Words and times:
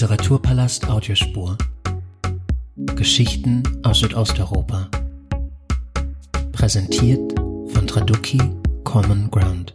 Literaturpalast 0.00 0.88
Audiospur. 0.88 1.58
Geschichten 2.96 3.62
aus 3.82 3.98
Südosteuropa. 3.98 4.88
Präsentiert 6.52 7.38
von 7.38 7.86
Traduki 7.86 8.40
Common 8.82 9.30
Ground. 9.30 9.74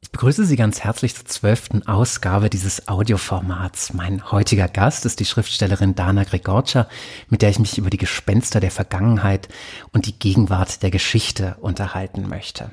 Ich 0.00 0.10
begrüße 0.10 0.44
Sie 0.44 0.56
ganz 0.56 0.80
herzlich 0.80 1.14
zur 1.14 1.26
zwölften 1.26 1.86
Ausgabe 1.86 2.50
dieses 2.50 2.88
Audioformats. 2.88 3.92
Mein 3.92 4.32
heutiger 4.32 4.66
Gast 4.66 5.06
ist 5.06 5.20
die 5.20 5.26
Schriftstellerin 5.26 5.94
Dana 5.94 6.24
Gregorcia, 6.24 6.88
mit 7.28 7.42
der 7.42 7.50
ich 7.50 7.60
mich 7.60 7.78
über 7.78 7.88
die 7.88 7.98
Gespenster 7.98 8.58
der 8.58 8.72
Vergangenheit 8.72 9.48
und 9.92 10.06
die 10.06 10.18
Gegenwart 10.18 10.82
der 10.82 10.90
Geschichte 10.90 11.56
unterhalten 11.60 12.28
möchte. 12.28 12.72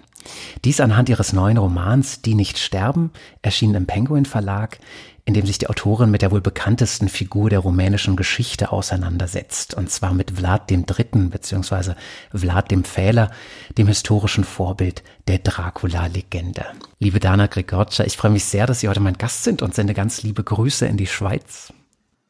Dies 0.66 0.80
anhand 0.80 1.10
ihres 1.10 1.34
neuen 1.34 1.58
Romans 1.58 2.22
Die 2.22 2.36
nicht 2.36 2.58
sterben, 2.58 3.12
erschienen 3.42 3.76
im 3.76 3.86
Penguin 3.86 4.26
Verlag, 4.26 4.80
in 5.28 5.34
dem 5.34 5.46
sich 5.46 5.58
die 5.58 5.68
Autorin 5.68 6.10
mit 6.10 6.22
der 6.22 6.32
wohl 6.32 6.40
bekanntesten 6.40 7.10
Figur 7.10 7.50
der 7.50 7.60
rumänischen 7.60 8.16
Geschichte 8.16 8.72
auseinandersetzt, 8.72 9.74
und 9.74 9.92
zwar 9.92 10.14
mit 10.14 10.32
Vlad 10.32 10.70
dem 10.70 10.86
Dritten 10.86 11.30
bzw. 11.30 11.96
Vlad 12.34 12.72
dem 12.72 12.86
Fähler, 12.86 13.32
dem 13.78 13.88
historischen 13.88 14.46
Vorbild 14.46 15.04
der 15.28 15.40
Dracula-Legende. 15.40 16.66
Liebe 17.00 17.20
Dana 17.20 17.48
Gregorcia, 17.48 18.06
ich 18.06 18.16
freue 18.16 18.32
mich 18.32 18.46
sehr, 18.46 18.68
dass 18.68 18.80
Sie 18.80 18.88
heute 18.88 19.02
mein 19.02 19.18
Gast 19.18 19.44
sind 19.44 19.62
und 19.62 19.76
sende 19.76 19.94
ganz 19.94 20.24
liebe 20.24 20.46
Grüße 20.46 20.86
in 20.86 20.96
die 20.96 21.08
Schweiz. 21.08 21.74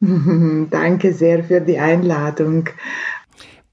Danke 0.00 1.12
sehr 1.12 1.44
für 1.44 1.60
die 1.60 1.78
Einladung. 1.78 2.68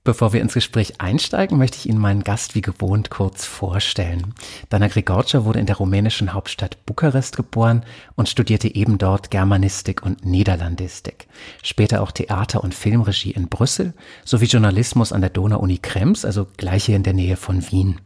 Bevor 0.05 0.34
wir 0.34 0.41
ins 0.41 0.54
Gespräch 0.54 1.02
einsteigen, 1.02 1.58
möchte 1.58 1.80
ich 1.80 1.90
Ihnen 1.90 1.98
meinen 1.98 2.23
Gast 2.23 2.54
wie 2.54 2.62
gewohnt 2.62 3.09
kurz 3.09 3.44
vorstellen. 3.44 4.36
Dana 4.70 4.88
Grigorcia 4.88 5.46
wurde 5.46 5.59
in 5.59 5.66
der 5.66 5.77
rumänischen 5.77 6.32
Hauptstadt 6.32 6.85
Bukarest 6.85 7.35
geboren 7.35 7.84
und 8.13 8.30
studierte 8.30 8.74
eben 8.76 8.99
dort 8.99 9.32
Germanistik 9.32 10.04
und 10.04 10.24
Niederlandistik. 10.24 11.27
Später 11.63 12.04
auch 12.04 12.12
Theater- 12.12 12.63
und 12.63 12.76
Filmregie 12.76 13.32
in 13.32 13.49
Brüssel 13.49 13.96
sowie 14.24 14.46
Journalismus 14.46 15.12
an 15.12 15.21
der 15.21 15.32
Donau-Uni 15.32 15.80
Krems, 15.80 16.24
also 16.24 16.46
gleich 16.55 16.85
hier 16.85 16.98
in 16.98 17.04
der 17.04 17.13
Nähe 17.13 17.35
von 17.35 17.71
Wien. 17.71 17.99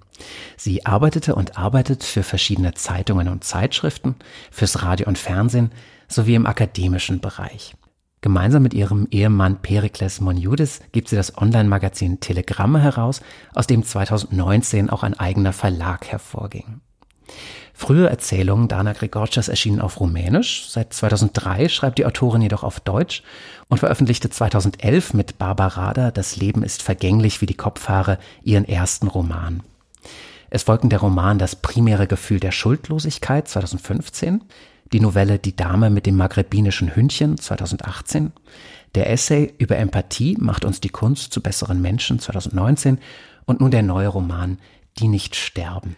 Sie 0.55 0.85
arbeitete 0.85 1.35
und 1.35 1.57
arbeitet 1.57 2.05
für 2.05 2.23
verschiedene 2.23 2.75
Zeitungen 2.75 3.27
und 3.27 3.43
Zeitschriften, 3.43 4.15
fürs 4.51 4.83
Radio 4.83 5.05
und 5.09 5.17
Fernsehen 5.17 5.71
sowie 6.07 6.35
im 6.35 6.45
akademischen 6.45 7.19
Bereich. 7.19 7.75
Gemeinsam 8.21 8.63
mit 8.63 8.73
ihrem 8.73 9.07
Ehemann 9.11 9.61
Perikles 9.61 10.19
Monjudis 10.19 10.81
gibt 10.91 11.07
sie 11.07 11.15
das 11.15 11.37
Online-Magazin 11.37 12.19
Telegramme 12.19 12.81
heraus, 12.81 13.21
aus 13.55 13.65
dem 13.65 13.83
2019 13.83 14.89
auch 14.89 15.03
ein 15.03 15.17
eigener 15.17 15.53
Verlag 15.53 16.07
hervorging. 16.07 16.81
Frühe 17.73 18.09
Erzählungen 18.09 18.67
Dana 18.67 18.91
Gregorcias 18.91 19.47
erschienen 19.47 19.79
auf 19.79 20.01
Rumänisch. 20.01 20.69
Seit 20.69 20.91
2003 20.91 21.69
schreibt 21.69 21.97
die 21.97 22.05
Autorin 22.05 22.41
jedoch 22.41 22.63
auf 22.63 22.81
Deutsch 22.81 23.23
und 23.69 23.77
veröffentlichte 23.77 24.29
2011 24.29 25.13
mit 25.13 25.37
Barbara 25.37 26.11
Das 26.11 26.35
Leben 26.35 26.63
ist 26.63 26.83
vergänglich 26.83 27.39
wie 27.39 27.45
die 27.45 27.53
Kopfhaare 27.53 28.19
ihren 28.43 28.65
ersten 28.65 29.07
Roman. 29.07 29.63
Es 30.49 30.63
folgten 30.63 30.89
der 30.89 30.99
Roman 30.99 31.39
Das 31.39 31.55
primäre 31.55 32.07
Gefühl 32.07 32.41
der 32.41 32.51
Schuldlosigkeit 32.51 33.47
2015, 33.47 34.43
die 34.91 34.99
Novelle 34.99 35.39
Die 35.39 35.55
Dame 35.55 35.89
mit 35.89 36.05
dem 36.05 36.15
maghrebinischen 36.17 36.95
Hündchen 36.95 37.37
2018, 37.37 38.31
der 38.95 39.09
Essay 39.11 39.53
über 39.57 39.77
Empathie 39.77 40.35
macht 40.39 40.65
uns 40.65 40.81
die 40.81 40.89
Kunst 40.89 41.31
zu 41.31 41.41
besseren 41.41 41.81
Menschen 41.81 42.19
2019 42.19 42.97
und 43.45 43.61
nun 43.61 43.71
der 43.71 43.83
neue 43.83 44.07
Roman 44.07 44.57
Die 44.97 45.07
nicht 45.07 45.35
sterben. 45.35 45.95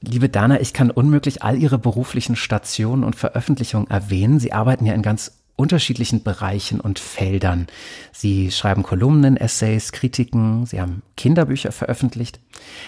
Liebe 0.00 0.28
Dana, 0.28 0.60
ich 0.60 0.72
kann 0.72 0.90
unmöglich 0.90 1.42
all 1.42 1.56
Ihre 1.56 1.78
beruflichen 1.78 2.34
Stationen 2.34 3.04
und 3.04 3.14
Veröffentlichungen 3.14 3.88
erwähnen. 3.88 4.40
Sie 4.40 4.52
arbeiten 4.52 4.84
ja 4.84 4.94
in 4.94 5.02
ganz 5.02 5.41
unterschiedlichen 5.56 6.22
Bereichen 6.22 6.80
und 6.80 6.98
Feldern. 6.98 7.66
Sie 8.12 8.50
schreiben 8.50 8.82
Kolumnen, 8.82 9.36
Essays, 9.36 9.92
Kritiken, 9.92 10.66
Sie 10.66 10.80
haben 10.80 11.02
Kinderbücher 11.16 11.72
veröffentlicht. 11.72 12.40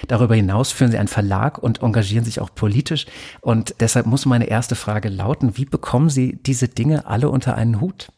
Darüber 0.09 0.35
hinaus 0.35 0.73
führen 0.73 0.91
Sie 0.91 0.99
einen 0.99 1.09
Verlag 1.09 1.59
und 1.59 1.83
engagieren 1.83 2.25
sich 2.25 2.41
auch 2.41 2.55
politisch. 2.55 3.07
Und 3.41 3.77
deshalb 3.81 4.07
muss 4.07 4.27
meine 4.27 4.47
erste 4.47 4.75
Frage 4.75 5.09
lauten, 5.09 5.57
wie 5.57 5.67
bekommen 5.67 6.11
Sie 6.11 6.39
diese 6.45 6.69
Dinge 6.69 7.07
alle 7.07 7.29
unter 7.31 7.55
einen 7.55 7.81
Hut? 7.81 8.09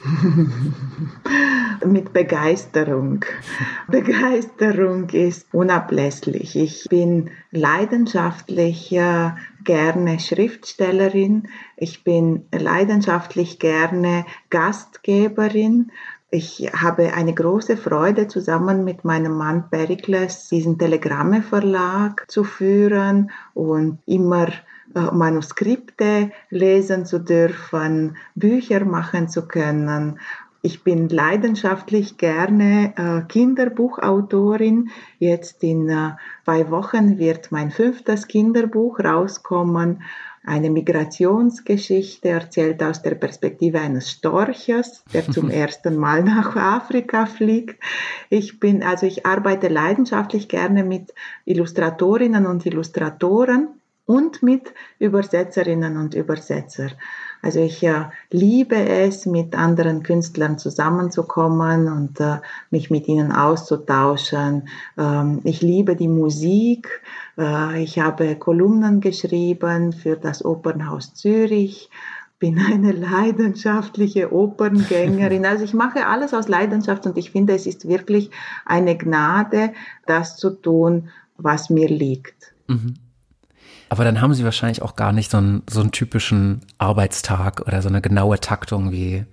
Mit 1.84 2.12
Begeisterung. 2.12 3.24
Begeisterung 3.88 5.08
ist 5.10 5.46
unablässlich. 5.52 6.56
Ich 6.56 6.86
bin 6.88 7.30
leidenschaftlich 7.50 8.90
gerne 9.64 10.18
Schriftstellerin. 10.18 11.48
Ich 11.76 12.04
bin 12.04 12.46
leidenschaftlich 12.52 13.58
gerne 13.58 14.26
Gastgeberin. 14.50 15.92
Ich 16.30 16.70
habe 16.74 17.14
eine 17.14 17.32
große 17.32 17.76
Freude, 17.76 18.28
zusammen 18.28 18.84
mit 18.84 19.04
meinem 19.04 19.32
Mann 19.32 19.70
Perikles 19.70 20.48
diesen 20.48 20.78
Telegramme 20.78 21.42
Verlag 21.42 22.24
zu 22.28 22.44
führen 22.44 23.30
und 23.54 23.98
immer 24.04 24.48
äh, 24.94 25.00
Manuskripte 25.12 26.30
lesen 26.50 27.06
zu 27.06 27.18
dürfen, 27.18 28.16
Bücher 28.34 28.84
machen 28.84 29.28
zu 29.28 29.46
können. 29.48 30.18
Ich 30.60 30.82
bin 30.82 31.08
leidenschaftlich 31.08 32.16
gerne 32.16 32.92
äh, 32.96 33.26
Kinderbuchautorin. 33.28 34.90
Jetzt 35.20 35.62
in 35.62 35.88
äh, 35.88 36.10
zwei 36.44 36.70
Wochen 36.70 37.18
wird 37.18 37.52
mein 37.52 37.70
fünftes 37.70 38.26
Kinderbuch 38.26 38.98
rauskommen. 38.98 40.02
Eine 40.44 40.70
Migrationsgeschichte 40.70 42.30
erzählt 42.30 42.82
aus 42.82 43.02
der 43.02 43.14
Perspektive 43.14 43.80
eines 43.80 44.10
Storches, 44.10 45.04
der 45.12 45.30
zum 45.30 45.48
ersten 45.50 45.96
Mal 45.96 46.24
nach 46.24 46.56
Afrika 46.56 47.26
fliegt. 47.26 47.80
Ich 48.28 48.58
bin, 48.58 48.82
also 48.82 49.06
ich 49.06 49.26
arbeite 49.26 49.68
leidenschaftlich 49.68 50.48
gerne 50.48 50.82
mit 50.82 51.14
Illustratorinnen 51.44 52.46
und 52.46 52.66
Illustratoren 52.66 53.68
und 54.06 54.42
mit 54.42 54.72
Übersetzerinnen 54.98 55.98
und 55.98 56.14
Übersetzer. 56.14 56.88
Also 57.48 57.60
ich 57.60 57.82
äh, 57.82 58.04
liebe 58.30 58.76
es, 58.76 59.24
mit 59.24 59.54
anderen 59.56 60.02
Künstlern 60.02 60.58
zusammenzukommen 60.58 61.88
und 61.88 62.20
äh, 62.20 62.40
mich 62.70 62.90
mit 62.90 63.08
ihnen 63.08 63.32
auszutauschen. 63.32 64.68
Ähm, 64.98 65.40
ich 65.44 65.62
liebe 65.62 65.96
die 65.96 66.08
Musik. 66.08 67.00
Äh, 67.38 67.82
ich 67.82 68.00
habe 68.00 68.36
Kolumnen 68.36 69.00
geschrieben 69.00 69.94
für 69.94 70.16
das 70.16 70.44
Opernhaus 70.44 71.14
Zürich 71.14 71.88
bin 72.38 72.58
eine 72.70 72.92
leidenschaftliche 72.92 74.30
Operngängerin. 74.30 75.46
Also 75.46 75.64
ich 75.64 75.72
mache 75.72 76.06
alles 76.06 76.34
aus 76.34 76.48
Leidenschaft 76.48 77.06
und 77.06 77.16
ich 77.16 77.30
finde, 77.30 77.54
es 77.54 77.66
ist 77.66 77.88
wirklich 77.88 78.30
eine 78.66 78.94
Gnade, 78.94 79.72
das 80.04 80.36
zu 80.36 80.50
tun, 80.50 81.08
was 81.38 81.70
mir 81.70 81.88
liegt. 81.88 82.52
Mhm. 82.66 83.07
Aber 83.88 84.04
dann 84.04 84.20
haben 84.20 84.34
sie 84.34 84.44
wahrscheinlich 84.44 84.82
auch 84.82 84.96
gar 84.96 85.12
nicht 85.12 85.30
so 85.30 85.38
einen, 85.38 85.62
so 85.68 85.80
einen 85.80 85.92
typischen 85.92 86.60
Arbeitstag 86.78 87.62
oder 87.66 87.82
so 87.82 87.88
eine 87.88 88.00
genaue 88.00 88.38
Taktung 88.40 88.92
wie 88.92 89.24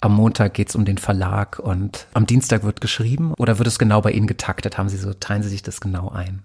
am 0.00 0.14
Montag 0.14 0.54
geht's 0.54 0.74
um 0.74 0.84
den 0.84 0.98
Verlag 0.98 1.58
und 1.58 2.06
am 2.14 2.26
Dienstag 2.26 2.64
wird 2.64 2.80
geschrieben 2.80 3.34
oder 3.38 3.58
wird 3.58 3.68
es 3.68 3.78
genau 3.78 4.00
bei 4.00 4.12
Ihnen 4.12 4.26
getaktet? 4.26 4.78
Haben 4.78 4.88
Sie 4.88 4.96
so, 4.96 5.12
teilen 5.12 5.42
Sie 5.42 5.50
sich 5.50 5.62
das 5.62 5.80
genau 5.80 6.08
ein? 6.08 6.42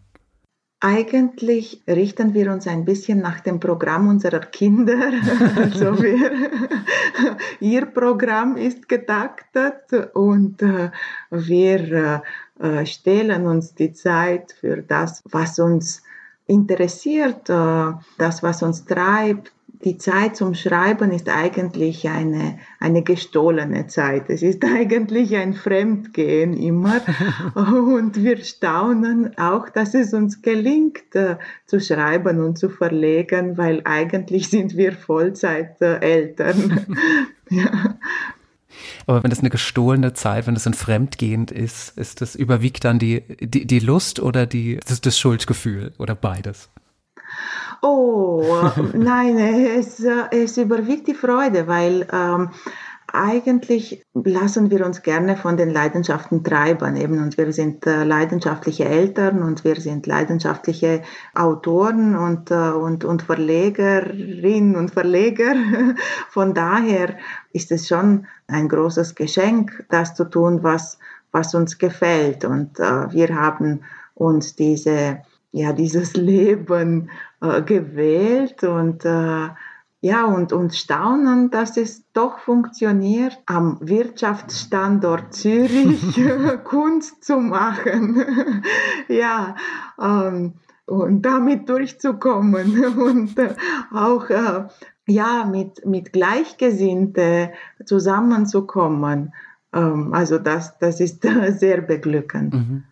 Eigentlich 0.82 1.82
richten 1.88 2.34
wir 2.34 2.52
uns 2.52 2.68
ein 2.68 2.84
bisschen 2.86 3.20
nach 3.20 3.40
dem 3.40 3.60
Programm 3.60 4.08
unserer 4.08 4.42
Kinder. 4.42 5.14
also 5.56 6.04
wir, 6.04 6.32
ihr 7.62 7.86
Programm 7.88 8.58
ist 8.58 8.90
getaktet 8.90 10.14
und 10.14 10.62
äh, 10.62 10.92
wir 11.32 12.22
äh, 12.60 12.86
stellen 12.86 13.48
uns 13.48 13.74
die 13.74 13.94
Zeit 13.94 14.52
für 14.52 14.84
das, 14.84 15.24
was 15.26 15.60
uns 15.60 16.04
interessiert, 16.48 17.50
äh, 17.50 17.94
das, 18.18 18.44
was 18.44 18.62
uns 18.62 18.86
treibt. 18.86 19.52
Die 19.84 19.98
Zeit 19.98 20.36
zum 20.36 20.56
Schreiben 20.56 21.12
ist 21.12 21.30
eigentlich 21.30 22.08
eine, 22.08 22.58
eine 22.80 23.04
gestohlene 23.04 23.88
Zeit. 23.88 24.30
Es 24.30 24.42
ist 24.42 24.64
eigentlich 24.66 25.36
ein 25.36 25.54
Fremdgehen 25.54 26.54
immer. 26.54 27.02
Und 27.56 28.24
wir 28.24 28.38
staunen 28.38 29.38
auch, 29.38 29.70
dass 29.70 29.94
es 29.94 30.14
uns 30.14 30.42
gelingt, 30.42 31.14
äh, 31.14 31.38
zu 31.66 31.80
schreiben 31.80 32.42
und 32.42 32.58
zu 32.58 32.70
verlegen, 32.70 33.58
weil 33.58 33.82
eigentlich 33.84 34.50
sind 34.50 34.78
wir 34.78 34.94
Vollzeiteltern. 34.94 36.86
ja. 37.50 37.98
Aber 39.08 39.24
wenn 39.24 39.30
das 39.30 39.40
eine 39.40 39.50
gestohlene 39.50 40.14
Zeit, 40.14 40.48
wenn 40.48 40.54
das 40.54 40.68
ein 40.68 40.74
Fremdgehend 40.74 41.52
ist, 41.52 41.98
ist 41.98 42.22
das 42.22 42.36
überwiegt 42.36 42.86
dann 42.86 43.00
die, 43.00 43.22
die, 43.40 43.66
die 43.66 43.80
Lust 43.80 44.20
oder 44.20 44.46
die, 44.46 44.80
das, 44.88 45.02
das 45.02 45.20
Schuldgefühl 45.20 45.94
oder 45.98 46.16
beides? 46.16 46.70
Oh, 47.82 48.72
nein, 48.94 49.38
es, 49.38 50.04
es 50.32 50.58
überwiegt 50.58 51.08
die 51.08 51.14
Freude, 51.14 51.68
weil 51.68 52.08
ähm, 52.12 52.50
eigentlich 53.16 54.06
lassen 54.14 54.72
wir 54.72 54.86
uns 54.86 55.02
gerne 55.02 55.38
von 55.38 55.58
den 55.58 55.70
Leidenschaften 55.70 56.44
treiben 56.44 56.96
eben 56.96 57.22
und 57.22 57.38
wir 57.38 57.52
sind 57.54 57.86
äh, 57.88 58.04
leidenschaftliche 58.04 58.86
Eltern 58.86 59.42
und 59.42 59.64
wir 59.64 59.76
sind 59.80 60.06
leidenschaftliche 60.06 61.02
Autoren 61.34 62.16
und, 62.16 62.52
äh, 62.52 62.72
und, 62.72 63.06
und 63.06 63.22
Verlegerinnen 63.22 64.76
und 64.76 64.92
Verleger. 64.92 65.56
Von 66.30 66.54
daher 66.54 67.16
ist 67.54 67.72
es 67.72 67.88
schon 67.88 68.28
ein 68.48 68.68
großes 68.68 69.16
Geschenk, 69.16 69.86
das 69.90 70.16
zu 70.16 70.26
tun, 70.26 70.64
was, 70.64 71.00
was 71.32 71.56
uns 71.56 71.78
gefällt 71.78 72.46
und 72.46 72.80
äh, 72.80 73.12
wir 73.12 73.36
haben 73.36 73.82
uns 74.14 74.56
diese, 74.56 75.20
ja, 75.52 75.74
dieses 75.74 76.14
Leben 76.18 77.10
äh, 77.42 77.62
gewählt 77.62 78.64
und 78.64 79.06
äh, 79.06 79.50
ja, 80.06 80.26
und, 80.26 80.54
und 80.54 80.76
staunen, 80.76 81.50
dass 81.50 81.78
es 81.78 82.04
doch 82.14 82.38
funktioniert, 82.38 83.40
am 83.48 83.80
Wirtschaftsstandort 83.82 85.34
Zürich 85.34 86.00
Kunst 86.64 87.24
zu 87.24 87.38
machen. 87.38 88.24
ja, 89.08 89.56
ähm, 90.00 90.54
und 90.86 91.24
damit 91.24 91.68
durchzukommen 91.68 92.86
und 92.86 93.40
äh, 93.40 93.56
auch 93.92 94.30
äh, 94.30 94.68
ja, 95.08 95.44
mit, 95.52 95.84
mit 95.88 96.14
Gleichgesinnte 96.14 97.54
zusammenzukommen. 97.84 99.34
Ähm, 99.74 100.14
also 100.14 100.38
das, 100.38 100.78
das 100.78 101.00
ist 101.00 101.24
sehr 101.58 101.82
beglückend. 101.82 102.54
Mhm. 102.54 102.84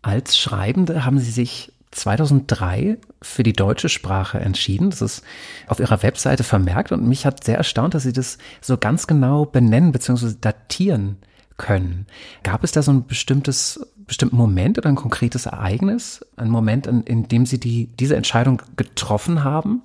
Als 0.00 0.38
Schreibende 0.38 1.04
haben 1.04 1.18
Sie 1.18 1.32
sich 1.32 1.72
2003 1.92 2.98
für 3.20 3.42
die 3.42 3.52
deutsche 3.52 3.88
Sprache 3.88 4.38
entschieden. 4.38 4.90
Das 4.90 5.02
ist 5.02 5.24
auf 5.66 5.80
ihrer 5.80 6.02
Webseite 6.02 6.44
vermerkt 6.44 6.92
und 6.92 7.06
mich 7.06 7.26
hat 7.26 7.44
sehr 7.44 7.56
erstaunt, 7.56 7.94
dass 7.94 8.04
sie 8.04 8.12
das 8.12 8.38
so 8.60 8.76
ganz 8.78 9.06
genau 9.06 9.44
benennen 9.44 9.92
bzw. 9.92 10.34
datieren 10.40 11.16
können. 11.56 12.06
Gab 12.42 12.64
es 12.64 12.72
da 12.72 12.82
so 12.82 12.92
ein 12.92 13.06
bestimmtes, 13.06 13.84
bestimmten 13.96 14.36
Moment 14.36 14.78
oder 14.78 14.88
ein 14.88 14.94
konkretes 14.94 15.46
Ereignis, 15.46 16.24
ein 16.36 16.48
Moment, 16.48 16.86
in, 16.86 17.02
in 17.02 17.28
dem 17.28 17.44
Sie 17.44 17.58
die, 17.58 17.88
diese 17.98 18.16
Entscheidung 18.16 18.62
getroffen 18.76 19.42
haben? 19.44 19.82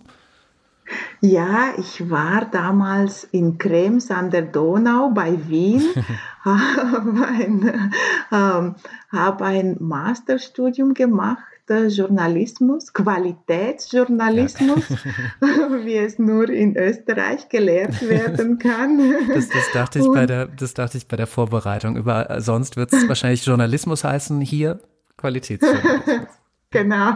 Ja, 1.19 1.73
ich 1.79 2.09
war 2.11 2.45
damals 2.45 3.23
in 3.23 3.57
Krems 3.57 4.11
an 4.11 4.29
der 4.29 4.43
Donau 4.43 5.09
bei 5.09 5.49
Wien, 5.49 5.81
habe 6.45 7.27
ein, 7.27 7.91
ähm, 8.31 8.75
hab 9.11 9.41
ein 9.41 9.77
Masterstudium 9.79 10.93
gemacht 10.93 11.43
Journalismus, 11.67 12.93
Qualitätsjournalismus, 12.93 14.89
ja. 14.89 14.97
wie 15.83 15.97
es 15.97 16.19
nur 16.19 16.49
in 16.49 16.77
Österreich 16.77 17.49
gelehrt 17.49 18.07
werden 18.07 18.59
kann. 18.59 18.99
Das, 19.33 19.49
das, 19.49 19.71
dachte 19.73 19.99
ich 19.99 20.07
bei 20.07 20.25
der, 20.25 20.47
das 20.47 20.73
dachte 20.73 20.97
ich 20.97 21.07
bei 21.07 21.17
der 21.17 21.27
Vorbereitung. 21.27 21.95
Über, 21.97 22.39
sonst 22.39 22.77
wird 22.77 22.93
es 22.93 23.07
wahrscheinlich 23.07 23.45
Journalismus 23.45 24.03
heißen, 24.03 24.41
hier 24.41 24.79
Qualitätsjournalismus. 25.17 26.27
genau. 26.71 27.13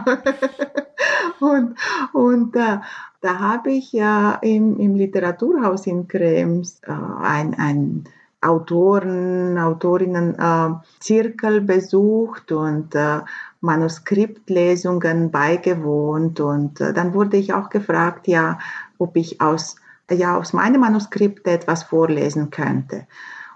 Und, 1.40 1.76
und 2.12 2.56
äh, 2.56 2.78
da 3.20 3.38
habe 3.38 3.72
ich 3.72 3.92
ja 3.92 4.34
im, 4.42 4.78
im 4.78 4.94
Literaturhaus 4.94 5.86
in 5.86 6.08
Krems 6.08 6.80
äh, 6.82 6.92
ein, 6.92 7.54
ein 7.54 8.04
Autoren, 8.42 9.58
Autorinnen 9.58 10.34
äh, 10.38 10.70
Zirkel 10.98 11.60
besucht 11.60 12.52
und 12.52 12.94
äh, 12.94 13.20
Manuskriptlesungen 13.60 15.30
beigewohnt 15.30 16.40
und 16.40 16.80
äh, 16.80 16.92
dann 16.92 17.14
wurde 17.14 17.36
ich 17.36 17.52
auch 17.52 17.68
gefragt, 17.68 18.26
ja, 18.26 18.58
ob 18.98 19.16
ich 19.16 19.40
aus, 19.40 19.76
ja, 20.10 20.36
aus 20.36 20.52
meinem 20.52 20.80
Manuskript 20.80 21.46
etwas 21.46 21.82
vorlesen 21.84 22.50
könnte. 22.50 23.06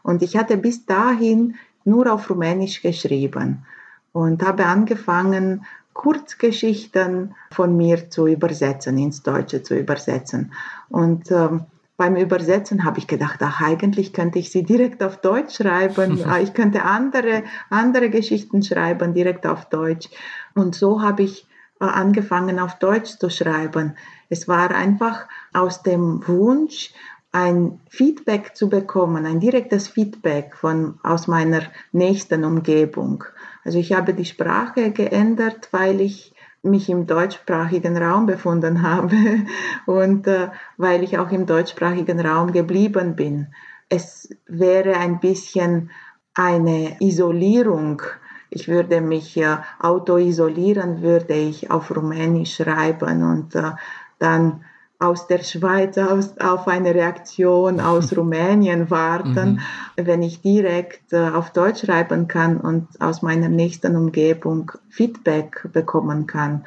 Und 0.03 0.23
ich 0.23 0.37
hatte 0.37 0.57
bis 0.57 0.85
dahin 0.85 1.57
nur 1.85 2.13
auf 2.13 2.29
Rumänisch 2.29 2.83
geschrieben 2.83 3.65
und 4.13 4.43
habe 4.43 4.67
angefangen, 4.67 5.65
Kurzgeschichten 5.95 7.35
von 7.53 7.77
mir 7.77 8.11
zu 8.11 8.27
übersetzen, 8.27 8.99
ins 8.99 9.23
Deutsche 9.23 9.63
zu 9.63 9.79
übersetzen. 9.79 10.53
Und 10.89 11.31
ähm, 11.31 11.67
beim 11.97 12.17
Übersetzen 12.17 12.85
habe 12.85 12.99
ich 12.99 13.07
gedacht, 13.07 13.41
ach, 13.43 13.61
eigentlich 13.61 14.13
könnte 14.13 14.39
ich 14.39 14.51
sie 14.51 14.65
direkt 14.65 15.03
auf 15.03 15.19
Deutsch 15.19 15.57
schreiben. 15.57 16.21
Ah, 16.27 16.41
ich 16.41 16.55
könnte 16.55 16.85
andere, 16.85 17.45
andere 17.71 18.11
Geschichten 18.11 18.63
schreiben, 18.63 19.15
direkt 19.15 19.47
auf 19.47 19.67
Deutsch. 19.67 20.09
Und 20.55 20.75
so 20.75 21.03
habe 21.03 21.23
ich 21.23 21.47
äh, 21.81 21.85
angefangen, 21.85 22.59
auf 22.59 22.79
Deutsch 22.79 23.19
zu 23.19 23.31
schreiben. 23.31 23.97
Es 24.29 24.49
war 24.49 24.71
einfach 24.71 25.29
aus 25.53 25.83
dem 25.83 26.27
Wunsch, 26.27 26.93
ein 27.31 27.81
Feedback 27.89 28.55
zu 28.55 28.69
bekommen, 28.69 29.27
ein 29.27 29.41
direktes 29.41 29.89
Feedback 29.89 30.57
von, 30.57 31.01
aus 31.03 31.27
meiner 31.27 31.63
nächsten 31.91 32.45
Umgebung. 32.45 33.25
Also 33.65 33.79
ich 33.79 33.93
habe 33.93 34.15
die 34.15 34.25
Sprache 34.25 34.93
geändert, 34.93 35.69
weil 35.73 36.01
ich 36.01 36.34
mich 36.65 36.89
im 36.89 37.07
deutschsprachigen 37.07 37.97
Raum 37.97 38.27
befunden 38.27 38.83
habe 38.83 39.15
und 39.87 40.27
äh, 40.27 40.49
weil 40.77 41.03
ich 41.03 41.19
auch 41.19 41.31
im 41.31 41.47
deutschsprachigen 41.47 42.21
Raum 42.21 42.53
geblieben 42.53 43.17
bin. 43.17 43.49
Es 43.89 44.31
wäre 44.47 44.97
ein 44.97 45.21
bisschen 45.21 45.91
eine 46.35 46.97
Isolierung. 47.01 48.03
Ich 48.51 48.69
würde 48.69 49.01
mich 49.01 49.37
äh, 49.37 49.59
auto-isolieren, 49.79 51.03
würde 51.03 51.35
ich 51.35 51.71
auf 51.71 51.95
Rumänisch 51.95 52.57
schreiben 52.57 53.23
und 53.23 53.55
äh, 53.55 53.73
dann 54.19 54.65
aus 54.99 55.27
der 55.27 55.43
Schweiz 55.43 55.99
aus, 55.99 56.39
auf 56.39 56.69
eine 56.69 56.95
Reaktion 56.95 57.81
aus 57.81 58.13
Rumänien 58.17 58.91
warten, 58.91 59.61
mhm. 59.97 60.07
wenn 60.07 60.23
ich 60.23 60.41
direkt 60.41 61.13
äh, 61.13 61.29
auf 61.29 61.51
Deutsch 61.51 61.85
schreiben 61.85 62.29
kann 62.29 62.59
und 62.59 63.01
aus 63.01 63.23
meiner 63.23 63.49
nächsten 63.49 63.97
Umgebung 63.97 64.73
Feedback 64.89 65.69
bekommen 65.73 66.27
kann. 66.27 66.65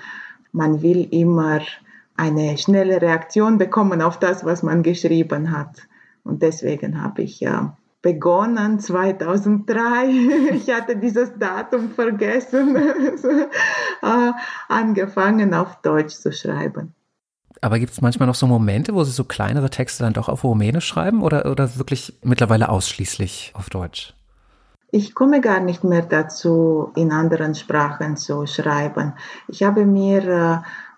Man 0.52 0.82
will 0.82 1.08
immer 1.12 1.62
eine 2.16 2.58
schnelle 2.58 3.02
Reaktion 3.02 3.58
bekommen 3.58 4.02
auf 4.02 4.20
das, 4.20 4.44
was 4.44 4.64
man 4.64 4.84
geschrieben 4.84 5.52
hat. 5.52 5.88
Und 6.24 6.42
deswegen 6.42 7.02
habe 7.02 7.22
ich 7.22 7.40
ja 7.40 7.78
begonnen 8.02 8.80
2003. 8.80 10.08
Ich 10.54 10.70
hatte 10.74 10.96
dieses 10.96 11.38
Datum 11.38 11.92
vergessen, 11.92 12.76
äh, 14.02 14.32
angefangen 14.68 15.54
auf 15.54 15.82
Deutsch 15.82 16.16
zu 16.16 16.32
schreiben. 16.32 16.94
Aber 17.62 17.80
gibt 17.80 17.94
es 17.94 18.01
manchmal 18.01 18.27
noch 18.27 18.36
so 18.36 18.48
Momente, 18.48 18.94
wo 18.94 19.04
Sie 19.04 19.12
so 19.12 19.24
kleinere 19.24 19.69
Texte 19.69 20.04
dann 20.04 20.13
doch 20.13 20.30
auf 20.30 20.44
Rumänisch 20.44 20.86
schreiben 20.86 21.21
oder, 21.21 21.50
oder 21.50 21.77
wirklich 21.77 22.13
mittlerweile 22.24 22.69
ausschließlich 22.69 23.54
auf 23.56 23.69
Deutsch? 23.69 24.13
Ich 24.92 25.13
komme 25.13 25.42
gar 25.42 25.59
nicht 25.59 25.83
mehr 25.83 26.04
dazu, 26.04 26.92
in 26.95 27.12
anderen 27.12 27.56
Sprachen 27.56 28.15
zu 28.15 28.48
schreiben. 28.48 29.13
Ich 29.48 29.63
habe 29.63 29.86
mir 29.86 30.28
äh, 30.28 30.57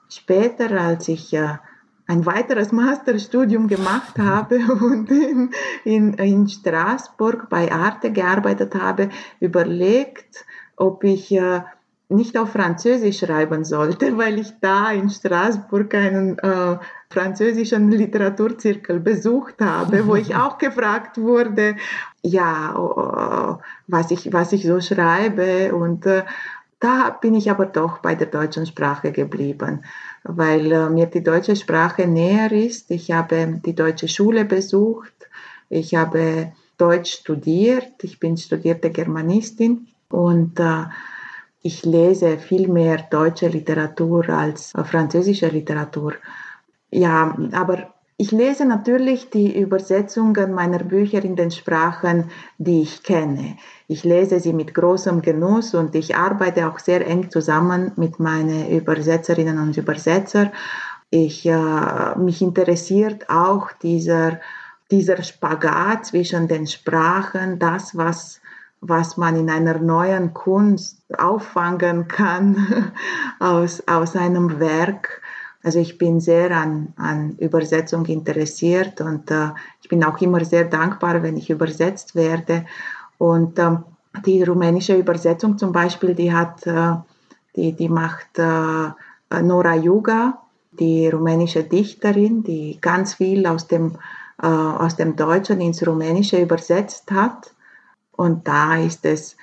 später, 0.09 0.79
als 0.79 1.07
ich 1.07 1.33
äh, 1.33 1.57
ein 2.05 2.25
weiteres 2.25 2.71
Masterstudium 2.71 3.67
gemacht 3.67 4.17
mhm. 4.17 4.25
habe 4.25 4.59
und 4.81 5.09
in, 5.09 5.51
in, 5.85 6.13
in 6.13 6.47
Straßburg 6.47 7.49
bei 7.49 7.71
Arte 7.71 8.11
gearbeitet 8.11 8.75
habe, 8.75 9.09
überlegt, 9.39 10.45
ob 10.75 11.03
ich 11.03 11.31
äh, 11.31 11.61
nicht 12.09 12.37
auf 12.37 12.51
Französisch 12.51 13.19
schreiben 13.19 13.63
sollte, 13.63 14.17
weil 14.17 14.39
ich 14.39 14.53
da 14.59 14.91
in 14.91 15.09
Straßburg 15.09 15.93
einen 15.93 16.37
äh, 16.39 16.77
französischen 17.09 17.91
Literaturzirkel 17.91 18.99
besucht 18.99 19.61
habe, 19.61 20.05
wo 20.07 20.15
ich 20.15 20.35
auch 20.35 20.57
gefragt 20.57 21.17
wurde, 21.17 21.75
ja, 22.21 22.75
oh, 22.77 23.59
was 23.87 24.11
ich, 24.11 24.33
was 24.33 24.51
ich 24.51 24.65
so 24.65 24.81
schreibe. 24.81 25.73
Und 25.73 26.05
äh, 26.05 26.23
da 26.79 27.09
bin 27.09 27.35
ich 27.35 27.51
aber 27.51 27.65
doch 27.65 27.99
bei 27.99 28.15
der 28.15 28.27
deutschen 28.27 28.65
Sprache 28.65 29.11
geblieben, 29.11 29.83
weil 30.23 30.71
äh, 30.71 30.89
mir 30.89 31.05
die 31.05 31.23
deutsche 31.23 31.55
Sprache 31.55 32.07
näher 32.07 32.51
ist. 32.51 32.89
Ich 32.91 33.11
habe 33.11 33.61
die 33.63 33.75
deutsche 33.75 34.07
Schule 34.07 34.45
besucht, 34.45 35.13
ich 35.69 35.93
habe 35.93 36.51
Deutsch 36.79 37.11
studiert, 37.11 38.03
ich 38.03 38.19
bin 38.19 38.37
studierte 38.37 38.89
Germanistin. 38.89 39.87
Und 40.09 40.59
äh, 40.59 40.85
ich 41.61 41.85
lese 41.85 42.37
viel 42.37 42.67
mehr 42.67 42.97
deutsche 43.09 43.47
Literatur 43.47 44.29
als 44.29 44.73
französische 44.85 45.47
Literatur. 45.47 46.13
Ja, 46.91 47.37
aber 47.51 47.93
ich 48.21 48.31
lese 48.31 48.65
natürlich 48.65 49.29
die 49.29 49.57
Übersetzungen 49.57 50.53
meiner 50.53 50.79
Bücher 50.79 51.23
in 51.23 51.37
den 51.37 51.51
Sprachen, 51.51 52.29
die 52.57 52.81
ich 52.81 53.03
kenne. 53.03 53.55
Ich 53.87 54.03
lese 54.03 54.41
sie 54.41 54.51
mit 54.51 54.73
großem 54.73 55.21
Genuss 55.21 55.73
und 55.73 55.95
ich 55.95 56.17
arbeite 56.17 56.67
auch 56.67 56.79
sehr 56.79 57.07
eng 57.07 57.29
zusammen 57.29 57.93
mit 57.95 58.19
meinen 58.19 58.69
Übersetzerinnen 58.69 59.57
und 59.57 59.77
Übersetzern. 59.77 60.51
Ich, 61.09 61.45
äh, 61.45 62.15
mich 62.17 62.41
interessiert 62.41 63.29
auch 63.29 63.71
dieser, 63.81 64.41
dieser 64.91 65.23
Spagat 65.23 66.05
zwischen 66.05 66.47
den 66.49 66.67
Sprachen, 66.67 67.57
das, 67.57 67.95
was 67.95 68.38
was 68.81 69.17
man 69.17 69.36
in 69.36 69.50
einer 69.50 69.79
neuen 69.79 70.33
Kunst 70.33 71.03
auffangen 71.17 72.07
kann 72.07 72.91
aus, 73.39 73.83
aus 73.88 74.15
einem 74.15 74.59
Werk. 74.59 75.21
Also 75.62 75.79
ich 75.79 75.98
bin 75.98 76.21
sehr 76.21 76.51
an, 76.51 76.93
an 76.95 77.36
Übersetzung 77.38 78.05
interessiert 78.05 79.01
und 79.01 79.29
äh, 79.29 79.50
ich 79.81 79.89
bin 79.89 80.03
auch 80.05 80.19
immer 80.21 80.45
sehr 80.45 80.63
dankbar, 80.63 81.21
wenn 81.21 81.36
ich 81.36 81.50
übersetzt 81.50 82.15
werde. 82.15 82.65
Und 83.17 83.59
ähm, 83.59 83.83
die 84.25 84.41
rumänische 84.43 84.95
Übersetzung 84.95 85.57
zum 85.57 85.74
Beispiel, 85.74 86.15
die 86.15 86.33
hat, 86.33 86.65
äh, 86.65 86.95
die, 87.57 87.74
die 87.74 87.89
macht 87.89 88.39
äh, 88.39 89.41
Nora 89.41 89.75
Yuga, 89.75 90.39
die 90.71 91.09
rumänische 91.09 91.63
Dichterin, 91.63 92.43
die 92.43 92.79
ganz 92.79 93.15
viel 93.15 93.45
aus 93.45 93.67
dem, 93.67 93.98
äh, 94.41 94.48
aus 94.48 94.95
dem 94.95 95.17
Deutschen 95.17 95.59
ins 95.59 95.86
Rumänische 95.86 96.41
übersetzt 96.41 97.12
hat. 97.12 97.53
Und 98.19 98.49
da 98.49 98.75
ist 98.75 99.05
es 99.05 99.38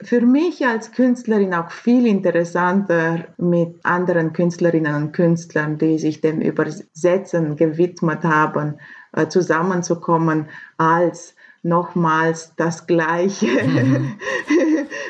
für 0.00 0.22
mich 0.22 0.66
als 0.66 0.92
Künstlerin 0.92 1.52
auch 1.52 1.70
viel 1.70 2.06
interessanter, 2.06 3.26
mit 3.36 3.76
anderen 3.84 4.32
Künstlerinnen 4.32 4.94
und 4.94 5.12
Künstlern, 5.12 5.76
die 5.76 5.98
sich 5.98 6.22
dem 6.22 6.40
Übersetzen 6.40 7.54
gewidmet 7.56 8.24
haben, 8.24 8.76
äh, 9.12 9.28
zusammenzukommen, 9.28 10.46
als 10.78 11.34
nochmals 11.62 12.54
das 12.56 12.86
Gleiche 12.86 13.46
mhm. 13.46 14.16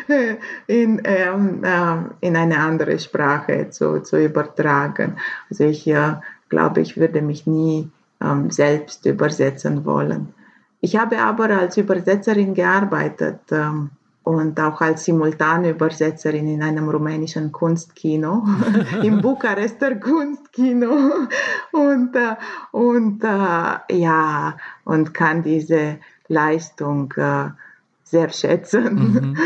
in, 0.66 1.00
ähm, 1.04 1.62
äh, 1.62 1.96
in 2.26 2.36
eine 2.36 2.58
andere 2.58 2.98
Sprache 2.98 3.70
zu, 3.70 4.00
zu 4.00 4.20
übertragen. 4.24 5.18
Also 5.48 5.62
ich 5.66 5.86
äh, 5.86 6.16
glaube, 6.48 6.80
ich 6.80 6.96
würde 6.96 7.22
mich 7.22 7.46
nie 7.46 7.88
ähm, 8.20 8.50
selbst 8.50 9.06
übersetzen 9.06 9.84
wollen. 9.84 10.34
Ich 10.84 10.96
habe 10.96 11.18
aber 11.18 11.48
als 11.48 11.78
Übersetzerin 11.78 12.52
gearbeitet. 12.52 13.40
Ähm, 13.50 13.90
und 14.22 14.58
auch 14.58 14.80
als 14.80 15.04
Simultanübersetzerin 15.04 16.46
in 16.46 16.62
einem 16.62 16.88
rumänischen 16.88 17.52
Kunstkino, 17.52 18.46
im 19.02 19.20
Bukarester 19.20 19.96
Kunstkino 19.96 21.26
und, 21.72 22.16
äh, 22.16 22.36
und 22.72 23.22
äh, 23.22 23.98
ja, 23.98 24.56
und 24.84 25.12
kann 25.12 25.42
diese 25.42 25.98
Leistung 26.28 27.12
äh, 27.16 27.50
sehr 28.02 28.30
schätzen. 28.30 28.94
Mhm. 28.94 29.36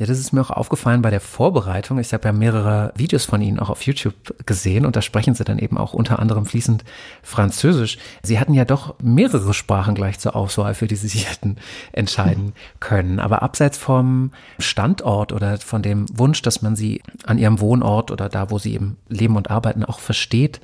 Ja, 0.00 0.06
das 0.06 0.18
ist 0.18 0.32
mir 0.32 0.40
auch 0.40 0.48
aufgefallen 0.48 1.02
bei 1.02 1.10
der 1.10 1.20
Vorbereitung. 1.20 1.98
Ich 1.98 2.14
habe 2.14 2.26
ja 2.26 2.32
mehrere 2.32 2.90
Videos 2.96 3.26
von 3.26 3.42
Ihnen 3.42 3.58
auch 3.58 3.68
auf 3.68 3.82
YouTube 3.82 4.14
gesehen 4.46 4.86
und 4.86 4.96
da 4.96 5.02
sprechen 5.02 5.34
Sie 5.34 5.44
dann 5.44 5.58
eben 5.58 5.76
auch 5.76 5.92
unter 5.92 6.20
anderem 6.20 6.46
fließend 6.46 6.84
Französisch. 7.22 7.98
Sie 8.22 8.40
hatten 8.40 8.54
ja 8.54 8.64
doch 8.64 8.94
mehrere 9.02 9.52
Sprachen 9.52 9.94
gleich 9.94 10.18
zur 10.18 10.36
Auswahl, 10.36 10.72
für 10.72 10.86
die 10.86 10.96
Sie 10.96 11.08
sich 11.08 11.28
hätten 11.30 11.56
entscheiden 11.92 12.54
können. 12.80 13.20
Aber 13.20 13.42
abseits 13.42 13.76
vom 13.76 14.30
Standort 14.58 15.34
oder 15.34 15.58
von 15.58 15.82
dem 15.82 16.06
Wunsch, 16.16 16.40
dass 16.40 16.62
man 16.62 16.76
Sie 16.76 17.02
an 17.26 17.36
Ihrem 17.36 17.60
Wohnort 17.60 18.10
oder 18.10 18.30
da, 18.30 18.50
wo 18.50 18.56
Sie 18.56 18.72
eben 18.72 18.96
leben 19.10 19.36
und 19.36 19.50
arbeiten, 19.50 19.84
auch 19.84 20.00
versteht, 20.00 20.62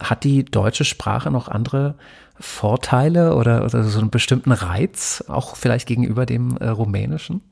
hat 0.00 0.24
die 0.24 0.46
deutsche 0.46 0.86
Sprache 0.86 1.30
noch 1.30 1.48
andere 1.48 1.96
Vorteile 2.40 3.34
oder, 3.36 3.66
oder 3.66 3.84
so 3.84 3.98
einen 3.98 4.08
bestimmten 4.08 4.52
Reiz, 4.52 5.22
auch 5.28 5.56
vielleicht 5.56 5.86
gegenüber 5.86 6.24
dem 6.24 6.56
äh, 6.56 6.68
rumänischen? 6.68 7.42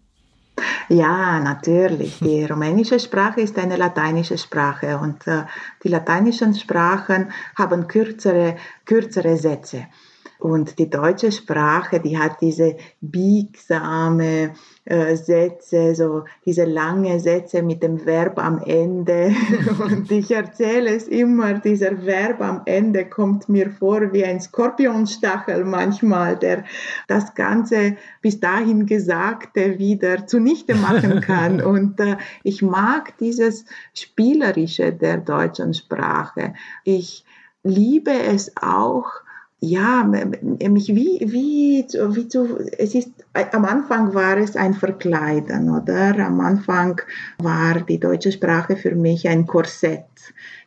Ja, 0.89 1.41
natürlich. 1.41 2.19
Die 2.21 2.45
rumänische 2.45 2.99
Sprache 2.99 3.41
ist 3.41 3.59
eine 3.59 3.77
lateinische 3.77 4.39
Sprache 4.39 4.99
und 4.99 5.27
äh, 5.27 5.45
die 5.83 5.89
lateinischen 5.89 6.55
Sprachen 6.55 7.31
haben 7.57 7.87
kürzere, 7.87 8.57
kürzere 8.85 9.37
Sätze. 9.37 9.87
Und 10.39 10.79
die 10.79 10.89
deutsche 10.89 11.31
Sprache, 11.31 12.01
die 12.01 12.19
hat 12.19 12.41
diese 12.41 12.77
biegsame 13.01 14.55
äh, 14.87 15.15
Sätze, 15.15 15.95
so 15.95 16.25
diese 16.45 16.65
lange 16.65 17.21
Sätze 17.21 17.63
mit 17.63 17.83
dem 17.83 18.07
Verb 18.07 18.39
am 18.39 18.63
Ende. 18.63 19.35
Und 19.79 20.11
ich 20.11 20.31
erzähle 20.31 20.95
es 20.95 21.07
immer, 21.07 21.55
dieser 21.55 22.07
Verb 22.07 22.41
am 22.41 22.63
Ende 22.65 23.05
kommt 23.05 23.49
mir 23.49 23.71
vor 23.71 24.13
wie 24.13 24.25
ein 24.25 24.41
Skorpionstachel 24.41 25.65
manchmal, 25.65 26.37
der 26.37 26.65
das 27.09 27.35
Ganze 27.35 27.97
bis 28.23 28.41
dahin 28.41 28.87
Gesagte 28.87 29.79
wieder 29.79 30.27
zunichte 30.27 30.75
machen 30.75 31.21
kann. 31.21 31.61
Und 31.65 32.01
äh, 32.01 32.17
ich 32.43 32.63
mag 32.63 33.19
dieses 33.19 33.67
Spielerische 33.95 34.93
der 34.93 35.19
deutschen 35.19 35.75
Sprache. 35.75 36.55
Ich 36.85 37.25
liebe 37.63 38.13
es 38.13 38.57
auch, 38.57 39.23
ja, 39.61 40.05
mich 40.05 40.89
wie, 40.89 41.21
wie, 41.21 41.87
wie 41.87 42.29
zu, 42.29 42.59
es 42.79 42.95
ist, 42.95 43.11
am 43.35 43.65
Anfang 43.67 44.15
war 44.15 44.39
es 44.39 44.57
ein 44.57 44.73
Verkleiden, 44.73 45.69
oder? 45.69 46.19
Am 46.19 46.41
Anfang 46.41 47.01
war 47.39 47.81
die 47.81 48.01
deutsche 48.01 48.33
Sprache 48.33 48.77
für 48.77 48.95
mich 48.95 49.29
ein 49.29 49.47
Korsett. 49.47 50.07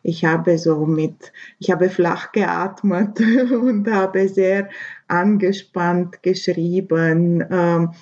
Ich 0.03 0.25
habe 0.25 0.59
so 0.59 0.85
mit, 0.85 1.31
ich 1.57 1.71
habe 1.71 1.89
flach 1.89 2.31
geatmet 2.33 3.19
und 3.51 3.89
habe 3.89 4.29
sehr 4.29 4.69
angespannt 5.07 6.21
geschrieben, 6.21 7.43
ähm, 7.49 7.93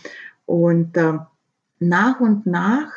und 0.45 0.97
äh, 0.97 1.13
nach 1.79 2.19
und 2.19 2.45
nach, 2.45 2.91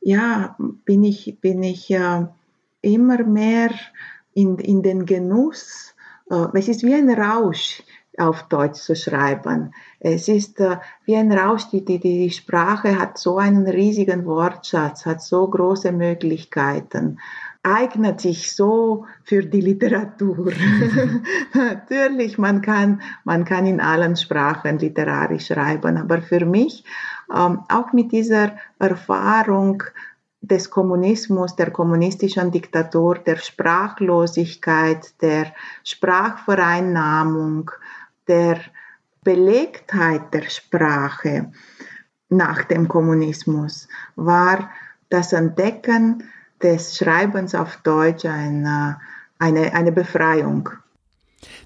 ja, 0.00 0.56
bin 0.84 1.04
ich, 1.04 1.38
bin 1.40 1.62
ich 1.62 1.90
äh, 1.90 2.26
immer 2.82 3.22
mehr 3.22 3.70
in, 4.34 4.58
in 4.58 4.82
den 4.82 5.06
Genuss 5.06 5.89
äh, 5.89 5.89
es 6.54 6.68
ist 6.68 6.82
wie 6.82 6.94
ein 6.94 7.10
Rausch 7.10 7.82
auf 8.18 8.44
Deutsch 8.44 8.80
zu 8.80 8.94
schreiben. 8.94 9.72
Es 9.98 10.28
ist 10.28 10.60
äh, 10.60 10.76
wie 11.04 11.16
ein 11.16 11.32
Rausch, 11.32 11.68
die, 11.70 11.84
die, 11.84 11.98
die 11.98 12.30
Sprache 12.30 12.98
hat 12.98 13.18
so 13.18 13.38
einen 13.38 13.66
riesigen 13.66 14.26
Wortschatz, 14.26 15.06
hat 15.06 15.22
so 15.22 15.48
große 15.48 15.92
Möglichkeiten, 15.92 17.18
eignet 17.62 18.20
sich 18.20 18.54
so 18.54 19.06
für 19.24 19.42
die 19.44 19.60
Literatur. 19.60 20.52
Natürlich, 21.54 22.38
man 22.38 22.62
kann, 22.62 23.00
man 23.24 23.44
kann 23.44 23.66
in 23.66 23.80
allen 23.80 24.16
Sprachen 24.16 24.78
literarisch 24.78 25.46
schreiben, 25.46 25.96
aber 25.96 26.22
für 26.22 26.44
mich, 26.44 26.84
ähm, 27.34 27.60
auch 27.68 27.92
mit 27.92 28.12
dieser 28.12 28.56
Erfahrung, 28.78 29.82
des 30.42 30.70
Kommunismus, 30.70 31.54
der 31.56 31.70
kommunistischen 31.70 32.50
Diktatur, 32.50 33.16
der 33.18 33.36
Sprachlosigkeit, 33.36 35.20
der 35.20 35.52
Sprachvereinnahmung, 35.84 37.70
der 38.26 38.60
Belegtheit 39.22 40.32
der 40.32 40.48
Sprache 40.48 41.52
nach 42.30 42.64
dem 42.64 42.88
Kommunismus 42.88 43.88
war 44.16 44.70
das 45.10 45.32
Entdecken 45.32 46.22
des 46.62 46.96
Schreibens 46.96 47.54
auf 47.54 47.76
Deutsch 47.78 48.24
eine, 48.24 48.98
eine, 49.38 49.74
eine 49.74 49.92
Befreiung. 49.92 50.70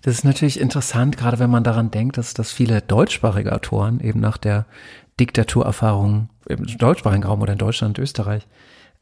Das 0.03 0.15
ist 0.15 0.25
natürlich 0.25 0.61
interessant, 0.61 1.17
gerade 1.17 1.39
wenn 1.39 1.51
man 1.51 1.65
daran 1.65 1.91
denkt, 1.91 2.17
dass, 2.17 2.35
dass 2.35 2.53
viele 2.53 2.81
deutschsprachige 2.81 3.53
Autoren 3.53 4.01
eben 4.01 4.21
nach 4.21 4.39
der 4.39 4.67
Diktaturerfahrung 5.21 6.29
im 6.47 6.67
deutschsprachigen 6.67 7.25
Raum 7.25 7.43
oder 7.43 7.53
in 7.53 7.59
Deutschland, 7.59 7.99
Österreich, 7.99 8.47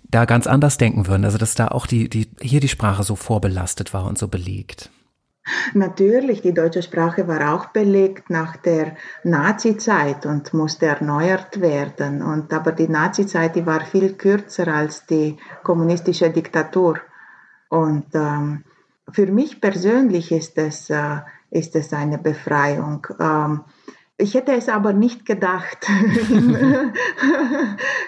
da 0.05 0.25
ganz 0.25 0.47
anders 0.47 0.79
denken 0.79 1.07
würden. 1.07 1.25
Also 1.25 1.39
dass 1.39 1.55
da 1.55 1.69
auch 1.69 1.87
die, 1.87 2.09
die, 2.09 2.29
hier 2.41 2.61
die 2.61 2.69
Sprache 2.69 3.03
so 3.03 3.17
vorbelastet 3.17 3.95
war 3.95 4.07
und 4.07 4.19
so 4.19 4.29
belegt. 4.29 4.91
Natürlich, 5.75 6.41
die 6.41 6.55
deutsche 6.55 6.83
Sprache 6.83 7.27
war 7.27 7.53
auch 7.53 7.67
belegt 7.67 8.31
nach 8.31 8.57
der 8.57 8.97
Nazi-Zeit 9.25 10.25
und 10.25 10.55
musste 10.55 10.87
erneuert 10.87 11.61
werden. 11.61 12.23
Und, 12.23 12.53
aber 12.53 12.71
die 12.71 12.89
Nazi-Zeit, 12.89 13.57
die 13.57 13.67
war 13.67 13.81
viel 13.81 14.15
kürzer 14.15 14.69
als 14.69 15.07
die 15.07 15.37
kommunistische 15.65 16.31
Diktatur. 16.31 17.01
Und 17.69 18.15
ähm, 18.15 18.65
für 19.11 19.27
mich 19.27 19.61
persönlich 19.61 20.31
ist 20.31 20.59
es, 20.59 20.91
äh, 20.91 21.21
ist 21.51 21.75
es 21.75 21.93
eine 21.93 22.19
Befreiung. 22.19 23.07
Ähm, 23.19 23.63
ich 24.23 24.35
hätte 24.35 24.52
es 24.52 24.69
aber 24.69 24.93
nicht 24.93 25.26
gedacht. 25.26 25.88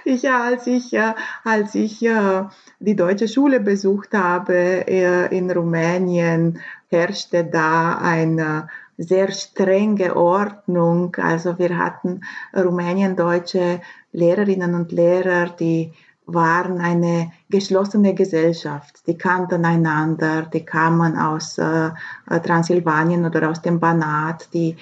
ich, 0.04 0.30
als 0.30 0.66
ich, 0.66 0.92
äh, 0.94 1.12
als 1.42 1.74
ich 1.74 2.04
äh, 2.04 2.44
die 2.78 2.94
deutsche 2.94 3.26
Schule 3.26 3.60
besucht 3.60 4.14
habe 4.14 4.54
äh, 4.86 5.36
in 5.36 5.50
Rumänien, 5.50 6.60
herrschte 6.88 7.44
da 7.44 7.98
eine 7.98 8.68
sehr 8.96 9.32
strenge 9.32 10.14
Ordnung. 10.14 11.16
Also 11.16 11.58
wir 11.58 11.76
hatten 11.76 12.20
rumäniendeutsche 12.56 13.80
Lehrerinnen 14.12 14.74
und 14.74 14.92
Lehrer, 14.92 15.48
die 15.48 15.92
waren 16.26 16.80
eine 16.80 17.32
geschlossene 17.50 18.14
Gesellschaft. 18.14 19.06
Die 19.06 19.18
kannten 19.18 19.64
einander, 19.64 20.42
die 20.42 20.64
kamen 20.64 21.18
aus 21.18 21.58
äh, 21.58 21.90
Transsilvanien 22.28 23.26
oder 23.26 23.50
aus 23.50 23.60
dem 23.60 23.78
Banat, 23.78 24.48
die 24.54 24.76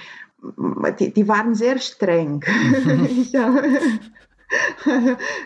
die, 0.98 1.12
die 1.12 1.28
waren 1.28 1.54
sehr 1.54 1.78
streng. 1.78 2.44
ich 3.08 3.34
habe, 3.34 3.62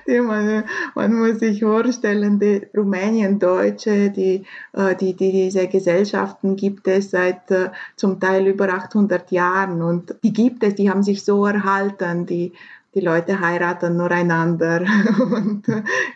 die 0.06 0.20
man, 0.20 0.64
man 0.94 1.14
muss 1.14 1.38
sich 1.38 1.60
vorstellen, 1.60 2.38
die 2.38 2.66
Rumänien-Deutsche, 2.76 4.10
die, 4.10 4.44
äh, 4.72 4.94
die, 4.96 5.14
die, 5.14 5.32
diese 5.32 5.68
Gesellschaften 5.68 6.56
gibt 6.56 6.88
es 6.88 7.10
seit 7.10 7.50
äh, 7.50 7.70
zum 7.96 8.18
Teil 8.18 8.46
über 8.46 8.68
800 8.68 9.30
Jahren 9.30 9.82
und 9.82 10.14
die 10.22 10.32
gibt 10.32 10.62
es, 10.62 10.74
die 10.74 10.90
haben 10.90 11.02
sich 11.02 11.24
so 11.24 11.46
erhalten, 11.46 12.26
die, 12.26 12.52
die 12.94 13.00
Leute 13.00 13.40
heiraten 13.40 13.96
nur 13.96 14.10
einander 14.10 14.84
und 15.18 15.66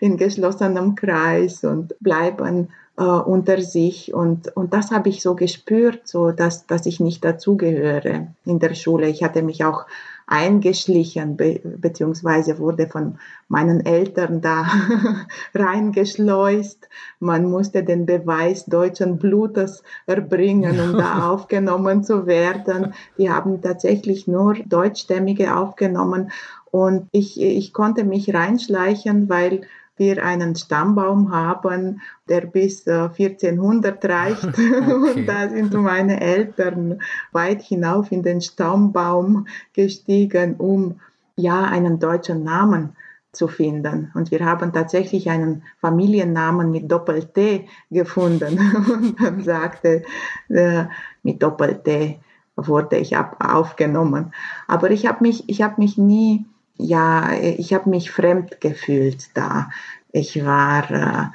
in 0.01 0.17
geschlossenem 0.17 0.95
Kreis 0.95 1.63
und 1.65 1.95
bleiben 2.01 2.69
äh, 2.97 3.03
unter 3.03 3.61
sich. 3.61 4.13
Und, 4.15 4.55
und 4.57 4.75
das 4.75 4.91
habe 4.91 5.09
ich 5.09 5.23
so 5.23 5.35
gespürt, 5.35 6.07
so 6.07 6.31
dass, 6.31 6.67
dass 6.67 6.87
ich 6.87 7.01
nicht 7.01 7.25
dazugehöre 7.25 8.29
in 8.45 8.59
der 8.59 8.75
Schule. 8.75 9.09
Ich 9.09 9.23
hatte 9.23 9.43
mich 9.43 9.65
auch 9.65 9.87
eingeschlichen, 10.31 11.37
be 11.37 11.61
beziehungsweise 11.65 12.59
wurde 12.59 12.87
von 12.87 13.19
meinen 13.49 13.85
Eltern 13.85 14.41
da 14.41 14.65
reingeschleust. 15.55 16.89
Man 17.19 17.51
musste 17.51 17.83
den 17.83 18.07
Beweis 18.07 18.65
deutschen 18.67 19.19
Blutes 19.19 19.83
erbringen, 20.07 20.79
um 20.79 20.97
da 20.97 21.29
aufgenommen 21.33 22.05
zu 22.05 22.27
werden. 22.27 22.95
Die 23.19 23.29
haben 23.29 23.61
tatsächlich 23.61 24.29
nur 24.29 24.55
Deutschstämmige 24.55 25.57
aufgenommen 25.57 26.31
und 26.71 27.09
ich, 27.11 27.41
ich 27.41 27.73
konnte 27.73 28.05
mich 28.05 28.33
reinschleichen, 28.33 29.29
weil 29.29 29.63
wir 30.01 30.25
einen 30.25 30.57
Stammbaum 30.57 31.31
haben, 31.31 32.01
der 32.29 32.41
bis 32.47 32.89
1400 32.89 34.03
äh, 34.03 34.13
reicht. 34.13 34.45
Okay. 34.81 35.21
Und 35.21 35.27
da 35.27 35.49
sind 35.49 35.75
meine 35.75 36.21
Eltern 36.21 37.01
weit 37.33 37.63
hinauf 37.63 38.11
in 38.11 38.23
den 38.23 38.41
Stammbaum 38.41 39.47
gestiegen, 39.73 40.57
um 40.57 41.01
ja 41.37 41.65
einen 41.65 41.99
deutschen 41.99 42.43
Namen 42.43 42.97
zu 43.33 43.47
finden. 43.47 44.11
Und 44.15 44.31
wir 44.31 44.45
haben 44.45 44.73
tatsächlich 44.73 45.31
einen 45.31 45.63
Familiennamen 45.81 46.71
mit 46.71 46.91
Doppel-T 46.91 47.69
gefunden. 47.91 48.59
Und 48.93 49.21
dann 49.21 49.43
sagte, 49.43 50.03
äh, 50.49 50.85
mit 51.23 51.43
Doppel-T 51.43 52.19
wurde 52.57 52.97
ich 52.97 53.17
ab, 53.17 53.37
aufgenommen. 53.39 54.33
Aber 54.67 54.91
ich 54.91 55.07
habe 55.07 55.23
mich, 55.23 55.49
ich 55.49 55.63
habe 55.63 55.75
mich 55.79 55.97
nie 55.97 56.47
ja, 56.81 57.33
ich 57.33 57.73
habe 57.75 57.91
mich 57.91 58.11
fremd 58.11 58.61
gefühlt 58.61 59.37
da. 59.37 59.71
Ich 60.13 60.45
war, 60.45 60.91
äh, 60.91 61.27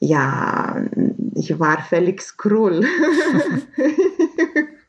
ja, 0.00 0.82
ich 1.34 1.58
war 1.58 1.82
Felix 1.82 2.36
Krull. 2.36 2.86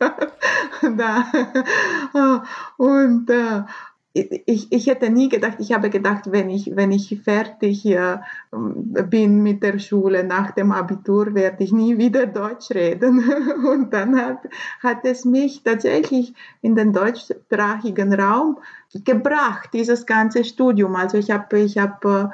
da. 0.98 2.44
Und 2.78 3.30
äh, 3.30 3.64
ich, 4.14 4.72
ich 4.72 4.88
hätte 4.88 5.10
nie 5.10 5.28
gedacht, 5.28 5.56
ich 5.58 5.74
habe 5.74 5.90
gedacht, 5.90 6.32
wenn 6.32 6.50
ich, 6.50 6.76
wenn 6.76 6.92
ich 6.92 7.20
fertig 7.24 7.84
äh, 7.86 8.20
bin 8.52 9.42
mit 9.42 9.64
der 9.64 9.80
Schule 9.80 10.24
nach 10.24 10.52
dem 10.52 10.72
Abitur, 10.72 11.34
werde 11.34 11.64
ich 11.64 11.72
nie 11.72 11.98
wieder 11.98 12.28
Deutsch 12.28 12.70
reden. 12.72 13.24
Und 13.66 13.92
dann 13.92 14.16
hat, 14.16 14.48
hat 14.82 15.00
es 15.04 15.26
mich 15.26 15.64
tatsächlich 15.64 16.34
in 16.62 16.76
den 16.76 16.94
deutschsprachigen 16.94 18.14
Raum 18.14 18.60
gebracht, 19.04 19.72
dieses 19.74 20.06
ganze 20.06 20.44
Studium. 20.44 20.96
Also 20.96 21.18
ich 21.18 21.32
habe 21.32 21.60
ich 21.60 21.80
hab, 21.80 22.06
äh, 22.06 22.28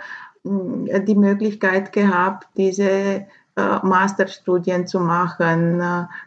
die 0.44 1.16
Möglichkeit 1.16 1.94
gehabt, 1.94 2.48
diese 2.58 3.26
Masterstudien 3.56 4.88
zu 4.88 5.00
machen, 5.00 5.82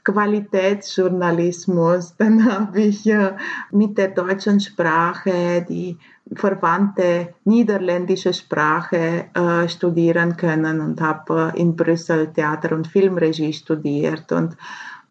Qualitätsjournalismus. 0.05 2.17
Dann 2.17 2.53
habe 2.53 2.83
ich 2.83 3.09
mit 3.71 3.97
der 3.97 4.09
deutschen 4.09 4.61
Sprache 4.61 5.65
die 5.69 5.97
verwandte 6.35 7.35
niederländische 7.45 8.35
Sprache 8.35 9.27
studieren 9.69 10.37
können 10.37 10.81
und 10.81 11.01
habe 11.01 11.53
in 11.57 11.75
Brüssel 11.75 12.33
Theater- 12.33 12.75
und 12.75 12.87
Filmregie 12.87 13.53
studiert 13.53 14.31
und 14.33 14.57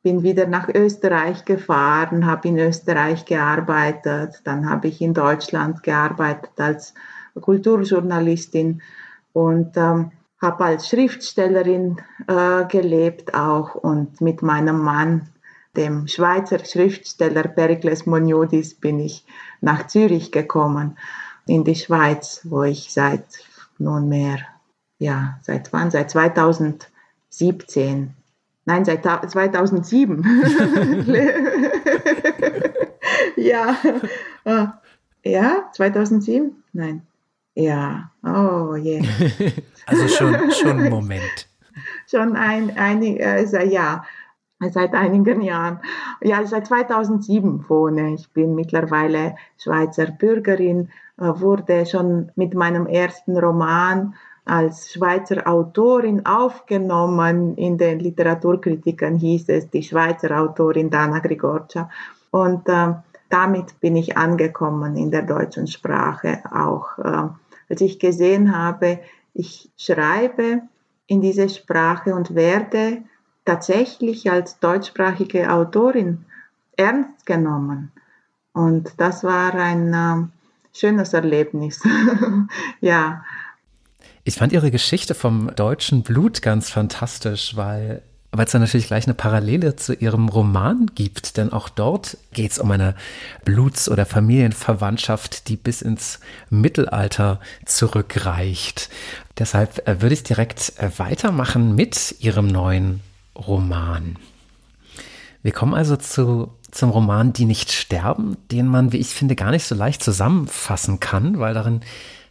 bin 0.04 0.24
wieder 0.24 0.48
nach 0.48 0.68
Österreich 0.70 1.46
gefahren, 1.46 2.26
habe 2.26 2.48
in 2.48 2.58
Österreich 2.58 3.26
gearbeitet, 3.26 4.42
dann 4.44 4.70
habe 4.70 4.88
ich 4.88 5.02
in 5.02 5.14
Deutschland 5.14 5.84
gearbeitet 5.84 6.52
als 6.58 6.94
Kulturjournalistin 7.40 8.82
und 9.34 9.78
ähm, 9.78 10.12
habe 10.42 10.66
als 10.66 10.90
Schriftstellerin 10.90 12.02
äh, 12.28 12.66
gelebt 12.66 13.36
auch 13.36 13.76
und 13.76 14.20
mit 14.22 14.42
meinem 14.42 14.82
Mann, 14.82 15.30
dem 15.78 16.08
Schweizer 16.08 16.66
Schriftsteller 16.66 17.44
Pericles 17.44 18.06
Monodis, 18.06 18.74
bin 18.74 19.00
ich 19.00 19.26
nach 19.62 19.88
Zürich 19.88 20.32
gekommen, 20.32 20.98
in 21.46 21.64
die 21.64 21.76
Schweiz, 21.76 22.42
wo 22.44 22.64
ich 22.64 22.92
seit 22.92 23.24
nunmehr, 23.78 24.40
ja, 25.00 25.40
seit 25.44 25.72
wann? 25.74 25.92
Seit 25.92 26.10
2017, 26.12 28.14
nein, 28.66 28.86
seit 28.86 29.04
2007. 29.04 30.26
ja, 33.38 33.78
äh, 34.44 34.66
ja, 35.24 35.70
2007? 35.74 36.64
Nein, 36.74 37.08
ja, 37.54 38.12
oh 38.24 38.76
je. 38.76 39.02
Yeah. 39.02 39.52
also 39.86 40.08
schon, 40.08 40.52
schon 40.52 40.80
ein 40.80 40.90
Moment. 40.90 41.48
schon 42.10 42.36
ein, 42.36 42.78
einig, 42.78 43.20
äh, 43.20 43.66
ja, 43.66 44.04
seit 44.70 44.94
einigen 44.94 45.42
Jahren. 45.42 45.80
Ja, 46.22 46.46
seit 46.46 46.68
2007 46.68 47.66
wohne 47.68 48.14
ich. 48.14 48.30
bin 48.32 48.56
mittlerweile 48.56 49.36
Schweizer 49.58 50.08
Bürgerin, 50.08 50.90
äh, 51.18 51.24
wurde 51.24 51.86
schon 51.86 52.32
mit 52.36 52.54
meinem 52.54 52.86
ersten 52.86 53.38
Roman 53.38 54.16
als 54.46 54.92
Schweizer 54.92 55.48
Autorin 55.48 56.26
aufgenommen. 56.26 57.56
In 57.58 57.78
den 57.78 58.00
Literaturkritikern 58.00 59.16
hieß 59.16 59.50
es 59.50 59.70
die 59.70 59.84
Schweizer 59.84 60.40
Autorin 60.40 60.90
Dana 60.90 61.20
Grigorcia. 61.20 61.90
Und 62.32 62.68
äh, 62.70 62.94
damit 63.32 63.80
bin 63.80 63.96
ich 63.96 64.18
angekommen 64.18 64.96
in 64.98 65.12
der 65.12 65.24
deutschen 65.24 65.68
Sprache 65.68 66.44
auch. 66.52 66.98
Äh, 66.98 67.30
als 67.70 67.82
ich 67.82 68.00
gesehen 68.00 68.56
habe, 68.56 69.00
ich 69.34 69.72
schreibe 69.78 70.62
in 71.08 71.22
dieser 71.22 71.50
Sprache 71.50 72.14
und 72.14 72.36
werde 72.36 73.04
tatsächlich 73.46 74.30
als 74.30 74.60
deutschsprachige 74.60 75.52
Autorin 75.52 76.26
ernst 76.76 77.26
genommen. 77.26 77.92
Und 78.54 78.94
das 78.98 79.24
war 79.24 79.54
ein 79.56 79.94
äh, 79.94 80.78
schönes 80.78 81.14
Erlebnis. 81.14 81.82
ja. 82.82 83.24
Ich 84.24 84.36
fand 84.36 84.52
Ihre 84.52 84.72
Geschichte 84.72 85.16
vom 85.16 85.56
deutschen 85.56 86.04
Blut 86.04 86.42
ganz 86.42 86.70
fantastisch, 86.70 87.56
weil 87.56 88.04
weil 88.32 88.46
es 88.46 88.52
da 88.52 88.60
natürlich 88.60 88.88
gleich 88.88 89.06
eine 89.06 89.14
Parallele 89.14 89.76
zu 89.76 89.94
ihrem 89.94 90.30
Roman 90.30 90.92
gibt, 90.96 91.36
denn 91.36 91.52
auch 91.52 91.68
dort 91.68 92.18
geht 92.34 92.52
es 92.52 92.60
um 92.60 92.72
eine 92.72 92.96
Bluts- 93.44 93.90
oder 93.90 94.06
Familienverwandtschaft, 94.06 95.50
die 95.50 95.58
bis 95.58 95.82
ins 95.82 96.20
Mittelalter 96.50 97.42
zurückreicht. 97.66 98.90
Deshalb 99.38 99.86
äh, 99.88 100.02
würde 100.02 100.14
ich 100.14 100.24
direkt 100.24 100.74
äh, 100.78 100.90
weitermachen 100.98 101.76
mit 101.76 102.16
ihrem 102.20 102.48
neuen 102.48 103.02
Roman. 103.36 104.18
Wir 105.44 105.52
kommen 105.52 105.74
also 105.74 105.98
zu, 105.98 106.54
zum 106.70 106.92
Roman 106.92 107.34
Die 107.34 107.46
nicht 107.46 107.72
sterben, 107.72 108.38
den 108.52 108.68
man, 108.68 108.92
wie 108.92 108.98
ich 108.98 109.10
finde, 109.10 109.36
gar 109.36 109.52
nicht 109.52 109.66
so 109.66 109.76
leicht 109.76 110.04
zusammenfassen 110.04 111.00
kann, 111.00 111.40
weil 111.40 111.54
darin 111.54 111.82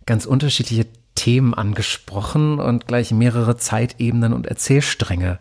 ganz 0.07 0.25
unterschiedliche 0.25 0.87
Themen 1.15 1.53
angesprochen 1.53 2.59
und 2.61 2.87
gleich 2.87 3.11
mehrere 3.11 3.57
Zeitebenen 3.57 4.33
und 4.33 4.47
Erzählstränge 4.47 5.39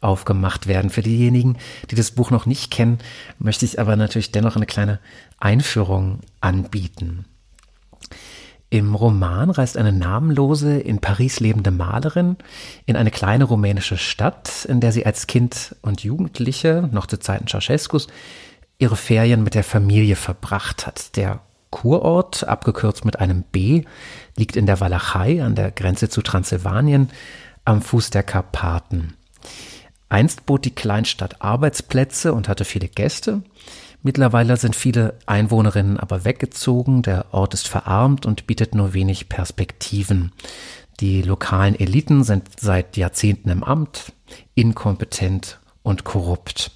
aufgemacht 0.00 0.66
werden. 0.66 0.90
Für 0.90 1.02
diejenigen, 1.02 1.56
die 1.90 1.94
das 1.94 2.12
Buch 2.12 2.30
noch 2.30 2.46
nicht 2.46 2.70
kennen, 2.70 2.98
möchte 3.38 3.64
ich 3.64 3.80
aber 3.80 3.96
natürlich 3.96 4.32
dennoch 4.32 4.56
eine 4.56 4.66
kleine 4.66 5.00
Einführung 5.38 6.20
anbieten. 6.40 7.24
Im 8.70 8.94
Roman 8.94 9.48
reist 9.48 9.78
eine 9.78 9.92
namenlose, 9.92 10.78
in 10.78 11.00
Paris 11.00 11.40
lebende 11.40 11.70
Malerin 11.70 12.36
in 12.84 12.96
eine 12.96 13.10
kleine 13.10 13.44
rumänische 13.44 13.96
Stadt, 13.96 14.66
in 14.66 14.80
der 14.80 14.92
sie 14.92 15.06
als 15.06 15.26
Kind 15.26 15.74
und 15.80 16.04
Jugendliche, 16.04 16.86
noch 16.92 17.06
zu 17.06 17.18
Zeiten 17.18 17.46
Ceausescus, 17.46 18.08
ihre 18.78 18.96
Ferien 18.96 19.42
mit 19.42 19.54
der 19.54 19.64
Familie 19.64 20.16
verbracht 20.16 20.86
hat. 20.86 21.16
Der 21.16 21.40
Kurort, 21.70 22.46
abgekürzt 22.46 23.06
mit 23.06 23.18
einem 23.18 23.42
B, 23.42 23.84
liegt 24.36 24.56
in 24.56 24.66
der 24.66 24.80
Walachei 24.80 25.42
an 25.42 25.54
der 25.54 25.70
Grenze 25.70 26.10
zu 26.10 26.20
Transsilvanien 26.20 27.10
am 27.64 27.80
Fuß 27.80 28.10
der 28.10 28.22
Karpaten. 28.22 29.14
Einst 30.08 30.46
bot 30.46 30.64
die 30.64 30.74
Kleinstadt 30.74 31.42
Arbeitsplätze 31.42 32.32
und 32.32 32.48
hatte 32.48 32.64
viele 32.64 32.88
Gäste. 32.88 33.42
Mittlerweile 34.02 34.56
sind 34.56 34.76
viele 34.76 35.18
Einwohnerinnen 35.26 35.98
aber 35.98 36.24
weggezogen, 36.24 37.02
der 37.02 37.26
Ort 37.32 37.54
ist 37.54 37.68
verarmt 37.68 38.26
und 38.26 38.46
bietet 38.46 38.74
nur 38.74 38.94
wenig 38.94 39.28
Perspektiven. 39.28 40.32
Die 41.00 41.22
lokalen 41.22 41.78
Eliten 41.78 42.24
sind 42.24 42.48
seit 42.58 42.96
Jahrzehnten 42.96 43.50
im 43.50 43.62
Amt, 43.62 44.12
inkompetent 44.54 45.58
und 45.82 46.04
korrupt. 46.04 46.72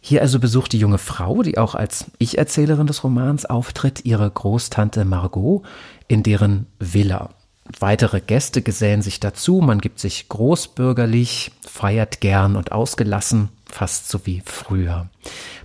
Hier 0.00 0.22
also 0.22 0.38
besucht 0.38 0.72
die 0.72 0.78
junge 0.78 0.98
Frau, 0.98 1.42
die 1.42 1.58
auch 1.58 1.74
als 1.74 2.06
Ich-Erzählerin 2.18 2.86
des 2.86 3.02
Romans 3.02 3.44
auftritt, 3.44 4.04
ihre 4.04 4.30
Großtante 4.30 5.04
Margot 5.04 5.64
in 6.06 6.22
deren 6.22 6.66
Villa. 6.78 7.30
Weitere 7.78 8.20
Gäste 8.20 8.62
gesellen 8.62 9.02
sich 9.02 9.20
dazu, 9.20 9.60
man 9.60 9.80
gibt 9.80 9.98
sich 9.98 10.28
großbürgerlich, 10.28 11.52
feiert 11.66 12.20
gern 12.20 12.56
und 12.56 12.72
ausgelassen, 12.72 13.50
fast 13.66 14.08
so 14.08 14.24
wie 14.24 14.42
früher. 14.44 15.08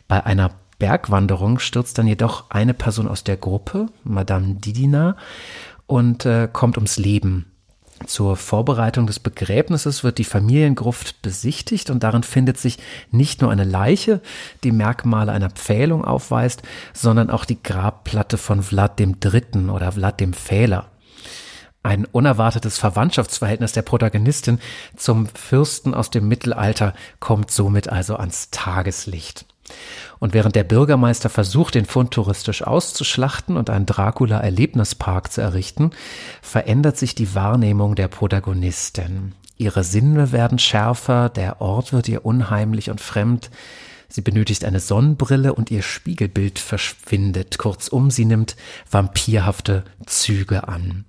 Bei 0.07 0.25
einer 0.25 0.51
Bergwanderung 0.79 1.59
stürzt 1.59 1.97
dann 1.97 2.07
jedoch 2.07 2.49
eine 2.49 2.73
Person 2.73 3.07
aus 3.07 3.23
der 3.23 3.37
Gruppe, 3.37 3.87
Madame 4.03 4.55
Didina, 4.55 5.15
und 5.85 6.25
äh, 6.25 6.49
kommt 6.51 6.77
ums 6.77 6.97
Leben. 6.97 7.51
Zur 8.07 8.35
Vorbereitung 8.35 9.05
des 9.05 9.19
Begräbnisses 9.19 10.03
wird 10.03 10.17
die 10.17 10.23
Familiengruft 10.23 11.21
besichtigt 11.21 11.89
und 11.89 12.01
darin 12.03 12.23
findet 12.23 12.57
sich 12.57 12.79
nicht 13.11 13.41
nur 13.41 13.51
eine 13.51 13.63
Leiche, 13.63 14.21
die 14.63 14.71
Merkmale 14.71 15.31
einer 15.31 15.49
Pfählung 15.49 16.03
aufweist, 16.03 16.63
sondern 16.93 17.29
auch 17.29 17.45
die 17.45 17.61
Grabplatte 17.61 18.37
von 18.37 18.63
Vlad 18.63 18.99
III. 18.99 19.69
oder 19.69 19.91
Vlad 19.91 20.19
dem 20.19 20.33
Pfähler. 20.33 20.90
Ein 21.83 22.05
unerwartetes 22.05 22.77
Verwandtschaftsverhältnis 22.77 23.71
der 23.71 23.81
Protagonistin 23.81 24.59
zum 24.95 25.25
Fürsten 25.27 25.93
aus 25.93 26.11
dem 26.11 26.27
Mittelalter 26.27 26.93
kommt 27.19 27.49
somit 27.49 27.89
also 27.89 28.17
ans 28.17 28.49
Tageslicht. 28.51 29.45
Und 30.19 30.33
während 30.33 30.55
der 30.55 30.63
Bürgermeister 30.63 31.29
versucht, 31.29 31.75
den 31.75 31.85
Fund 31.85 32.11
touristisch 32.11 32.61
auszuschlachten 32.61 33.57
und 33.57 33.69
einen 33.69 33.85
Dracula-Erlebnispark 33.85 35.31
zu 35.31 35.41
errichten, 35.41 35.91
verändert 36.41 36.97
sich 36.97 37.15
die 37.15 37.33
Wahrnehmung 37.33 37.95
der 37.95 38.09
Protagonistin. 38.09 39.33
Ihre 39.57 39.83
Sinne 39.83 40.31
werden 40.31 40.59
schärfer, 40.59 41.29
der 41.29 41.61
Ort 41.61 41.93
wird 41.93 42.07
ihr 42.09 42.25
unheimlich 42.25 42.89
und 42.89 43.01
fremd, 43.01 43.49
Sie 44.13 44.21
benötigt 44.21 44.65
eine 44.65 44.81
Sonnenbrille 44.81 45.53
und 45.53 45.71
ihr 45.71 45.81
Spiegelbild 45.81 46.59
verschwindet. 46.59 47.57
Kurzum, 47.57 48.11
sie 48.11 48.25
nimmt 48.25 48.57
vampirhafte 48.89 49.85
Züge 50.05 50.67
an. 50.67 51.05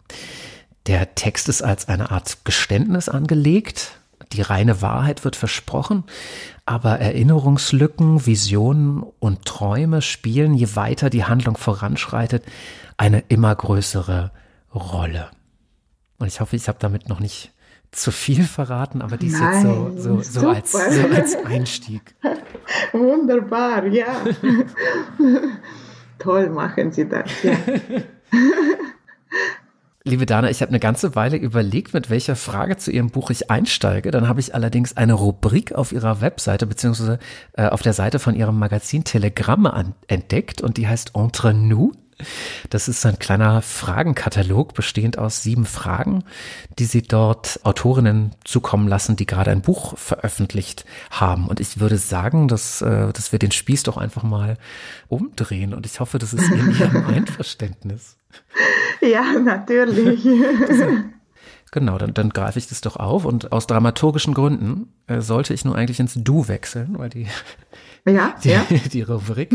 Der 0.86 1.14
Text 1.14 1.48
ist 1.48 1.62
als 1.62 1.88
eine 1.88 2.10
Art 2.10 2.44
Geständnis 2.44 3.08
angelegt. 3.08 3.98
Die 4.32 4.42
reine 4.42 4.80
Wahrheit 4.80 5.24
wird 5.24 5.36
versprochen, 5.36 6.04
aber 6.64 6.98
Erinnerungslücken, 6.98 8.26
Visionen 8.26 9.02
und 9.18 9.44
Träume 9.44 10.00
spielen, 10.00 10.54
je 10.54 10.74
weiter 10.74 11.10
die 11.10 11.24
Handlung 11.24 11.56
voranschreitet, 11.56 12.44
eine 12.96 13.20
immer 13.28 13.54
größere 13.54 14.30
Rolle. 14.74 15.30
Und 16.18 16.28
ich 16.28 16.40
hoffe, 16.40 16.56
ich 16.56 16.68
habe 16.68 16.78
damit 16.80 17.08
noch 17.08 17.20
nicht 17.20 17.52
zu 17.90 18.10
viel 18.10 18.44
verraten, 18.44 19.02
aber 19.02 19.18
dies 19.18 19.38
Nein, 19.38 19.54
jetzt 19.54 20.02
so, 20.02 20.22
so, 20.22 20.40
so, 20.40 20.48
als, 20.48 20.72
so 20.72 20.78
als 20.78 21.36
Einstieg. 21.44 22.14
Wunderbar, 22.92 23.86
ja. 23.86 24.24
Toll 26.18 26.48
machen 26.48 26.90
Sie 26.90 27.06
das. 27.06 27.30
Ja. 27.42 27.56
Liebe 30.04 30.26
Dana, 30.26 30.50
ich 30.50 30.62
habe 30.62 30.70
eine 30.70 30.80
ganze 30.80 31.14
Weile 31.14 31.36
überlegt, 31.36 31.94
mit 31.94 32.10
welcher 32.10 32.34
Frage 32.34 32.76
zu 32.76 32.90
Ihrem 32.90 33.10
Buch 33.10 33.30
ich 33.30 33.52
einsteige. 33.52 34.10
Dann 34.10 34.26
habe 34.28 34.40
ich 34.40 34.52
allerdings 34.52 34.96
eine 34.96 35.12
Rubrik 35.12 35.72
auf 35.74 35.92
Ihrer 35.92 36.20
Webseite 36.20 36.66
beziehungsweise 36.66 37.20
äh, 37.52 37.68
auf 37.68 37.82
der 37.82 37.92
Seite 37.92 38.18
von 38.18 38.34
Ihrem 38.34 38.58
Magazin 38.58 39.04
Telegramme 39.04 39.72
an, 39.72 39.94
entdeckt 40.08 40.60
und 40.60 40.76
die 40.76 40.88
heißt 40.88 41.12
Entre 41.14 41.54
nous. 41.54 41.92
Das 42.68 42.88
ist 42.88 43.06
ein 43.06 43.18
kleiner 43.18 43.62
Fragenkatalog 43.62 44.74
bestehend 44.74 45.18
aus 45.18 45.42
sieben 45.42 45.66
Fragen, 45.66 46.24
die 46.78 46.84
Sie 46.84 47.02
dort 47.02 47.60
Autorinnen 47.62 48.32
zukommen 48.44 48.88
lassen, 48.88 49.16
die 49.16 49.26
gerade 49.26 49.50
ein 49.50 49.62
Buch 49.62 49.96
veröffentlicht 49.98 50.84
haben. 51.10 51.46
Und 51.46 51.60
ich 51.60 51.78
würde 51.78 51.96
sagen, 51.96 52.48
dass, 52.48 52.82
äh, 52.82 53.12
dass 53.12 53.30
wir 53.30 53.38
den 53.38 53.52
Spieß 53.52 53.84
doch 53.84 53.98
einfach 53.98 54.24
mal 54.24 54.56
umdrehen. 55.06 55.74
Und 55.74 55.86
ich 55.86 56.00
hoffe, 56.00 56.18
das 56.18 56.34
ist 56.34 56.50
in 56.50 56.72
Ihrem 56.72 57.06
Einverständnis. 57.08 58.16
Ja, 59.10 59.38
natürlich. 59.38 60.24
Genau, 61.74 61.96
dann, 61.96 62.12
dann 62.12 62.28
greife 62.28 62.58
ich 62.58 62.66
das 62.66 62.82
doch 62.82 62.96
auf 62.96 63.24
und 63.24 63.50
aus 63.50 63.66
dramaturgischen 63.66 64.34
Gründen 64.34 64.92
äh, 65.06 65.22
sollte 65.22 65.54
ich 65.54 65.64
nur 65.64 65.74
eigentlich 65.74 66.00
ins 66.00 66.12
Du 66.14 66.46
wechseln, 66.46 66.98
weil 66.98 67.08
die, 67.08 67.26
ja, 68.04 68.34
die, 68.44 68.50
ja. 68.50 68.66
die 68.92 69.00
Rubrik 69.00 69.50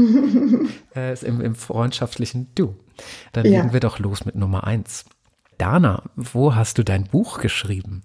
äh, 0.96 1.14
ist 1.14 1.24
im, 1.24 1.42
im 1.42 1.54
freundschaftlichen 1.54 2.48
Du. 2.56 2.76
Dann 3.34 3.46
ja. 3.46 3.62
legen 3.62 3.72
wir 3.72 3.82
doch 3.82 4.00
los 4.00 4.26
mit 4.26 4.34
Nummer 4.34 4.66
eins. 4.66 5.06
Dana, 5.60 6.02
wo 6.16 6.56
hast 6.56 6.80
du 6.80 6.84
dein 6.84 7.04
Buch 7.04 7.40
geschrieben? 7.40 8.02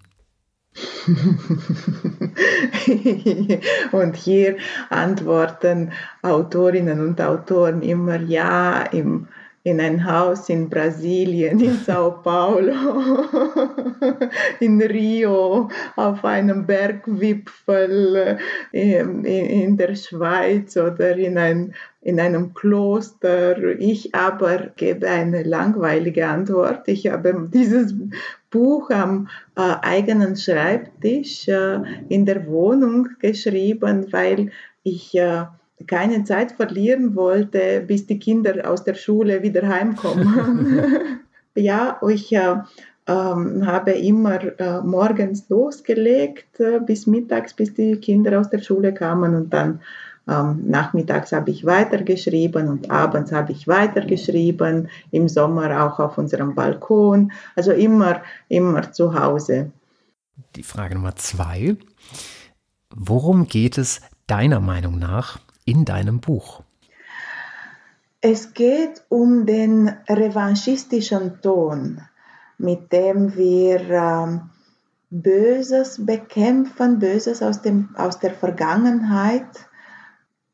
und 3.93 4.17
hier 4.17 4.57
antworten 4.91 5.93
Autorinnen 6.21 7.01
und 7.01 7.19
Autoren 7.21 7.81
immer 7.81 8.21
ja 8.21 8.83
im 8.83 9.29
in 9.65 9.81
ein 9.81 10.05
Haus 10.05 10.49
in 10.49 10.69
Brasilien, 10.69 11.61
in 11.61 11.79
Sao 11.87 12.11
Paulo, 12.23 12.73
in 14.61 14.83
Rio, 14.83 15.69
auf 15.97 16.25
einem 16.25 16.67
Bergwipfel 16.67 18.39
in, 18.73 19.25
in 19.25 19.77
der 19.77 19.95
Schweiz 19.95 20.77
oder 20.77 21.17
in, 21.17 21.39
ein, 21.39 21.75
in 22.01 22.19
einem 22.19 22.55
Kloster. 22.55 23.79
Ich 23.79 24.15
aber 24.15 24.71
gebe 24.75 25.09
eine 25.09 25.45
langweilige 25.45 26.27
Antwort. 26.27 26.89
Ich 26.89 27.07
habe 27.07 27.49
dieses 27.53 27.95
Buch 28.51 28.91
am 28.91 29.29
äh, 29.57 29.75
eigenen 29.81 30.37
Schreibtisch 30.37 31.47
äh, 31.47 31.79
in 32.09 32.27
der 32.27 32.47
Wohnung 32.47 33.11
geschrieben, 33.21 34.13
weil 34.13 34.51
ich 34.83 35.15
äh, 35.15 35.45
keine 35.87 36.25
Zeit 36.25 36.53
verlieren 36.53 37.15
wollte, 37.15 37.83
bis 37.87 38.07
die 38.07 38.19
Kinder 38.19 38.71
aus 38.71 38.85
der 38.85 38.95
Schule 38.95 39.43
wieder 39.43 39.67
heimkommen. 39.67 41.21
ja, 41.55 42.01
ich 42.09 42.33
äh, 42.33 42.57
ähm, 43.07 43.67
habe 43.67 43.93
immer 43.93 44.61
äh, 44.61 44.81
morgens 44.81 45.49
losgelegt 45.49 46.61
äh, 46.61 46.81
bis 46.81 47.07
mittags, 47.07 47.55
bis 47.55 47.75
die 47.75 47.97
Kinder 47.97 48.39
aus 48.39 48.51
der 48.51 48.61
Schule 48.61 48.95
kamen 48.95 49.35
und 49.35 49.53
dann 49.53 49.81
ähm, 50.29 50.63
nachmittags 50.69 51.33
habe 51.33 51.51
ich 51.51 51.67
weitergeschrieben 51.67 52.69
und 52.69 52.91
abends 52.91 53.33
habe 53.33 53.51
ich 53.51 53.67
weitergeschrieben, 53.67 54.89
im 55.11 55.29
Sommer 55.29 55.85
auch 55.85 55.99
auf 55.99 56.17
unserem 56.17 56.55
Balkon, 56.55 57.33
also 57.57 57.73
immer, 57.73 58.23
immer 58.49 58.93
zu 58.93 59.19
Hause. 59.19 59.73
Die 60.55 60.63
Frage 60.63 60.95
Nummer 60.95 61.17
zwei. 61.17 61.77
Worum 62.95 63.49
geht 63.49 63.79
es 63.79 64.01
deiner 64.29 64.61
Meinung 64.61 64.99
nach 64.99 65.41
in 65.65 65.85
deinem 65.85 66.21
Buch? 66.21 66.63
Es 68.21 68.55
geht 68.55 69.03
um 69.09 69.47
den 69.47 69.89
revanchistischen 70.09 71.41
Ton, 71.43 72.01
mit 72.59 72.93
dem 72.93 73.35
wir 73.37 73.91
äh, 73.91 74.39
Böses 75.11 76.07
bekämpfen, 76.07 76.99
Böses 76.99 77.43
aus, 77.43 77.63
dem, 77.63 77.95
aus 77.97 78.19
der 78.21 78.33
Vergangenheit, 78.33 79.69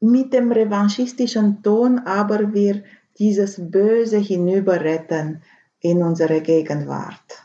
mit 0.00 0.32
dem 0.32 0.50
revanchistischen 0.50 1.62
Ton 1.62 1.98
aber 2.00 2.52
wir 2.54 2.82
dieses 3.18 3.70
Böse 3.70 4.18
hinüberretten 4.18 5.42
in 5.80 6.02
unsere 6.02 6.40
Gegenwart. 6.40 7.42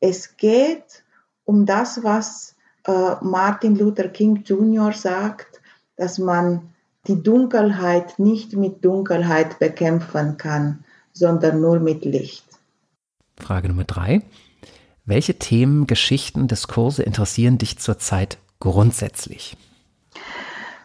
Es 0.00 0.36
geht 0.36 1.04
um 1.44 1.66
das, 1.66 2.04
was 2.04 2.54
äh, 2.84 3.16
Martin 3.22 3.74
Luther 3.74 4.08
King 4.08 4.42
Jr. 4.44 4.92
sagt, 4.92 5.60
dass 5.96 6.18
man 6.18 6.74
die 7.08 7.22
Dunkelheit 7.22 8.18
nicht 8.18 8.54
mit 8.54 8.84
Dunkelheit 8.84 9.58
bekämpfen 9.58 10.36
kann, 10.36 10.84
sondern 11.12 11.60
nur 11.60 11.80
mit 11.80 12.04
Licht. 12.04 12.44
Frage 13.36 13.68
Nummer 13.68 13.84
drei. 13.84 14.22
Welche 15.04 15.38
Themen, 15.38 15.86
Geschichten, 15.86 16.48
Diskurse 16.48 17.02
interessieren 17.02 17.56
dich 17.56 17.78
zurzeit 17.78 18.38
grundsätzlich? 18.60 19.56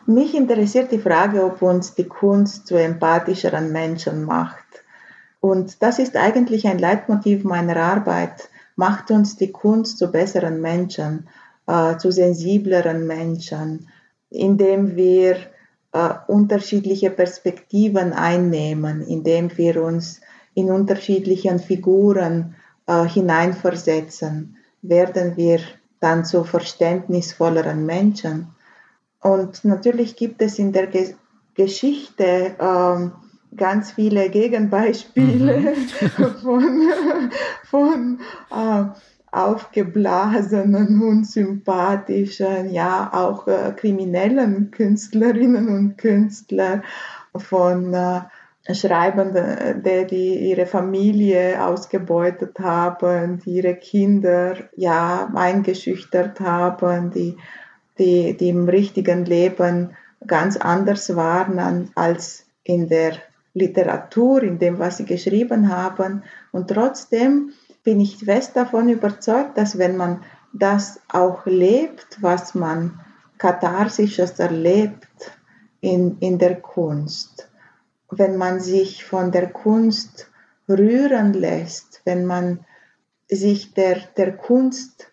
Mich 0.05 0.33
interessiert 0.33 0.91
die 0.91 0.99
Frage, 0.99 1.43
ob 1.43 1.61
uns 1.61 1.95
die 1.95 2.05
Kunst 2.05 2.67
zu 2.67 2.75
empathischeren 2.75 3.71
Menschen 3.71 4.23
macht. 4.23 4.57
Und 5.39 5.81
das 5.81 5.99
ist 5.99 6.15
eigentlich 6.15 6.67
ein 6.67 6.79
Leitmotiv 6.79 7.43
meiner 7.43 7.77
Arbeit. 7.77 8.49
Macht 8.75 9.11
uns 9.11 9.35
die 9.35 9.51
Kunst 9.51 9.97
zu 9.97 10.11
besseren 10.11 10.61
Menschen, 10.61 11.27
äh, 11.67 11.97
zu 11.97 12.11
sensibleren 12.11 13.05
Menschen, 13.07 13.89
indem 14.29 14.95
wir 14.95 15.37
äh, 15.93 16.09
unterschiedliche 16.27 17.09
Perspektiven 17.09 18.13
einnehmen, 18.13 19.01
indem 19.01 19.55
wir 19.57 19.83
uns 19.83 20.21
in 20.55 20.71
unterschiedlichen 20.71 21.59
Figuren 21.59 22.55
äh, 22.87 23.05
hineinversetzen, 23.05 24.57
werden 24.81 25.37
wir 25.37 25.59
dann 25.99 26.25
zu 26.25 26.43
verständnisvolleren 26.43 27.85
Menschen. 27.85 28.47
Und 29.21 29.63
natürlich 29.63 30.15
gibt 30.15 30.41
es 30.41 30.59
in 30.59 30.73
der 30.73 30.87
Ge 30.87 31.15
Geschichte 31.55 32.55
ähm, 32.59 33.11
ganz 33.55 33.91
viele 33.91 34.29
Gegenbeispiele 34.31 35.59
mhm. 35.59 36.31
von, 36.41 36.89
von 37.63 38.19
äh, 38.49 38.85
aufgeblasenen, 39.33 41.01
unsympathischen, 41.01 42.71
ja 42.71 43.09
auch 43.13 43.47
äh, 43.47 43.73
kriminellen 43.75 44.71
Künstlerinnen 44.71 45.67
und 45.69 45.97
Künstler, 45.97 46.83
von 47.35 47.93
äh, 47.93 48.21
Schreibenden, 48.71 49.83
die, 49.83 50.07
die 50.07 50.49
ihre 50.51 50.65
Familie 50.65 51.65
ausgebeutet 51.65 52.59
haben, 52.59 53.39
die 53.39 53.55
ihre 53.55 53.75
Kinder 53.75 54.55
ja 54.77 55.29
eingeschüchtert 55.33 56.39
haben, 56.39 57.11
die, 57.11 57.35
die, 57.97 58.37
die 58.37 58.49
im 58.49 58.69
richtigen 58.69 59.25
Leben 59.25 59.97
ganz 60.25 60.55
anders 60.55 61.15
waren 61.15 61.91
als 61.95 62.45
in 62.63 62.87
der 62.87 63.13
Literatur, 63.53 64.43
in 64.43 64.59
dem, 64.59 64.79
was 64.79 64.97
sie 64.97 65.05
geschrieben 65.05 65.69
haben. 65.69 66.23
Und 66.51 66.69
trotzdem 66.69 67.51
bin 67.83 67.99
ich 67.99 68.17
fest 68.17 68.55
davon 68.55 68.89
überzeugt, 68.89 69.57
dass 69.57 69.77
wenn 69.77 69.97
man 69.97 70.23
das 70.53 70.99
auch 71.09 71.45
lebt, 71.45 72.21
was 72.21 72.55
man 72.55 72.99
katharsisches 73.37 74.39
erlebt 74.39 75.07
in, 75.81 76.17
in 76.19 76.37
der 76.37 76.61
Kunst, 76.61 77.49
wenn 78.09 78.37
man 78.37 78.59
sich 78.59 79.03
von 79.03 79.31
der 79.31 79.49
Kunst 79.49 80.29
rühren 80.69 81.33
lässt, 81.33 82.01
wenn 82.05 82.25
man 82.25 82.65
sich 83.29 83.73
der, 83.73 83.97
der 84.15 84.37
Kunst 84.37 85.11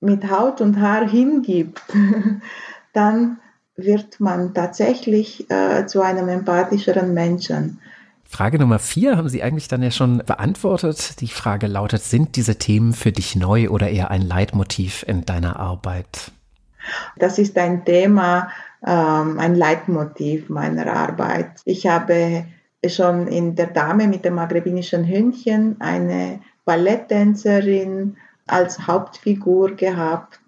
mit 0.00 0.30
Haut 0.30 0.60
und 0.60 0.80
Haar 0.80 1.08
hingibt, 1.08 1.82
dann 2.92 3.38
wird 3.76 4.18
man 4.18 4.54
tatsächlich 4.54 5.48
äh, 5.50 5.86
zu 5.86 6.00
einem 6.00 6.28
empathischeren 6.28 7.14
Menschen. 7.14 7.80
Frage 8.30 8.58
Nummer 8.58 8.78
vier 8.78 9.16
haben 9.16 9.28
Sie 9.28 9.42
eigentlich 9.42 9.68
dann 9.68 9.82
ja 9.82 9.90
schon 9.90 10.18
beantwortet. 10.18 11.20
Die 11.20 11.28
Frage 11.28 11.66
lautet, 11.66 12.02
sind 12.02 12.36
diese 12.36 12.56
Themen 12.56 12.92
für 12.92 13.10
dich 13.10 13.34
neu 13.34 13.70
oder 13.70 13.88
eher 13.88 14.10
ein 14.10 14.20
Leitmotiv 14.20 15.02
in 15.08 15.24
deiner 15.24 15.58
Arbeit? 15.58 16.30
Das 17.16 17.38
ist 17.38 17.56
ein 17.56 17.84
Thema, 17.86 18.50
ähm, 18.86 19.38
ein 19.38 19.54
Leitmotiv 19.54 20.50
meiner 20.50 20.92
Arbeit. 20.92 21.50
Ich 21.64 21.86
habe 21.86 22.44
schon 22.86 23.26
in 23.26 23.56
der 23.56 23.68
Dame 23.68 24.06
mit 24.06 24.24
dem 24.24 24.34
maghrebinischen 24.34 25.08
Hündchen 25.08 25.80
eine 25.80 26.40
Balletttänzerin 26.64 28.18
als 28.46 28.86
Hauptfigur 28.86 29.74
gehabt 29.74 30.38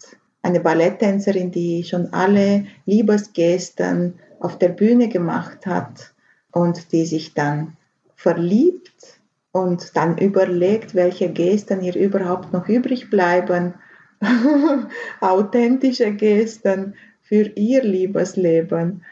eine 0.42 0.60
Balletttänzerin, 0.60 1.50
die 1.50 1.84
schon 1.84 2.12
alle 2.12 2.66
Liebesgesten 2.86 4.18
auf 4.40 4.58
der 4.58 4.70
Bühne 4.70 5.08
gemacht 5.08 5.66
hat 5.66 6.09
und 6.52 6.92
die 6.92 7.06
sich 7.06 7.34
dann 7.34 7.76
verliebt 8.14 9.20
und 9.52 9.96
dann 9.96 10.18
überlegt, 10.18 10.94
welche 10.94 11.30
Gesten 11.30 11.82
ihr 11.82 11.96
überhaupt 11.96 12.52
noch 12.52 12.68
übrig 12.68 13.10
bleiben, 13.10 13.74
authentische 15.20 16.12
Gesten 16.12 16.94
für 17.22 17.48
ihr 17.56 17.82
Liebesleben. 17.82 19.04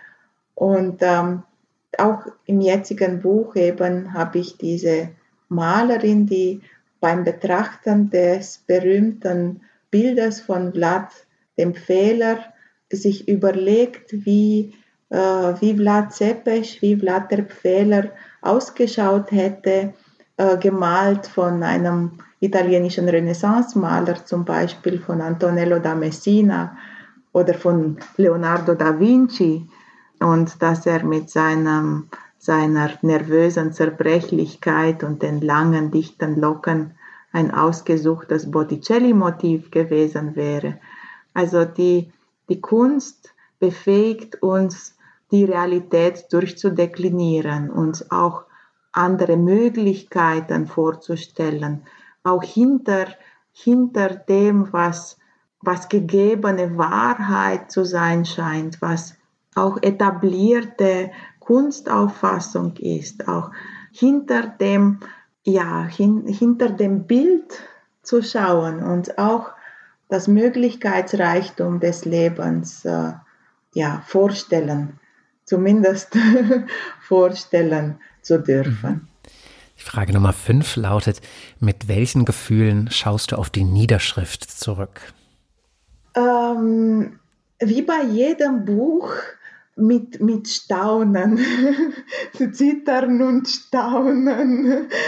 Und 0.54 0.98
ähm, 1.02 1.42
auch 1.96 2.26
im 2.46 2.60
jetzigen 2.60 3.20
Buch 3.20 3.56
eben 3.56 4.12
habe 4.12 4.38
ich 4.38 4.58
diese 4.58 5.10
Malerin, 5.48 6.26
die 6.26 6.60
beim 7.00 7.24
Betrachten 7.24 8.10
des 8.10 8.58
berühmten 8.66 9.62
Bildes 9.90 10.40
von 10.40 10.72
Vlad 10.72 11.10
dem 11.56 11.74
Fehler 11.74 12.38
sich 12.90 13.28
überlegt, 13.28 14.24
wie, 14.24 14.74
wie 15.10 15.76
Vlad 15.76 16.12
Zepes, 16.12 16.82
wie 16.82 16.96
Vlad 16.96 17.30
der 17.30 17.44
Pfähler 17.44 18.10
ausgeschaut 18.42 19.30
hätte, 19.32 19.94
äh, 20.36 20.56
gemalt 20.58 21.26
von 21.26 21.62
einem 21.62 22.18
italienischen 22.40 23.08
Renaissance-Maler, 23.08 24.24
zum 24.24 24.44
Beispiel 24.44 24.98
von 24.98 25.20
Antonello 25.20 25.78
da 25.78 25.94
Messina 25.94 26.76
oder 27.32 27.54
von 27.54 27.98
Leonardo 28.16 28.74
da 28.74 28.98
Vinci, 28.98 29.66
und 30.20 30.60
dass 30.62 30.86
er 30.86 31.04
mit 31.04 31.30
seinem, 31.30 32.08
seiner 32.38 32.90
nervösen 33.02 33.72
Zerbrechlichkeit 33.72 35.02
und 35.04 35.22
den 35.22 35.40
langen, 35.40 35.90
dichten 35.90 36.40
Locken 36.40 36.92
ein 37.32 37.52
ausgesuchtes 37.52 38.50
Botticelli-Motiv 38.50 39.70
gewesen 39.70 40.34
wäre. 40.34 40.78
Also 41.34 41.64
die, 41.64 42.12
die 42.48 42.60
Kunst 42.60 43.34
befähigt 43.60 44.42
uns, 44.42 44.96
die 45.30 45.44
Realität 45.44 46.32
durchzudeklinieren, 46.32 47.70
uns 47.70 48.10
auch 48.10 48.44
andere 48.92 49.36
Möglichkeiten 49.36 50.66
vorzustellen, 50.66 51.82
auch 52.24 52.42
hinter, 52.42 53.06
hinter 53.52 54.08
dem, 54.10 54.72
was, 54.72 55.18
was 55.60 55.88
gegebene 55.88 56.76
Wahrheit 56.78 57.70
zu 57.70 57.84
sein 57.84 58.24
scheint, 58.24 58.80
was 58.80 59.14
auch 59.54 59.78
etablierte 59.82 61.10
Kunstauffassung 61.40 62.76
ist, 62.76 63.28
auch 63.28 63.50
hinter 63.92 64.46
dem, 64.46 65.00
ja, 65.44 65.84
hin, 65.84 66.26
hinter 66.26 66.70
dem 66.70 67.06
Bild 67.06 67.60
zu 68.02 68.22
schauen 68.22 68.82
und 68.82 69.18
auch 69.18 69.50
das 70.08 70.28
Möglichkeitsreichtum 70.28 71.80
des 71.80 72.04
Lebens 72.04 72.84
äh, 72.84 73.12
ja, 73.74 74.02
vorstellen, 74.06 74.98
zumindest 75.48 76.16
vorstellen 77.00 77.96
zu 78.22 78.38
dürfen. 78.40 78.90
Mhm. 78.90 79.08
Die 79.78 79.84
Frage 79.84 80.12
Nummer 80.12 80.32
fünf 80.32 80.76
lautet, 80.76 81.20
mit 81.60 81.88
welchen 81.88 82.24
Gefühlen 82.24 82.90
schaust 82.90 83.32
du 83.32 83.36
auf 83.36 83.48
die 83.48 83.64
Niederschrift 83.64 84.50
zurück? 84.50 85.00
Ähm, 86.16 87.20
wie 87.60 87.82
bei 87.82 88.02
jedem 88.02 88.64
Buch 88.64 89.12
mit, 89.76 90.20
mit 90.20 90.48
Staunen, 90.48 91.38
Zittern 92.52 93.22
und 93.22 93.48
Staunen. 93.48 94.88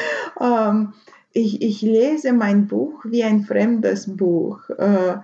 Ähm, 0.40 0.94
ich, 1.32 1.60
ich 1.60 1.82
lese 1.82 2.32
mein 2.32 2.66
Buch 2.66 3.04
wie 3.04 3.22
ein 3.22 3.42
fremdes 3.42 4.16
Buch. 4.16 4.70
Äh, 4.70 5.18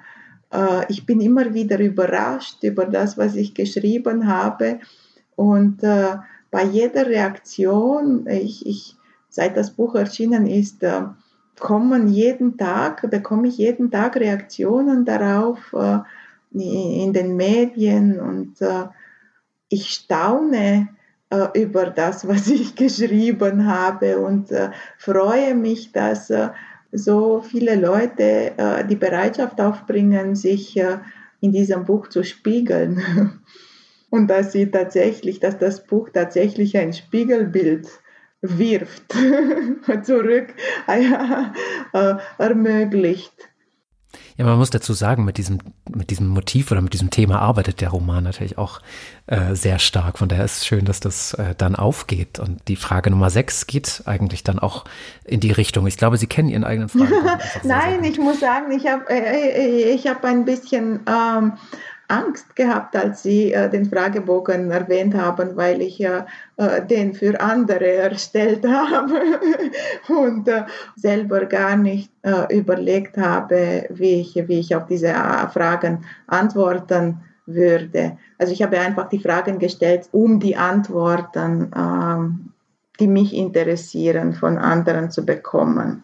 äh, 0.53 0.85
ich 0.91 1.07
bin 1.07 1.23
immer 1.23 1.55
wieder 1.55 1.79
überrascht 1.79 2.63
über 2.63 2.85
das, 2.85 3.17
was 3.17 3.35
ich 3.35 3.55
geschrieben 3.55 4.27
habe. 4.27 4.81
Und 5.37 5.85
äh, 5.85 6.17
bei 6.51 6.65
jeder 6.65 7.07
Reaktion, 7.07 8.27
ich, 8.27 8.67
ich, 8.67 8.97
seit 9.29 9.57
das 9.57 9.71
Buch 9.71 9.95
erschienen 9.95 10.47
ist, 10.47 10.83
äh, 10.83 11.03
kommen 11.59 12.09
jeden 12.09 12.57
Tag, 12.57 13.09
bekomme 13.11 13.49
ich 13.49 13.59
jeden 13.59 13.91
Tag 13.91 14.17
Reaktionen 14.17 15.05
darauf 15.05 15.59
äh, 15.73 15.99
in 16.53 17.13
den 17.13 17.37
Medien 17.37 18.21
und 18.21 18.61
äh, 18.61 18.85
ich 19.69 19.89
staune 19.91 20.89
äh, 21.31 21.61
über 21.61 21.87
das, 21.87 22.27
was 22.27 22.47
ich 22.49 22.75
geschrieben 22.75 23.67
habe 23.67 24.19
und 24.19 24.51
äh, 24.51 24.71
freue 24.99 25.55
mich, 25.55 25.93
dass 25.93 26.33
so 26.93 27.43
viele 27.43 27.75
Leute 27.75 28.53
die 28.89 28.95
Bereitschaft 28.95 29.61
aufbringen, 29.61 30.35
sich 30.35 30.81
in 31.41 31.53
diesem 31.53 31.85
Buch 31.85 32.07
zu 32.07 32.23
spiegeln. 32.23 33.03
und 34.11 34.29
dass 34.29 34.53
sie 34.53 34.71
tatsächlich, 34.71 35.41
dass 35.41 35.59
das 35.59 35.87
Buch 35.87 36.11
tatsächlich 36.13 36.77
ein 36.77 36.93
Spiegelbild 36.93 37.89
wirft, 38.43 39.13
zurück 40.05 40.55
äh, 40.87 42.15
ermöglicht. 42.39 43.33
Ja, 44.39 44.45
man 44.45 44.59
muss 44.59 44.69
dazu 44.69 44.93
sagen, 44.93 45.25
mit 45.25 45.39
diesem, 45.39 45.59
mit 45.89 46.11
diesem 46.11 46.29
Motiv 46.29 46.71
oder 46.71 46.83
mit 46.83 46.93
diesem 46.93 47.11
Thema 47.11 47.39
arbeitet 47.39 47.81
der 47.81 47.89
Roman 47.89 48.23
natürlich 48.23 48.59
auch 48.59 48.81
äh, 49.27 49.55
sehr 49.55 49.79
stark. 49.79 50.19
Von 50.19 50.29
daher 50.29 50.45
ist 50.45 50.59
es 50.59 50.67
schön, 50.67 50.85
dass 50.85 51.01
das 51.01 51.33
äh, 51.35 51.55
dann 51.57 51.75
aufgeht. 51.75 52.39
Und 52.39 52.69
die 52.69 52.77
Frage 52.77 53.11
Nummer 53.11 53.31
sechs 53.31 53.67
geht 53.67 54.03
eigentlich 54.05 54.45
dann 54.45 54.59
auch 54.59 54.85
in 55.25 55.41
die 55.41 55.53
Richtung. 55.53 55.87
Ich 55.87 55.97
glaube, 55.97 56.19
Sie 56.19 56.27
kennen 56.27 56.51
Ihren 56.51 56.65
eigenen 56.65 56.89
Fragen. 56.91 57.13
Nein, 57.63 58.03
sehr 58.03 58.11
ich 58.11 58.19
muss 58.19 58.41
sagen, 58.41 58.73
ich 58.73 58.87
habe 58.87 59.05
äh, 59.09 59.95
ich 59.95 60.07
hab 60.07 60.23
ein 60.25 60.45
bisschen 60.45 61.01
ähm, 61.09 61.55
Angst 62.09 62.55
gehabt, 62.55 62.95
als 62.97 63.23
Sie 63.23 63.53
äh, 63.53 63.69
den 63.69 63.87
Fragebogen 63.87 64.71
erwähnt 64.71 65.15
haben, 65.15 65.57
weil 65.57 65.83
ich 65.83 66.01
äh, 66.01 66.25
den 66.89 67.15
für 67.15 67.41
andere 67.41 67.93
erstellt 67.93 68.65
habe 68.69 69.21
und 70.09 70.49
äh, 70.49 70.65
selber 70.95 71.47
gar 71.47 71.77
nicht 71.77 72.11
äh, 72.23 72.57
überlegt 72.57 73.17
habe, 73.19 73.87
wie 73.91 74.21
ich, 74.21 74.35
wie 74.49 74.61
ich 74.61 74.75
auf 74.75 74.87
diese 74.87 75.09
äh, 75.09 75.49
Fragen 75.49 76.05
antworten 76.27 77.21
würde. 77.47 78.19
Also 78.39 78.53
ich 78.53 78.63
habe 78.63 78.79
einfach 78.79 79.09
die 79.09 79.21
Fragen 79.21 79.59
gestellt, 79.59 80.09
um 80.13 80.41
die 80.41 80.57
Antworten, 80.57 81.71
ähm, 81.77 82.53
die 82.99 83.09
mich 83.09 83.35
interessieren, 83.35 84.33
von 84.33 84.59
anderen 84.59 85.11
zu 85.11 85.25
bekommen. 85.25 86.03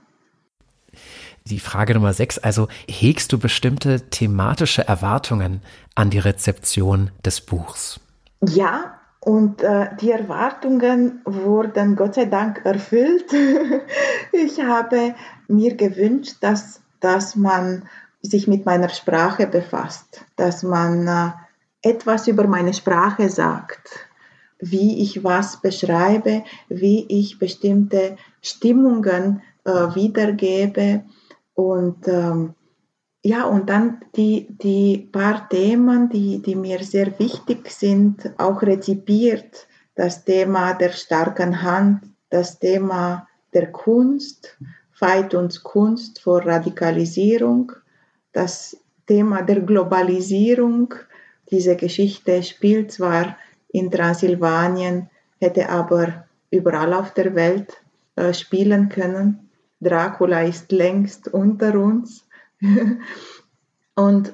Die 1.47 1.61
Frage 1.61 1.95
Nummer 1.95 2.13
sechs, 2.13 2.39
also 2.39 2.69
hegst 2.89 3.33
du 3.33 3.39
bestimmte 3.39 4.09
thematische 4.11 4.87
Erwartungen 4.87 5.61
an 5.95 6.11
die 6.11 6.21
Rezeption 6.21 7.11
des 7.25 7.41
Buchs? 7.41 8.01
Ja, 8.41 8.99
und 9.21 9.63
äh, 9.63 9.89
die 10.01 10.11
Erwartungen 10.11 11.21
wurden 11.25 11.97
Gott 11.97 12.15
sei 12.15 12.25
Dank 12.25 12.63
erfüllt. 12.65 13.33
ich 14.33 14.61
habe 14.61 15.15
mir 15.49 15.77
gewünscht, 15.77 16.37
dass, 16.41 16.81
dass 17.01 17.37
man 17.37 17.89
sich 18.21 18.49
mit 18.49 18.67
meiner 18.67 18.89
Sprache 18.89 19.47
befasst, 19.47 20.25
dass 20.37 20.63
man 20.63 21.07
äh, 21.07 21.31
etwas 21.83 22.29
über 22.29 22.47
meine 22.47 22.75
Sprache 22.75 23.29
sagt, 23.29 24.09
wie 24.59 25.03
ich 25.03 25.25
was 25.25 25.61
beschreibe, 25.61 26.45
wie 26.69 27.07
ich 27.09 27.39
bestimmte 27.39 28.17
Stimmungen 28.41 29.43
äh, 29.65 29.71
wiedergebe 29.71 31.05
und 31.55 32.09
ähm, 32.09 32.55
ja, 33.25 33.45
und 33.45 33.69
dann 33.69 34.01
die, 34.17 34.49
die 34.51 34.99
paar 34.99 35.49
Themen, 35.49 36.09
die, 36.09 36.43
die 36.43 36.57
mir 36.57 36.83
sehr 36.83 37.19
wichtig 37.19 37.71
sind, 37.71 38.33
auch 38.39 38.63
rezipiert 38.63 39.69
das 39.95 40.25
Thema 40.25 40.75
der 40.75 40.91
starken 40.91 41.63
Hand, 41.63 42.03
das 42.31 42.59
Thema 42.59 43.29
der 43.55 43.71
Kunst, 43.71 44.59
Fight 44.91 45.35
uns 45.35 45.63
Kunst 45.63 46.21
vor 46.21 46.45
Radikalisierung, 46.45 47.73
das 48.33 48.77
Thema 49.07 49.43
der 49.43 49.61
Globalisierung. 49.61 50.95
Diese 51.51 51.77
Geschichte 51.77 52.43
spielt 52.43 52.93
zwar 52.93 53.37
in 53.69 53.91
Transsilvanien, 53.91 55.11
hätte 55.39 55.69
aber 55.69 56.25
überall 56.51 56.95
auf 56.95 57.13
der 57.15 57.35
Welt 57.35 57.83
äh, 58.17 58.33
spielen 58.33 58.89
können. 58.89 59.51
Dracula 59.83 60.43
ist 60.43 60.73
längst 60.73 61.29
unter 61.29 61.75
uns. 61.79 62.27
Und 63.95 64.33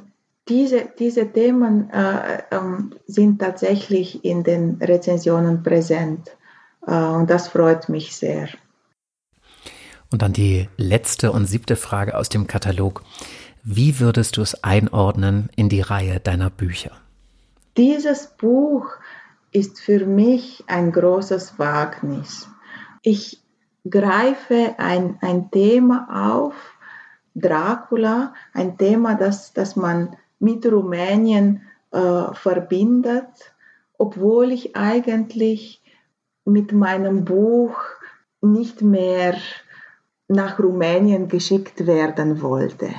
diese, 0.48 0.88
diese 0.98 1.30
Themen 1.30 1.90
äh, 1.90 2.38
äh, 2.38 2.60
sind 3.06 3.40
tatsächlich 3.40 4.24
in 4.24 4.44
den 4.44 4.78
Rezensionen 4.80 5.62
präsent. 5.62 6.30
Äh, 6.86 6.94
und 6.94 7.28
das 7.28 7.48
freut 7.48 7.88
mich 7.88 8.16
sehr. 8.16 8.48
Und 10.10 10.22
dann 10.22 10.32
die 10.32 10.68
letzte 10.78 11.32
und 11.32 11.44
siebte 11.44 11.76
Frage 11.76 12.16
aus 12.16 12.30
dem 12.30 12.46
Katalog. 12.46 13.02
Wie 13.62 14.00
würdest 14.00 14.38
du 14.38 14.42
es 14.42 14.64
einordnen 14.64 15.50
in 15.54 15.68
die 15.68 15.82
Reihe 15.82 16.20
deiner 16.20 16.48
Bücher? 16.48 16.92
Dieses 17.76 18.28
Buch 18.28 18.86
ist 19.52 19.80
für 19.80 20.06
mich 20.06 20.64
ein 20.66 20.92
großes 20.92 21.58
Wagnis. 21.58 22.48
Ich 23.02 23.42
greife 23.90 24.74
ein, 24.78 25.18
ein 25.20 25.50
Thema 25.50 26.34
auf, 26.34 26.54
Dracula, 27.34 28.34
ein 28.52 28.76
Thema, 28.76 29.14
das, 29.14 29.52
das 29.52 29.76
man 29.76 30.16
mit 30.38 30.66
Rumänien 30.66 31.62
äh, 31.92 32.34
verbindet, 32.34 33.54
obwohl 33.96 34.52
ich 34.52 34.76
eigentlich 34.76 35.82
mit 36.44 36.72
meinem 36.72 37.24
Buch 37.24 37.78
nicht 38.40 38.82
mehr 38.82 39.36
nach 40.28 40.58
Rumänien 40.58 41.28
geschickt 41.28 41.86
werden 41.86 42.42
wollte. 42.42 42.90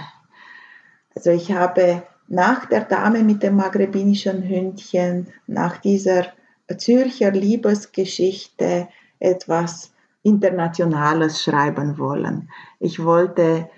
Also 1.16 1.32
ich 1.32 1.52
habe 1.52 2.04
nach 2.28 2.66
der 2.66 2.82
Dame 2.86 3.24
mit 3.24 3.44
dem 3.44 3.56
maghrebinischen 3.56 4.48
Hündchen, 4.48 5.28
nach 5.48 5.78
dieser 5.78 6.28
Zürcher 6.78 7.32
Liebesgeschichte 7.32 8.88
etwas 9.20 9.92
Internationales 10.24 11.44
schreiben 11.44 11.98
wollen. 11.98 12.50
Ich 12.80 13.04
wollte 13.04 13.70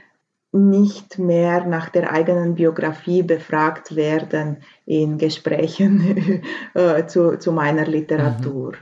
nicht 0.51 1.17
mehr 1.17 1.65
nach 1.65 1.89
der 1.89 2.11
eigenen 2.11 2.55
Biografie 2.55 3.23
befragt 3.23 3.95
werden 3.95 4.57
in 4.85 5.17
Gesprächen 5.17 6.43
äh, 6.73 7.05
zu, 7.05 7.37
zu 7.37 7.51
meiner 7.53 7.85
Literatur. 7.85 8.71
Mhm. 8.71 8.77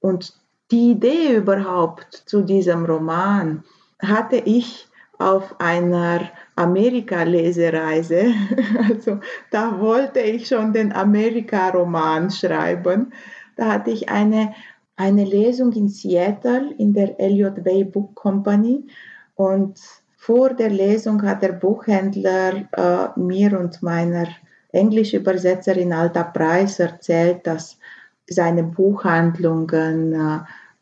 Und 0.00 0.34
die 0.70 0.90
Idee 0.90 1.36
überhaupt 1.36 2.24
zu 2.26 2.42
diesem 2.42 2.84
Roman 2.84 3.64
hatte 4.00 4.36
ich 4.36 4.88
auf 5.18 5.58
einer 5.58 6.30
Amerika-Lesereise. 6.56 8.34
Also 8.88 9.20
da 9.50 9.78
wollte 9.80 10.20
ich 10.20 10.48
schon 10.48 10.72
den 10.72 10.92
Amerika-Roman 10.92 12.30
schreiben. 12.30 13.12
Da 13.56 13.72
hatte 13.72 13.90
ich 13.90 14.08
eine, 14.10 14.54
eine 14.96 15.24
Lesung 15.24 15.72
in 15.72 15.88
Seattle 15.88 16.74
in 16.78 16.92
der 16.92 17.20
Elliott 17.20 17.62
Bay 17.62 17.84
Book 17.84 18.14
Company. 18.14 18.86
Und 19.34 19.78
vor 20.16 20.54
der 20.54 20.70
Lesung 20.70 21.22
hat 21.22 21.42
der 21.42 21.52
Buchhändler 21.52 22.68
äh, 22.72 23.18
mir 23.20 23.58
und 23.60 23.82
meiner 23.82 24.26
Englischübersetzerin 24.72 25.92
Alta 25.92 26.24
Preis 26.24 26.80
erzählt, 26.80 27.46
dass 27.46 27.78
seine 28.26 28.64
Buchhandlungen 28.64 30.12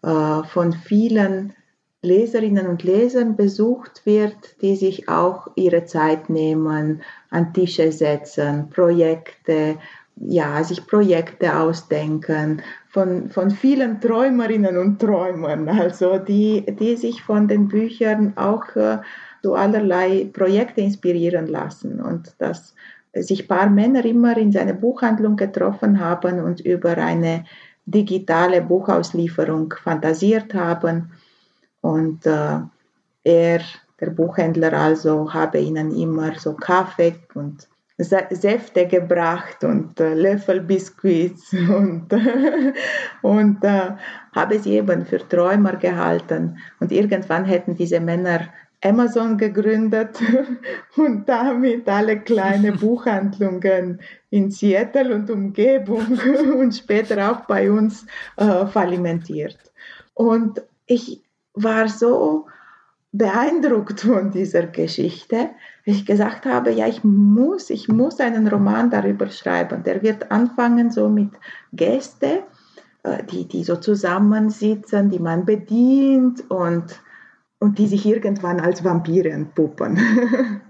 äh, 0.03 0.43
von 0.45 0.73
vielen 0.73 1.53
Leserinnen 2.03 2.67
und 2.67 2.83
Lesern 2.83 3.37
besucht 3.37 4.05
wird, 4.05 4.61
die 4.61 4.77
sich 4.77 5.09
auch 5.09 5.49
ihre 5.55 5.85
Zeit 5.87 6.29
nehmen, 6.29 7.03
an 7.31 7.53
Tische 7.55 7.91
setzen, 7.93 8.69
Projekte, 8.71 9.79
ja, 10.17 10.63
sich 10.63 10.87
Projekte 10.87 11.57
ausdenken 11.57 12.63
von, 12.89 13.31
von 13.31 13.51
vielen 13.51 14.01
Träumerinnen 14.01 14.79
und 14.79 15.01
Träumern, 15.01 15.69
also 15.69 16.19
die, 16.19 16.65
die 16.79 16.97
sich 16.97 17.23
von 17.23 17.49
den 17.49 17.69
Büchern 17.69 18.33
auch 18.37 18.77
äh, 18.77 18.99
so 19.43 19.55
allerlei 19.55 20.31
Projekte 20.33 20.81
inspirieren 20.81 21.47
lassen 21.47 22.01
und 22.01 22.35
dass 22.39 22.75
sich 23.13 23.45
ein 23.45 23.49
paar 23.49 23.69
Männer 23.69 24.05
immer 24.05 24.37
in 24.37 24.53
seine 24.53 24.75
Buchhandlung 24.75 25.37
getroffen 25.37 26.01
haben 26.01 26.41
und 26.41 26.61
über 26.61 26.97
eine 26.97 27.45
digitale 27.87 28.63
Buchauslieferung 28.63 29.75
fantasiert 29.83 30.55
haben. 30.55 31.13
Und 31.81 32.27
äh, 32.27 32.61
er, 33.25 33.61
der 34.01 34.11
Buchhändler 34.11 34.73
also, 34.73 35.33
habe 35.33 35.59
ihnen 35.59 35.95
immer 35.95 36.39
so 36.39 36.55
Kaffee 36.55 37.15
und 37.35 37.69
Säfte 37.97 38.89
gebracht 38.89 39.63
und 39.63 40.01
äh, 40.01 40.15
Löffelbiskuits 40.15 41.53
und, 41.53 42.09
und 43.23 43.63
äh, 43.63 43.93
habe 44.35 44.59
sie 44.59 44.73
eben 44.73 45.07
für 45.07 45.27
Träumer 45.29 45.77
gehalten. 45.77 46.59
Und 46.81 46.91
irgendwann 46.91 47.45
hätten 47.45 47.77
diese 47.77 48.01
Männer 48.01 48.49
Amazon 48.85 49.39
gegründet 49.39 50.19
und 50.97 51.29
damit 51.29 51.89
alle 51.89 52.21
kleine 52.21 52.73
Buchhandlungen 52.81 54.01
in 54.31 54.51
Seattle 54.51 55.15
und 55.15 55.31
Umgebung 55.31 56.19
und 56.59 56.75
später 56.75 57.31
auch 57.31 57.47
bei 57.47 57.71
uns 57.71 58.07
äh, 58.37 58.67
falimentiert. 58.67 59.59
Und 60.13 60.63
ich 60.87 61.23
war 61.55 61.89
so 61.89 62.47
beeindruckt 63.13 64.01
von 64.01 64.33
dieser 64.33 64.67
Geschichte, 64.67 65.51
ich 65.85 66.07
gesagt 66.07 66.47
habe, 66.47 66.71
ja, 66.71 66.87
ich 66.87 67.05
muss, 67.05 67.71
ich 67.71 67.89
muss 67.89 68.21
einen 68.21 68.49
Roman 68.49 68.91
darüber 68.91 69.29
schreiben. 69.29 69.83
Der 69.83 70.03
wird 70.03 70.31
anfangen 70.31 70.91
so 70.91 71.09
mit 71.09 71.31
Gästen, 71.73 72.41
äh, 73.03 73.23
die, 73.25 73.47
die 73.47 73.65
so 73.65 73.77
zusammensitzen, 73.77 75.11
die 75.11 75.19
man 75.19 75.45
bedient 75.45 76.51
und, 76.51 77.01
und 77.59 77.79
die 77.79 77.87
sich 77.87 78.07
irgendwann 78.07 78.61
als 78.61 78.83
Vampire 78.83 79.31
entpuppen. 79.31 79.99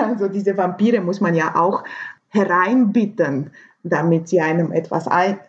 also 0.00 0.28
diese 0.28 0.56
Vampire 0.56 1.00
muss 1.00 1.20
man 1.20 1.34
ja 1.34 1.54
auch 1.56 1.84
hereinbitten, 2.28 3.50
damit 3.82 4.28
sie 4.28 4.40
einem 4.40 4.72
etwas 4.72 5.06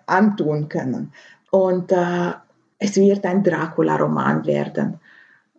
antun 0.07 0.67
können. 0.67 1.13
Und, 1.49 1.91
äh, 1.91 2.31
es 2.83 2.95
wird 2.95 3.23
ein 3.27 3.43
Dracula-Roman 3.43 4.43
werden. 4.47 4.99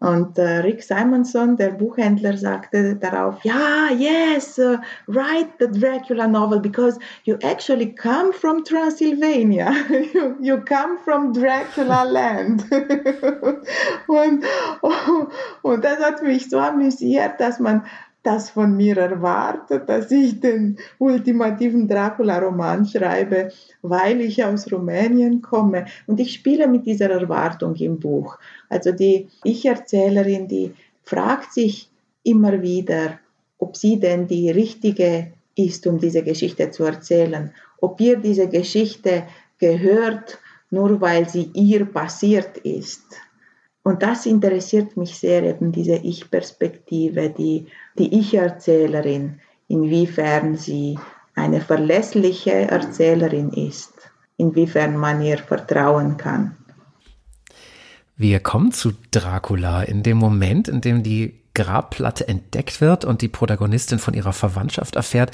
Und 0.03 0.37
äh, 0.37 0.59
Rick 0.59 0.83
Simonson, 0.83 1.57
der 1.57 1.71
Buchhändler, 1.71 2.37
sagte 2.37 2.97
darauf, 2.97 3.37
ja, 3.45 3.88
yes, 3.97 4.59
uh, 4.59 4.77
write 5.07 5.51
the 5.61 5.69
Dracula 5.69 6.27
novel 6.27 6.59
because 6.59 6.99
you 7.23 7.37
actually 7.45 7.95
come 7.95 8.33
from 8.33 8.65
Transylvania. 8.65 9.73
you, 10.12 10.35
you 10.41 10.61
come 10.65 10.99
from 11.05 11.33
Dracula 11.33 12.03
land. 12.11 12.65
und, 14.09 14.45
und 15.62 15.85
das 15.85 16.01
hat 16.01 16.21
mich 16.25 16.51
so 16.51 16.59
amüsiert, 16.59 17.38
dass 17.38 17.61
man 17.61 17.85
das 18.22 18.50
von 18.50 18.76
mir 18.76 18.96
erwartet, 18.98 19.88
dass 19.88 20.11
ich 20.11 20.40
den 20.40 20.78
ultimativen 20.98 21.88
Dracula-Roman 21.88 22.87
schreibe, 22.87 23.50
weil 23.82 24.20
ich 24.20 24.44
aus 24.44 24.70
Rumänien 24.70 25.42
komme. 25.42 25.87
Und 26.06 26.20
ich 26.20 26.35
spiele 26.35 26.68
mit 26.68 26.87
dieser 26.87 27.11
Erwartung 27.11 27.74
im 27.76 27.98
Buch. 27.98 28.38
Also 28.68 28.92
die 28.92 29.28
Ich-Erzählerin, 29.42 30.46
die 30.46 30.72
fragt 31.02 31.52
sich 31.52 31.90
immer 32.22 32.62
wieder, 32.62 33.18
ob 33.58 33.76
sie 33.76 33.98
denn 33.98 34.26
die 34.26 34.50
richtige 34.50 35.32
ist, 35.56 35.87
um 35.87 35.98
diese 35.98 36.22
Geschichte 36.22 36.70
zu 36.70 36.85
erzählen. 36.85 37.52
Ob 37.80 38.00
ihr 38.00 38.16
diese 38.16 38.48
Geschichte 38.48 39.24
gehört, 39.58 40.38
nur 40.70 41.00
weil 41.00 41.28
sie 41.28 41.50
ihr 41.54 41.85
passiert 41.85 42.58
ist. 42.58 43.04
Und 43.85 44.02
das 44.02 44.26
interessiert 44.26 44.96
mich 44.96 45.18
sehr, 45.18 45.42
eben 45.42 45.72
diese 45.72 45.96
Ich-Perspektive, 45.96 47.30
die, 47.30 47.66
die 47.98 48.18
Ich-Erzählerin, 48.18 49.40
inwiefern 49.68 50.57
sie 50.57 50.98
eine 51.35 51.61
verlässliche 51.61 52.52
Erzählerin 52.52 53.50
ist, 53.50 53.92
inwiefern 54.37 54.96
man 54.96 55.22
ihr 55.22 55.38
vertrauen 55.38 56.16
kann. 56.16 56.57
Wir 58.17 58.40
kommen 58.40 58.73
zu 58.73 58.92
Dracula 59.10 59.83
in 59.83 60.02
dem 60.02 60.19
Moment, 60.19 60.69
in 60.69 60.81
dem 60.81 61.02
die 61.02 61.42
Grabplatte 61.54 62.29
entdeckt 62.29 62.81
wird 62.81 63.04
und 63.04 63.21
die 63.21 63.29
Protagonistin 63.29 63.98
von 63.98 64.14
ihrer 64.14 64.33
Verwandtschaft 64.33 64.96
erfährt, 64.96 65.33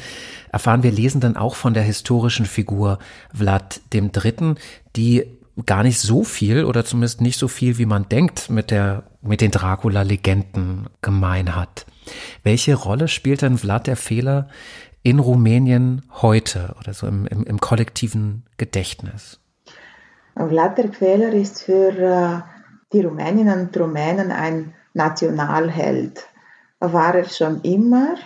erfahren 0.50 0.82
wir 0.82 0.90
Lesenden 0.90 1.36
auch 1.36 1.54
von 1.54 1.74
der 1.74 1.82
historischen 1.82 2.46
Figur 2.46 2.98
Vlad 3.32 3.80
III., 3.92 4.54
die 4.96 5.26
gar 5.66 5.82
nicht 5.82 6.00
so 6.00 6.24
viel 6.24 6.64
oder 6.64 6.84
zumindest 6.84 7.20
nicht 7.20 7.38
so 7.38 7.48
viel, 7.48 7.78
wie 7.78 7.86
man 7.86 8.08
denkt, 8.08 8.50
mit 8.50 8.70
der, 8.70 9.04
mit 9.22 9.40
den 9.40 9.50
Dracula-Legenden 9.50 10.86
gemein 11.02 11.54
hat. 11.54 11.86
Welche 12.42 12.74
Rolle 12.74 13.08
spielt 13.08 13.42
denn 13.42 13.58
Vlad 13.58 13.86
der 13.86 13.96
Fehler 13.96 14.48
in 15.02 15.18
Rumänien 15.18 16.02
heute 16.22 16.74
oder 16.80 16.92
so 16.92 17.06
im, 17.06 17.26
im, 17.26 17.44
im 17.44 17.60
kollektiven 17.60 18.44
Gedächtnis? 18.56 19.40
Vlad 20.36 20.78
der 20.78 20.88
Pfähler 20.88 21.32
ist 21.32 21.62
für 21.62 21.90
äh, 21.90 22.40
die 22.92 23.00
Rumäninnen 23.00 23.60
und 23.60 23.76
Rumänen 23.76 24.30
ein 24.30 24.74
Nationalheld. 24.94 26.26
War 26.80 27.14
er 27.14 27.28
schon 27.28 27.60
immer. 27.62 28.16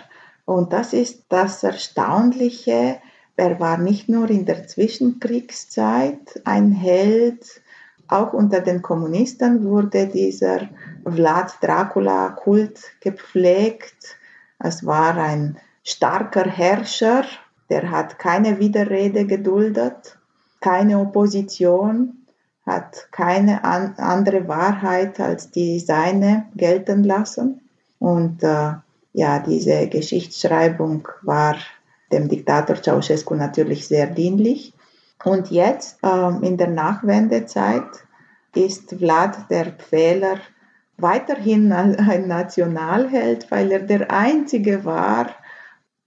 Und 0.45 0.73
das 0.73 0.93
ist 0.93 1.25
das 1.29 1.63
Erstaunliche. 1.63 2.97
Er 3.35 3.59
war 3.59 3.77
nicht 3.77 4.09
nur 4.09 4.29
in 4.29 4.45
der 4.45 4.67
Zwischenkriegszeit 4.67 6.41
ein 6.43 6.71
Held, 6.71 7.61
auch 8.07 8.33
unter 8.33 8.61
den 8.61 8.81
Kommunisten 8.81 9.63
wurde 9.63 10.07
dieser 10.07 10.69
Vlad 11.05 11.53
Dracula-Kult 11.61 12.79
gepflegt. 12.99 14.17
Es 14.59 14.85
war 14.85 15.17
ein 15.17 15.57
starker 15.83 16.49
Herrscher, 16.49 17.25
der 17.69 17.91
hat 17.91 18.19
keine 18.19 18.59
Widerrede 18.59 19.25
geduldet, 19.25 20.17
keine 20.61 20.99
Opposition, 20.99 22.25
hat 22.65 23.11
keine 23.11 23.63
an, 23.63 23.95
andere 23.97 24.47
Wahrheit 24.47 25.19
als 25.19 25.51
die 25.51 25.79
seine 25.79 26.45
gelten 26.55 27.03
lassen. 27.03 27.61
Und 27.99 28.43
äh, 28.43 28.73
ja, 29.13 29.39
diese 29.39 29.87
Geschichtsschreibung 29.87 31.07
war 31.21 31.55
dem 32.11 32.29
Diktator 32.29 32.81
Ceausescu 32.81 33.35
natürlich 33.35 33.87
sehr 33.87 34.07
dienlich. 34.07 34.73
Und 35.23 35.51
jetzt, 35.51 35.97
äh, 36.03 36.45
in 36.45 36.57
der 36.57 36.69
Nachwendezeit, 36.69 37.87
ist 38.55 38.95
Vlad 38.97 39.49
der 39.49 39.71
Pfähler 39.71 40.37
weiterhin 40.97 41.71
ein 41.71 42.27
Nationalheld, 42.27 43.49
weil 43.51 43.71
er 43.71 43.79
der 43.79 44.11
Einzige 44.11 44.85
war, 44.85 45.29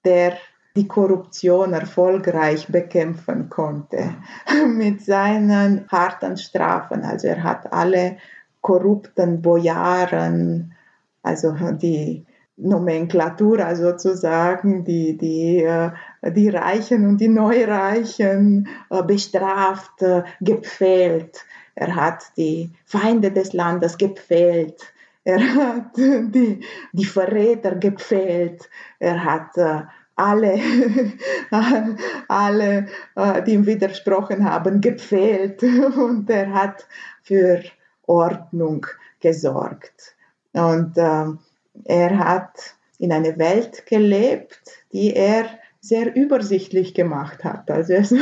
der 0.05 0.37
die 0.77 0.87
Korruption 0.87 1.73
erfolgreich 1.73 2.69
bekämpfen 2.69 3.49
konnte 3.49 4.15
mit 4.67 5.03
seinen 5.03 5.89
harten 5.89 6.37
Strafen. 6.37 7.03
Also 7.03 7.29
er 7.29 7.43
hat 7.43 7.73
alle 7.73 8.19
korrupten 8.61 9.41
Bojaren, 9.43 10.75
also 11.23 11.55
die 11.73 12.27
Nomenklatura 12.57 13.75
sozusagen, 13.75 14.85
die, 14.85 15.17
die, 15.17 15.63
äh, 15.63 15.91
die 16.33 16.49
Reichen 16.49 17.07
und 17.07 17.21
die 17.21 17.29
Neureichen 17.29 18.69
äh, 18.91 19.03
bestraft, 19.03 20.03
äh, 20.03 20.23
gepfählt. 20.41 21.45
Er 21.77 21.95
hat 21.95 22.25
die 22.37 22.71
Feinde 22.85 23.31
des 23.31 23.53
Landes 23.53 23.97
gepfählt. 23.97 24.83
Er 25.25 25.41
hat 25.55 25.97
die, 25.97 26.61
die 26.93 27.05
Verräter 27.05 27.77
gepfählt. 27.77 28.69
Er 28.99 29.23
hat 29.23 29.51
alle, 30.17 30.59
alle, 32.29 32.87
die 33.47 33.53
ihm 33.53 33.67
widersprochen 33.67 34.49
haben, 34.49 34.81
gepfählt. 34.81 35.63
Und 35.97 36.31
er 36.31 36.53
hat 36.53 36.87
für 37.23 37.63
Ordnung 38.07 38.87
gesorgt. 39.21 40.17
Und 40.53 40.97
äh, 40.97 41.27
er 41.85 42.19
hat 42.19 42.75
in 42.99 43.13
einer 43.13 43.37
Welt 43.39 43.85
gelebt, 43.87 44.61
die 44.93 45.15
er 45.15 45.47
sehr 45.89 46.15
übersichtlich 46.17 46.95
gemacht 46.95 47.45
hat. 47.45 47.71
Also 47.71 47.95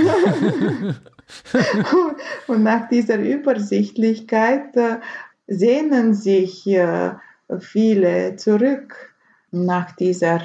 und 2.47 2.62
nach 2.62 2.89
dieser 2.89 3.19
Übersichtlichkeit 3.19 4.77
äh, 4.77 4.99
sehnen 5.47 6.15
sich 6.15 6.67
äh, 6.67 7.12
viele 7.59 8.37
zurück 8.37 9.15
nach 9.51 9.93
dieser 9.93 10.41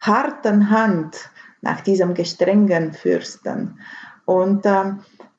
harten 0.00 0.70
Hand, 0.70 1.30
nach 1.62 1.80
diesem 1.80 2.14
gestrengen 2.14 2.92
Fürsten. 2.92 3.78
Und 4.24 4.66
äh, 4.66 4.92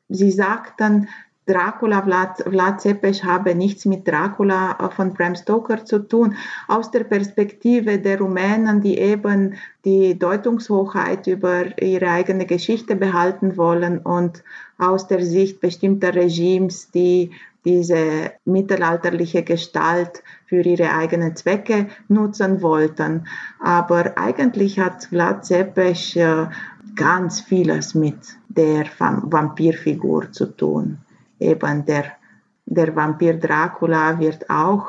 sie 0.10 0.32
sagten, 0.32 1.08
Dracula, 1.52 2.02
Vlad, 2.02 2.44
Vlad 2.50 2.80
Zepes 2.80 3.24
habe 3.26 3.56
nichts 3.56 3.86
mit 3.86 4.08
Dracula 4.08 4.78
äh, 4.80 4.90
von 4.90 5.14
Bram 5.14 5.36
Stoker 5.36 5.84
zu 5.84 6.00
tun. 6.00 6.36
Aus 6.70 6.92
der 6.92 7.04
Perspektive 7.04 8.00
der 8.00 8.20
Rumänen, 8.20 8.82
die 8.82 8.98
eben 8.98 9.56
die 9.84 10.18
Deutungshochheit 10.18 11.28
über 11.28 11.78
ihre 11.82 12.10
eigene 12.10 12.46
Geschichte 12.46 12.96
behalten 12.96 13.58
wollen 13.58 14.00
und 14.00 14.44
aus 14.78 15.08
der 15.08 15.26
Sicht 15.26 15.60
bestimmter 15.60 16.16
Regimes, 16.16 16.90
die 16.92 17.32
diese 17.66 18.32
mittelalterliche 18.46 19.44
Gestalt 19.44 20.24
für 20.46 20.62
ihre 20.62 20.96
eigenen 20.96 21.36
Zwecke 21.36 21.88
nutzen 22.08 22.62
wollten. 22.62 23.28
Aber 23.60 24.18
eigentlich 24.18 24.80
hat 24.80 25.04
Vlad 25.06 25.46
Zepes 25.46 26.16
äh, 26.16 26.48
ganz 26.96 27.42
vieles 27.42 27.94
mit 27.94 28.38
der 28.48 28.86
Vampirfigur 28.98 30.32
zu 30.32 30.46
tun 30.46 31.00
eben 31.42 31.86
der, 31.86 32.06
der 32.66 32.96
Vampir 32.96 33.36
Dracula 33.36 34.20
wird 34.20 34.50
auch 34.50 34.88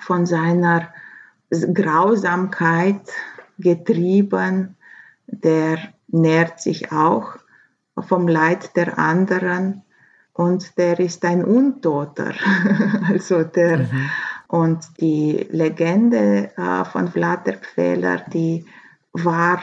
von 0.00 0.26
seiner 0.26 0.88
Grausamkeit 1.50 3.02
getrieben, 3.58 4.76
der 5.26 5.78
nährt 6.08 6.60
sich 6.60 6.90
auch 6.92 7.36
vom 7.98 8.26
Leid 8.26 8.76
der 8.76 8.98
anderen 8.98 9.82
und 10.32 10.76
der 10.78 10.98
ist 10.98 11.24
ein 11.24 11.44
Untoter. 11.44 12.32
also 13.08 13.44
der, 13.44 13.78
mhm. 13.78 14.10
Und 14.54 15.00
die 15.00 15.48
Legende 15.50 16.50
äh, 16.56 16.84
von 16.84 17.08
Vlad 17.08 17.46
der 17.46 17.54
Pfähler, 17.54 18.22
die 18.32 18.64
war 19.12 19.60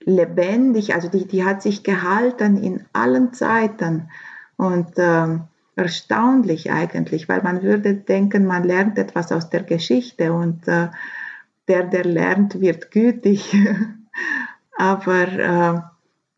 lebendig, 0.00 0.94
also 0.94 1.08
die, 1.08 1.26
die 1.26 1.44
hat 1.44 1.62
sich 1.62 1.82
gehalten 1.82 2.62
in 2.62 2.84
allen 2.92 3.32
Zeiten. 3.32 4.10
Und 4.56 4.92
ähm, 4.98 5.44
erstaunlich 5.76 6.72
eigentlich, 6.72 7.28
weil 7.28 7.42
man 7.42 7.62
würde 7.62 7.94
denken, 7.94 8.46
man 8.46 8.64
lernt 8.64 8.98
etwas 8.98 9.30
aus 9.30 9.50
der 9.50 9.62
Geschichte 9.62 10.32
und 10.32 10.66
äh, 10.66 10.88
der, 11.68 11.84
der 11.84 12.04
lernt, 12.04 12.60
wird 12.60 12.90
gütig. 12.90 13.54
Aber 14.78 15.28
äh, 15.28 15.80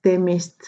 dem 0.05 0.26
ist 0.28 0.66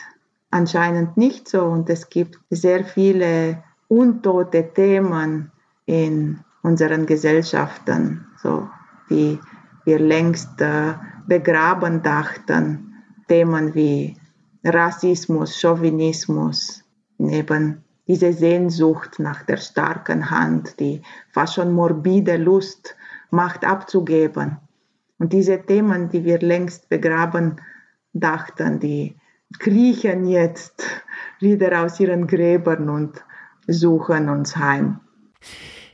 anscheinend 0.50 1.16
nicht 1.16 1.48
so 1.48 1.64
und 1.64 1.90
es 1.90 2.08
gibt 2.10 2.38
sehr 2.50 2.84
viele 2.84 3.62
untote 3.88 4.72
Themen 4.72 5.50
in 5.86 6.40
unseren 6.62 7.06
Gesellschaften, 7.06 8.26
so 8.40 8.68
die 9.08 9.40
wir 9.84 9.98
längst 9.98 10.60
äh, 10.60 10.94
begraben 11.26 12.02
dachten. 12.02 12.94
Themen 13.26 13.74
wie 13.74 14.16
Rassismus, 14.64 15.60
Chauvinismus, 15.60 16.84
neben 17.18 17.84
diese 18.10 18.32
Sehnsucht 18.32 19.20
nach 19.20 19.44
der 19.44 19.56
starken 19.56 20.32
Hand, 20.32 20.80
die 20.80 21.00
fast 21.30 21.54
schon 21.54 21.72
morbide 21.72 22.38
Lust, 22.38 22.96
Macht 23.32 23.64
abzugeben. 23.64 24.56
Und 25.20 25.32
diese 25.32 25.64
Themen, 25.64 26.08
die 26.08 26.24
wir 26.24 26.40
längst 26.40 26.88
begraben 26.88 27.60
dachten, 28.12 28.80
die 28.80 29.14
kriechen 29.60 30.26
jetzt 30.26 30.82
wieder 31.38 31.84
aus 31.84 32.00
ihren 32.00 32.26
Gräbern 32.26 32.88
und 32.88 33.24
suchen 33.68 34.28
uns 34.28 34.56
heim. 34.56 34.98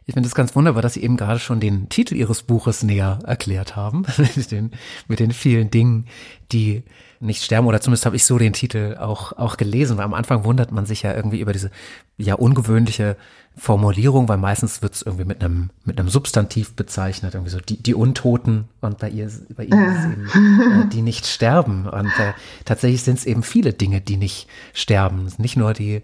Ich 0.06 0.14
finde 0.14 0.28
es 0.28 0.34
ganz 0.34 0.56
wunderbar, 0.56 0.80
dass 0.80 0.94
Sie 0.94 1.02
eben 1.02 1.18
gerade 1.18 1.40
schon 1.40 1.60
den 1.60 1.90
Titel 1.90 2.14
Ihres 2.14 2.44
Buches 2.44 2.82
näher 2.84 3.18
erklärt 3.26 3.76
haben, 3.76 4.06
mit 4.36 4.50
den, 4.50 4.70
mit 5.08 5.20
den 5.20 5.32
vielen 5.32 5.70
Dingen, 5.70 6.06
die 6.53 6.82
nicht 7.20 7.42
sterben. 7.42 7.66
Oder 7.66 7.80
zumindest 7.80 8.07
habe 8.07 8.16
ich 8.16 8.24
so 8.24 8.38
den 8.38 8.53
Titel 8.53 8.97
auch 8.99 9.32
auch 9.32 9.57
gelesen, 9.57 9.97
weil 9.97 10.05
am 10.05 10.14
Anfang 10.14 10.44
wundert 10.44 10.72
man 10.72 10.86
sich 10.86 11.03
ja 11.03 11.14
irgendwie 11.14 11.40
über 11.40 11.53
diese 11.53 11.70
ja 12.18 12.34
ungewöhnliche 12.34 13.16
Formulierung, 13.57 14.28
weil 14.28 14.36
meistens 14.36 14.82
wird 14.82 14.94
es 14.94 15.03
irgendwie 15.03 15.24
mit 15.24 15.42
einem 15.42 15.70
mit 15.84 15.99
einem 15.99 16.09
Substantiv 16.09 16.74
bezeichnet, 16.74 17.34
irgendwie 17.34 17.51
so 17.51 17.61
die 17.61 17.82
die 17.82 17.94
Untoten 17.94 18.68
und 18.80 18.99
bei 18.99 19.09
ihr 19.09 19.30
bei 19.57 19.64
ihnen 19.64 19.84
ist 19.84 19.99
es 19.99 20.05
eben 20.05 20.82
äh, 20.82 20.88
die 20.88 21.03
nicht 21.03 21.26
sterben. 21.26 21.88
Und 21.88 22.18
äh, 22.18 22.32
tatsächlich 22.64 23.03
sind 23.03 23.18
es 23.18 23.26
eben 23.26 23.42
viele 23.42 23.72
Dinge, 23.72 24.01
die 24.01 24.16
nicht 24.16 24.49
sterben, 24.72 25.32
nicht 25.38 25.57
nur 25.57 25.72
die 25.72 26.03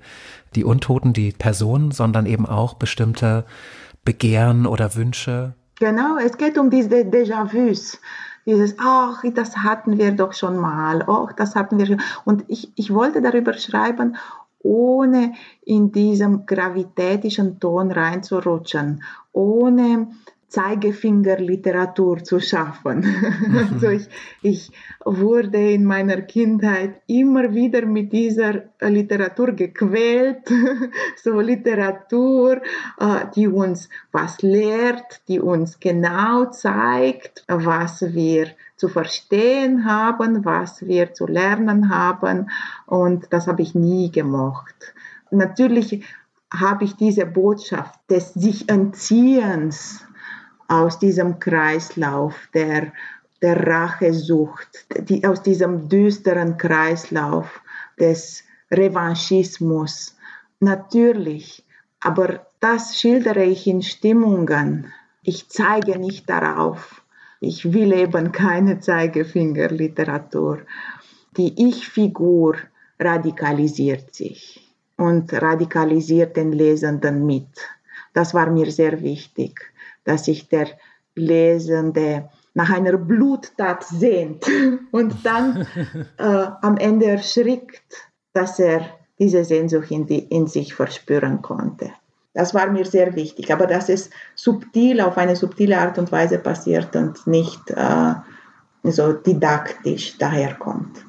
die 0.54 0.64
Untoten, 0.64 1.12
die 1.12 1.32
Personen, 1.32 1.92
sondern 1.92 2.26
eben 2.26 2.46
auch 2.46 2.74
bestimmte 2.74 3.44
Begehren 4.04 4.66
oder 4.66 4.94
Wünsche. 4.94 5.54
Genau, 5.78 6.16
es 6.18 6.36
geht 6.36 6.58
um 6.58 6.70
diese 6.70 6.96
Déjà-vus 6.96 7.98
dieses, 8.46 8.76
ach, 8.78 9.22
das 9.34 9.56
hatten 9.58 9.98
wir 9.98 10.12
doch 10.12 10.32
schon 10.32 10.56
mal, 10.58 11.04
ach, 11.08 11.32
das 11.32 11.54
hatten 11.54 11.78
wir 11.78 11.86
schon. 11.86 12.00
Und 12.24 12.44
ich, 12.48 12.72
ich 12.76 12.92
wollte 12.92 13.22
darüber 13.22 13.52
schreiben, 13.54 14.16
ohne 14.60 15.32
in 15.64 15.92
diesem 15.92 16.46
gravitätischen 16.46 17.58
Ton 17.58 17.90
reinzurutschen, 17.90 19.02
ohne 19.32 20.08
Zeigefingerliteratur 20.52 22.22
zu 22.22 22.38
schaffen. 22.38 23.04
also 23.72 23.88
ich, 23.88 24.06
ich 24.42 24.70
wurde 25.02 25.72
in 25.72 25.84
meiner 25.86 26.20
Kindheit 26.20 27.00
immer 27.06 27.54
wieder 27.54 27.86
mit 27.86 28.12
dieser 28.12 28.64
Literatur 28.80 29.52
gequält. 29.52 30.52
so 31.16 31.40
Literatur, 31.40 32.60
äh, 32.98 33.24
die 33.34 33.48
uns 33.48 33.88
was 34.12 34.42
lehrt, 34.42 35.22
die 35.26 35.40
uns 35.40 35.80
genau 35.80 36.44
zeigt, 36.50 37.44
was 37.48 38.14
wir 38.14 38.48
zu 38.76 38.88
verstehen 38.88 39.86
haben, 39.86 40.44
was 40.44 40.86
wir 40.86 41.14
zu 41.14 41.26
lernen 41.26 41.88
haben. 41.88 42.50
Und 42.84 43.28
das 43.30 43.46
habe 43.46 43.62
ich 43.62 43.74
nie 43.74 44.12
gemocht. 44.12 44.92
Natürlich 45.30 46.04
habe 46.52 46.84
ich 46.84 46.96
diese 46.96 47.24
Botschaft 47.24 47.98
des 48.10 48.34
sich 48.34 48.68
Entziehens 48.68 50.04
aus 50.72 50.98
diesem 50.98 51.38
Kreislauf 51.38 52.48
der, 52.54 52.92
der 53.42 53.66
Rachesucht, 53.66 54.86
die, 55.06 55.22
aus 55.26 55.42
diesem 55.42 55.90
düsteren 55.90 56.56
Kreislauf 56.56 57.60
des 58.00 58.44
Revanchismus. 58.70 60.16
Natürlich, 60.60 61.62
aber 62.00 62.46
das 62.60 62.98
schildere 62.98 63.44
ich 63.44 63.66
in 63.66 63.82
Stimmungen. 63.82 64.90
Ich 65.22 65.50
zeige 65.50 65.98
nicht 65.98 66.30
darauf. 66.30 67.02
Ich 67.40 67.74
will 67.74 67.92
eben 67.92 68.32
keine 68.32 68.80
Zeigefingerliteratur. 68.80 70.60
Die 71.36 71.68
Ich-Figur 71.68 72.56
radikalisiert 72.98 74.14
sich 74.14 74.74
und 74.96 75.34
radikalisiert 75.34 76.34
den 76.38 76.52
Lesenden 76.52 77.26
mit. 77.26 77.48
Das 78.14 78.32
war 78.32 78.50
mir 78.50 78.70
sehr 78.70 79.02
wichtig, 79.02 79.71
dass 80.04 80.24
sich 80.24 80.48
der 80.48 80.68
Lesende 81.14 82.28
nach 82.54 82.70
einer 82.70 82.96
Bluttat 82.96 83.84
sehnt 83.84 84.44
und 84.92 85.24
dann 85.24 85.66
äh, 86.18 86.46
am 86.60 86.76
Ende 86.76 87.06
erschrickt, 87.06 87.82
dass 88.32 88.58
er 88.58 88.86
diese 89.18 89.44
Sehnsucht 89.44 89.90
in, 89.90 90.06
die, 90.06 90.18
in 90.18 90.46
sich 90.46 90.74
verspüren 90.74 91.42
konnte. 91.42 91.90
Das 92.34 92.54
war 92.54 92.70
mir 92.70 92.86
sehr 92.86 93.14
wichtig, 93.14 93.52
aber 93.52 93.66
dass 93.66 93.88
es 93.88 94.08
subtil, 94.34 95.00
auf 95.02 95.18
eine 95.18 95.36
subtile 95.36 95.78
Art 95.78 95.98
und 95.98 96.10
Weise 96.10 96.38
passiert 96.38 96.96
und 96.96 97.26
nicht 97.26 97.60
äh, 97.70 98.14
so 98.84 99.12
didaktisch 99.12 100.16
daherkommt. 100.16 101.04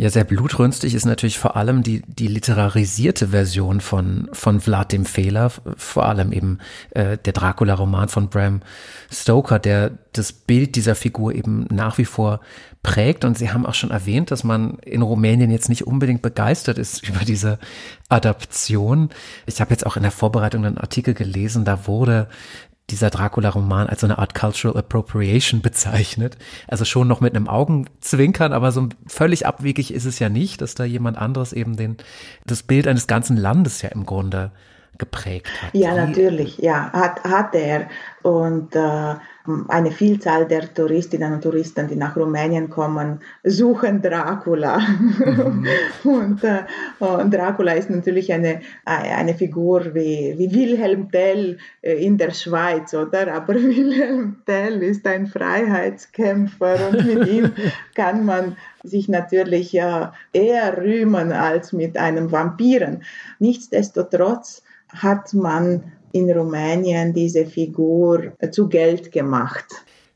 Ja, 0.00 0.08
sehr 0.08 0.24
blutrünstig 0.24 0.94
ist 0.94 1.04
natürlich 1.04 1.38
vor 1.38 1.56
allem 1.56 1.82
die, 1.82 2.00
die 2.06 2.26
literarisierte 2.26 3.28
Version 3.28 3.82
von, 3.82 4.30
von 4.32 4.62
Vlad 4.62 4.92
dem 4.92 5.04
Fehler, 5.04 5.50
vor 5.76 6.06
allem 6.06 6.32
eben 6.32 6.58
äh, 6.92 7.18
der 7.18 7.34
Dracula-Roman 7.34 8.08
von 8.08 8.30
Bram 8.30 8.62
Stoker, 9.12 9.58
der 9.58 9.98
das 10.14 10.32
Bild 10.32 10.74
dieser 10.74 10.94
Figur 10.94 11.34
eben 11.34 11.66
nach 11.70 11.98
wie 11.98 12.06
vor 12.06 12.40
prägt. 12.82 13.26
Und 13.26 13.36
Sie 13.36 13.52
haben 13.52 13.66
auch 13.66 13.74
schon 13.74 13.90
erwähnt, 13.90 14.30
dass 14.30 14.42
man 14.42 14.78
in 14.78 15.02
Rumänien 15.02 15.50
jetzt 15.50 15.68
nicht 15.68 15.86
unbedingt 15.86 16.22
begeistert 16.22 16.78
ist 16.78 17.06
über 17.06 17.26
diese 17.26 17.58
Adaption. 18.08 19.10
Ich 19.44 19.60
habe 19.60 19.72
jetzt 19.72 19.84
auch 19.84 19.98
in 19.98 20.02
der 20.02 20.12
Vorbereitung 20.12 20.64
einen 20.64 20.78
Artikel 20.78 21.12
gelesen, 21.12 21.66
da 21.66 21.86
wurde 21.86 22.26
dieser 22.90 23.10
Dracula-Roman 23.10 23.86
als 23.86 24.00
so 24.00 24.06
eine 24.06 24.18
Art 24.18 24.34
Cultural 24.34 24.76
Appropriation 24.76 25.62
bezeichnet. 25.62 26.36
Also 26.68 26.84
schon 26.84 27.08
noch 27.08 27.20
mit 27.20 27.34
einem 27.34 27.48
Augenzwinkern, 27.48 28.52
aber 28.52 28.72
so 28.72 28.88
völlig 29.06 29.46
abwegig 29.46 29.92
ist 29.94 30.04
es 30.04 30.18
ja 30.18 30.28
nicht, 30.28 30.60
dass 30.60 30.74
da 30.74 30.84
jemand 30.84 31.18
anderes 31.18 31.52
eben 31.52 31.76
den, 31.76 31.96
das 32.46 32.62
Bild 32.62 32.86
eines 32.86 33.06
ganzen 33.06 33.36
Landes 33.36 33.82
ja 33.82 33.90
im 33.90 34.06
Grunde 34.06 34.50
geprägt 34.98 35.50
hat. 35.62 35.74
Ja, 35.74 35.94
natürlich, 35.94 36.58
ja, 36.58 36.92
hat, 36.92 37.24
hat 37.24 37.54
er. 37.54 37.88
Und 38.22 38.76
äh, 38.76 39.14
eine 39.68 39.90
Vielzahl 39.90 40.46
der 40.46 40.72
Touristinnen 40.72 41.32
und 41.32 41.42
Touristen, 41.42 41.88
die 41.88 41.96
nach 41.96 42.16
Rumänien 42.16 42.68
kommen, 42.70 43.20
suchen 43.44 44.02
Dracula. 44.02 44.78
Mhm. 44.78 45.66
und, 46.04 46.44
äh, 46.44 46.64
und, 46.98 47.32
Dracula 47.32 47.72
ist 47.72 47.90
natürlich 47.90 48.32
eine, 48.32 48.60
eine 48.84 49.34
Figur 49.34 49.94
wie, 49.94 50.34
wie 50.36 50.52
Wilhelm 50.52 51.10
Tell 51.10 51.58
äh, 51.82 52.04
in 52.04 52.18
der 52.18 52.32
Schweiz, 52.32 52.94
oder? 52.94 53.32
Aber 53.32 53.54
Wilhelm 53.54 54.36
Tell 54.46 54.82
ist 54.82 55.06
ein 55.06 55.26
Freiheitskämpfer 55.26 56.90
und 56.90 57.06
mit 57.06 57.28
ihm 57.28 57.52
kann 57.94 58.24
man 58.24 58.56
sich 58.82 59.08
natürlich 59.08 59.74
äh, 59.76 60.06
eher 60.32 60.76
rühmen 60.78 61.32
als 61.32 61.72
mit 61.72 61.96
einem 61.96 62.32
Vampiren. 62.32 63.02
Nichtsdestotrotz 63.38 64.62
hat 64.88 65.34
man 65.34 65.92
in 66.12 66.30
Rumänien 66.30 67.12
diese 67.12 67.46
Figur 67.46 68.32
zu 68.50 68.68
Geld 68.68 69.12
gemacht. 69.12 69.66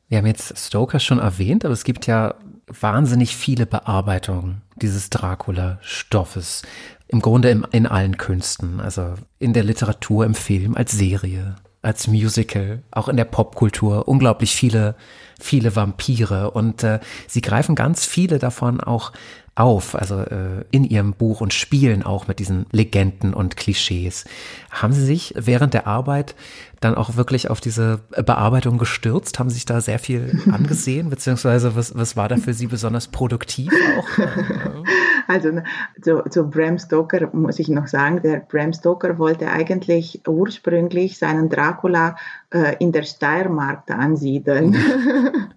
Wir 0.08 0.18
haben 0.18 0.26
jetzt 0.26 0.56
Stoker 0.56 1.00
schon 1.00 1.18
erwähnt, 1.18 1.64
aber 1.64 1.74
es 1.74 1.84
gibt 1.84 2.06
ja 2.06 2.34
wahnsinnig 2.66 3.36
viele 3.36 3.66
Bearbeitungen 3.66 4.62
dieses 4.76 5.10
Dracula-Stoffes. 5.10 6.62
Im 7.08 7.20
Grunde 7.20 7.50
in, 7.50 7.66
in 7.72 7.86
allen 7.86 8.16
Künsten, 8.16 8.80
also 8.80 9.14
in 9.38 9.52
der 9.52 9.64
Literatur, 9.64 10.24
im 10.24 10.34
Film, 10.34 10.74
als 10.74 10.92
Serie, 10.92 11.56
als 11.84 12.08
Musical, 12.08 12.82
auch 12.90 13.08
in 13.08 13.16
der 13.16 13.24
Popkultur. 13.24 14.08
Unglaublich 14.08 14.54
viele, 14.54 14.94
viele 15.40 15.76
Vampire 15.76 16.50
und 16.50 16.82
äh, 16.82 17.00
sie 17.26 17.40
greifen 17.40 17.74
ganz 17.74 18.04
viele 18.06 18.38
davon 18.38 18.80
auch 18.80 19.12
auf, 19.56 19.94
also 19.94 20.18
äh, 20.18 20.64
in 20.72 20.84
ihrem 20.84 21.12
Buch 21.12 21.40
und 21.40 21.54
spielen 21.54 22.02
auch 22.02 22.26
mit 22.26 22.40
diesen 22.40 22.66
Legenden 22.72 23.34
und 23.34 23.56
Klischees. 23.56 24.24
Haben 24.70 24.92
Sie 24.92 25.04
sich 25.04 25.32
während 25.36 25.74
der 25.74 25.86
Arbeit 25.86 26.34
dann 26.80 26.96
auch 26.96 27.16
wirklich 27.16 27.50
auf 27.50 27.60
diese 27.60 28.00
Bearbeitung 28.10 28.78
gestürzt? 28.78 29.38
Haben 29.38 29.50
Sie 29.50 29.54
sich 29.54 29.64
da 29.64 29.80
sehr 29.80 30.00
viel 30.00 30.42
angesehen? 30.52 31.08
Beziehungsweise 31.08 31.76
was, 31.76 31.96
was 31.96 32.16
war 32.16 32.28
da 32.28 32.36
für 32.36 32.52
Sie 32.52 32.66
besonders 32.66 33.08
produktiv 33.08 33.72
auch? 33.98 34.18
Also 35.26 35.62
zu, 36.02 36.22
zu 36.28 36.50
Bram 36.50 36.78
Stoker 36.78 37.28
muss 37.32 37.58
ich 37.58 37.68
noch 37.68 37.86
sagen, 37.86 38.20
der 38.22 38.40
Bram 38.40 38.72
Stoker 38.72 39.18
wollte 39.18 39.50
eigentlich 39.50 40.22
ursprünglich 40.26 41.18
seinen 41.18 41.48
Dracula 41.48 42.16
äh, 42.50 42.76
in 42.78 42.92
der 42.92 43.02
Steiermark 43.02 43.90
ansiedeln. 43.90 44.74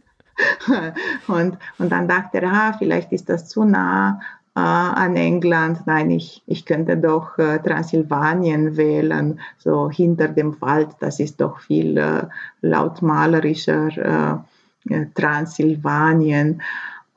und, 1.27 1.57
und 1.79 1.91
dann 1.91 2.07
dachte 2.07 2.41
er, 2.41 2.51
ah, 2.51 2.73
vielleicht 2.77 3.11
ist 3.11 3.29
das 3.29 3.47
zu 3.47 3.63
nah 3.63 4.19
äh, 4.55 4.59
an 4.59 5.15
England. 5.15 5.85
Nein, 5.85 6.09
ich, 6.09 6.43
ich 6.47 6.65
könnte 6.65 6.97
doch 6.97 7.37
äh, 7.37 7.59
Transsilvanien 7.59 8.75
wählen, 8.75 9.39
so 9.57 9.89
hinter 9.89 10.27
dem 10.27 10.59
Wald. 10.61 10.89
Das 10.99 11.19
ist 11.19 11.41
doch 11.41 11.59
viel 11.59 11.97
äh, 11.97 12.23
lautmalerischer 12.61 14.43
äh, 14.89 14.93
äh, 14.93 15.07
Transsilvanien. 15.13 16.61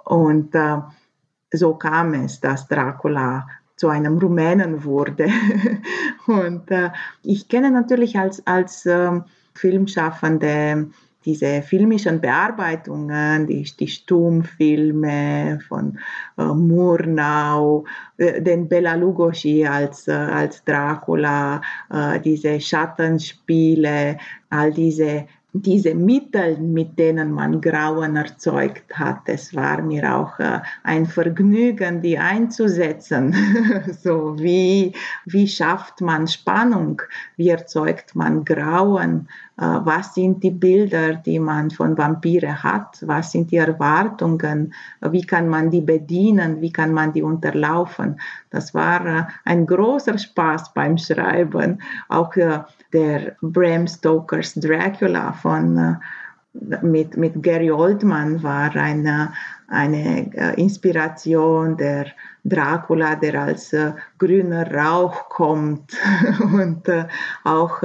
Und 0.04 0.54
äh, 0.54 0.78
so 1.52 1.74
kam 1.74 2.14
es, 2.14 2.40
dass 2.40 2.68
Dracula 2.68 3.46
zu 3.76 3.88
einem 3.88 4.18
Rumänen 4.18 4.84
wurde. 4.84 5.28
und 6.26 6.70
äh, 6.70 6.90
ich 7.22 7.48
kenne 7.48 7.70
natürlich 7.70 8.18
als, 8.18 8.46
als 8.46 8.84
äh, 8.86 9.20
Filmschaffende 9.54 10.90
diese 11.24 11.62
filmischen 11.62 12.20
Bearbeitungen, 12.20 13.46
die, 13.46 13.62
die 13.78 13.88
Stummfilme 13.88 15.60
von 15.68 15.98
äh, 16.38 16.44
Murnau, 16.44 17.84
äh, 18.16 18.40
den 18.40 18.68
Bela 18.68 18.94
Lugosi 18.94 19.66
als, 19.66 20.08
äh, 20.08 20.12
als 20.12 20.64
Dracula, 20.64 21.60
äh, 21.90 22.20
diese 22.20 22.60
Schattenspiele, 22.60 24.16
all 24.48 24.72
diese 24.72 25.26
diese 25.52 25.94
Mittel, 25.94 26.58
mit 26.58 26.98
denen 26.98 27.32
man 27.32 27.60
Grauen 27.60 28.16
erzeugt 28.16 28.96
hat, 28.96 29.22
es 29.26 29.54
war 29.54 29.82
mir 29.82 30.14
auch 30.14 30.38
äh, 30.38 30.60
ein 30.84 31.06
Vergnügen, 31.06 32.02
die 32.02 32.18
einzusetzen. 32.18 33.34
so 34.02 34.38
wie, 34.38 34.94
wie 35.26 35.48
schafft 35.48 36.00
man 36.00 36.28
Spannung? 36.28 37.02
Wie 37.36 37.48
erzeugt 37.48 38.14
man 38.14 38.44
Grauen? 38.44 39.28
Äh, 39.56 39.62
was 39.62 40.14
sind 40.14 40.42
die 40.44 40.52
Bilder, 40.52 41.14
die 41.14 41.40
man 41.40 41.70
von 41.70 41.98
Vampire 41.98 42.62
hat? 42.62 42.98
Was 43.02 43.32
sind 43.32 43.50
die 43.50 43.56
Erwartungen? 43.56 44.72
Wie 45.00 45.22
kann 45.22 45.48
man 45.48 45.70
die 45.70 45.80
bedienen? 45.80 46.60
Wie 46.60 46.72
kann 46.72 46.92
man 46.92 47.12
die 47.12 47.22
unterlaufen? 47.22 48.20
Das 48.50 48.72
war 48.72 49.04
äh, 49.04 49.24
ein 49.44 49.66
großer 49.66 50.16
Spaß 50.16 50.74
beim 50.74 50.96
Schreiben. 50.96 51.82
Auch 52.08 52.36
der 52.92 53.36
Bram 53.40 53.86
Stokers 53.86 54.54
Dracula 54.54 55.32
von 55.32 55.76
äh, 55.78 55.94
mit, 56.82 57.16
mit 57.16 57.42
Gary 57.42 57.70
Oldman 57.70 58.42
war 58.42 58.74
eine, 58.74 59.32
eine 59.68 60.34
äh, 60.34 60.60
Inspiration 60.60 61.76
der 61.76 62.06
Dracula, 62.44 63.14
der 63.14 63.40
als 63.42 63.72
äh, 63.72 63.92
grüner 64.18 64.72
Rauch 64.72 65.28
kommt 65.28 65.92
und 66.40 66.82
auch 67.44 67.82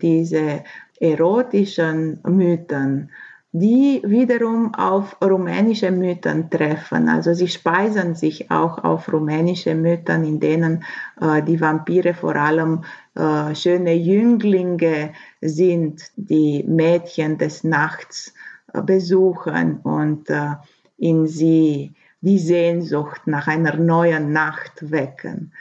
diese 0.00 0.62
erotischen 1.00 2.20
Mythen 2.22 3.10
die 3.56 4.02
wiederum 4.04 4.74
auf 4.74 5.16
rumänische 5.22 5.92
Mythen 5.92 6.50
treffen. 6.50 7.08
Also 7.08 7.34
sie 7.34 7.46
speisen 7.46 8.16
sich 8.16 8.50
auch 8.50 8.82
auf 8.82 9.12
rumänische 9.12 9.76
Mythen, 9.76 10.24
in 10.24 10.40
denen 10.40 10.82
äh, 11.20 11.40
die 11.40 11.60
Vampire 11.60 12.14
vor 12.14 12.34
allem 12.34 12.82
äh, 13.14 13.54
schöne 13.54 13.94
Jünglinge 13.94 15.12
sind, 15.40 16.02
die 16.16 16.64
Mädchen 16.64 17.38
des 17.38 17.62
Nachts 17.62 18.34
äh, 18.72 18.82
besuchen 18.82 19.78
und 19.84 20.28
äh, 20.30 20.54
in 20.98 21.28
sie 21.28 21.92
die 22.22 22.40
Sehnsucht 22.40 23.20
nach 23.26 23.46
einer 23.46 23.76
neuen 23.76 24.32
Nacht 24.32 24.90
wecken. 24.90 25.52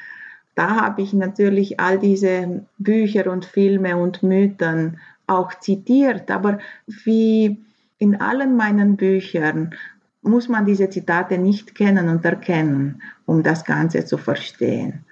Da 0.56 0.82
habe 0.82 1.04
ich 1.04 1.14
natürlich 1.14 1.80
all 1.80 2.00
diese 2.00 2.66
Bücher 2.80 3.32
und 3.32 3.46
Filme 3.46 3.98
und 3.98 4.24
Mythen 4.24 5.00
auch 5.28 5.54
zitiert, 5.60 6.32
aber 6.32 6.58
wie 6.88 7.64
in 7.98 8.20
allen 8.20 8.56
meinen 8.56 8.98
Büchern 8.98 9.76
muss 10.22 10.48
man 10.48 10.66
diese 10.66 10.90
Zitate 10.90 11.38
nicht 11.38 11.76
kennen 11.76 12.10
und 12.10 12.24
erkennen, 12.26 13.02
um 13.26 13.44
das 13.44 13.66
Ganze 13.66 14.06
zu 14.06 14.18
verstehen. 14.18 15.06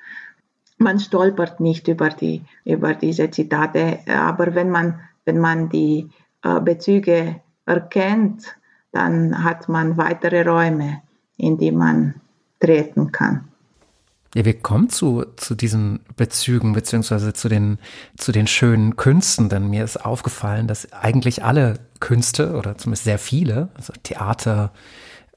man 0.81 0.99
stolpert 0.99 1.59
nicht 1.59 1.87
über, 1.87 2.09
die, 2.09 2.43
über 2.65 2.93
diese 2.93 3.29
Zitate, 3.29 3.99
aber 4.07 4.55
wenn 4.55 4.69
man, 4.69 4.99
wenn 5.25 5.37
man 5.37 5.69
die 5.69 6.09
äh, 6.43 6.59
Bezüge 6.59 7.39
erkennt, 7.65 8.57
dann 8.91 9.43
hat 9.43 9.69
man 9.69 9.95
weitere 9.97 10.41
Räume, 10.41 11.01
in 11.37 11.57
die 11.57 11.71
man 11.71 12.15
treten 12.59 13.11
kann. 13.11 13.50
Ja, 14.33 14.45
wir 14.45 14.57
kommen 14.57 14.89
zu, 14.89 15.25
zu 15.35 15.55
diesen 15.55 15.99
Bezügen 16.15 16.71
beziehungsweise 16.71 17.33
zu 17.33 17.49
den, 17.49 17.79
zu 18.17 18.31
den 18.31 18.47
schönen 18.47 18.95
Künsten, 18.95 19.49
denn 19.49 19.69
mir 19.69 19.83
ist 19.83 20.05
aufgefallen, 20.05 20.67
dass 20.67 20.93
eigentlich 20.93 21.43
alle 21.43 21.79
Künste 21.99 22.55
oder 22.55 22.77
zumindest 22.77 23.03
sehr 23.03 23.19
viele, 23.19 23.69
also 23.75 23.91
Theater, 24.03 24.71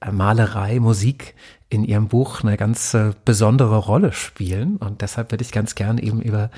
äh, 0.00 0.12
Malerei, 0.12 0.78
Musik 0.78 1.34
in 1.70 1.82
Ihrem 1.82 2.06
Buch 2.06 2.44
eine 2.44 2.56
ganz 2.56 2.96
besondere 3.24 3.78
Rolle 3.78 4.12
spielen. 4.12 4.76
Und 4.76 5.00
deshalb 5.00 5.32
würde 5.32 5.42
ich 5.42 5.50
ganz 5.50 5.74
gern 5.74 5.98
eben 5.98 6.22
über, 6.22 6.50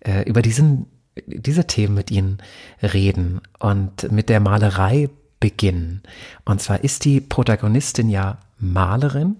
äh, 0.00 0.28
über 0.28 0.42
diesen, 0.42 0.86
diese 1.26 1.68
Themen 1.68 1.94
mit 1.94 2.10
Ihnen 2.10 2.38
reden 2.82 3.40
und 3.60 4.10
mit 4.10 4.28
der 4.28 4.40
Malerei 4.40 5.08
beginnen. 5.38 6.02
Und 6.44 6.60
zwar 6.60 6.82
ist 6.82 7.04
die 7.04 7.20
Protagonistin 7.20 8.08
ja 8.08 8.38
Malerin 8.58 9.36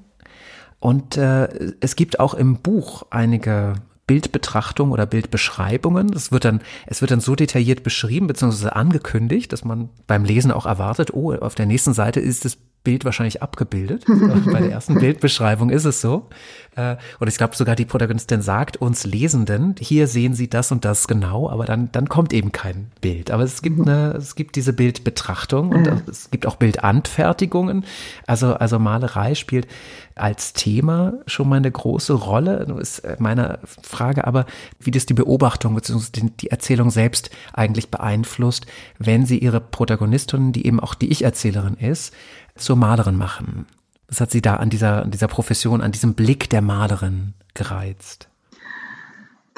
und 0.80 1.16
äh, 1.16 1.72
es 1.80 1.96
gibt 1.96 2.20
auch 2.20 2.34
im 2.34 2.56
Buch 2.56 3.06
einige 3.10 3.74
Bildbetrachtung 4.06 4.92
oder 4.92 5.04
Bildbeschreibungen. 5.04 6.12
Es 6.12 6.30
wird 6.30 6.44
dann, 6.44 6.60
es 6.86 7.00
wird 7.00 7.10
dann 7.10 7.20
so 7.20 7.34
detailliert 7.34 7.82
beschrieben 7.82 8.28
bzw. 8.28 8.68
angekündigt, 8.68 9.52
dass 9.52 9.64
man 9.64 9.88
beim 10.06 10.24
Lesen 10.24 10.52
auch 10.52 10.66
erwartet, 10.66 11.12
oh, 11.12 11.34
auf 11.34 11.54
der 11.56 11.66
nächsten 11.66 11.92
Seite 11.92 12.20
ist 12.20 12.44
das 12.44 12.56
Bild 12.86 13.04
wahrscheinlich 13.04 13.42
abgebildet. 13.42 14.04
Bei 14.06 14.60
der 14.60 14.70
ersten 14.70 14.94
Bildbeschreibung 15.00 15.70
ist 15.70 15.84
es 15.86 16.00
so. 16.00 16.28
Äh, 16.76 16.94
und 17.18 17.26
ich 17.26 17.36
glaube 17.36 17.56
sogar 17.56 17.74
die 17.74 17.84
Protagonistin 17.84 18.42
sagt 18.42 18.76
uns 18.76 19.04
Lesenden, 19.04 19.74
hier 19.80 20.06
sehen 20.06 20.34
Sie 20.34 20.48
das 20.48 20.70
und 20.70 20.84
das 20.84 21.08
genau, 21.08 21.50
aber 21.50 21.64
dann, 21.64 21.90
dann 21.90 22.08
kommt 22.08 22.32
eben 22.32 22.52
kein 22.52 22.92
Bild. 23.00 23.32
Aber 23.32 23.42
es 23.42 23.60
gibt 23.60 23.80
eine, 23.80 24.12
es 24.12 24.36
gibt 24.36 24.54
diese 24.54 24.72
Bildbetrachtung 24.72 25.70
und 25.70 25.88
es 26.08 26.30
gibt 26.30 26.46
auch 26.46 26.54
Bildanfertigungen. 26.54 27.84
Also, 28.28 28.54
also 28.54 28.78
Malerei 28.78 29.34
spielt 29.34 29.66
als 30.14 30.52
Thema 30.52 31.14
schon 31.26 31.48
mal 31.48 31.56
eine 31.56 31.70
große 31.70 32.12
Rolle. 32.12 32.66
Das 32.68 32.78
ist 32.78 32.98
äh, 33.00 33.16
meine 33.18 33.58
Frage 33.82 34.28
aber, 34.28 34.46
wie 34.78 34.92
das 34.92 35.06
die 35.06 35.14
Beobachtung 35.14 35.74
bzw. 35.74 36.30
die 36.40 36.50
Erzählung 36.52 36.90
selbst 36.90 37.30
eigentlich 37.52 37.90
beeinflusst, 37.90 38.66
wenn 39.00 39.26
sie 39.26 39.38
ihre 39.38 39.60
Protagonistin, 39.60 40.52
die 40.52 40.66
eben 40.66 40.78
auch 40.78 40.94
die 40.94 41.10
Ich-Erzählerin 41.10 41.74
ist, 41.74 42.14
zur 42.56 42.76
Malerin 42.76 43.16
machen? 43.16 43.66
Was 44.08 44.20
hat 44.20 44.30
sie 44.30 44.42
da 44.42 44.56
an 44.56 44.70
dieser, 44.70 45.02
an 45.02 45.10
dieser 45.10 45.28
Profession, 45.28 45.80
an 45.80 45.92
diesem 45.92 46.14
Blick 46.14 46.48
der 46.50 46.62
Malerin 46.62 47.34
gereizt? 47.54 48.28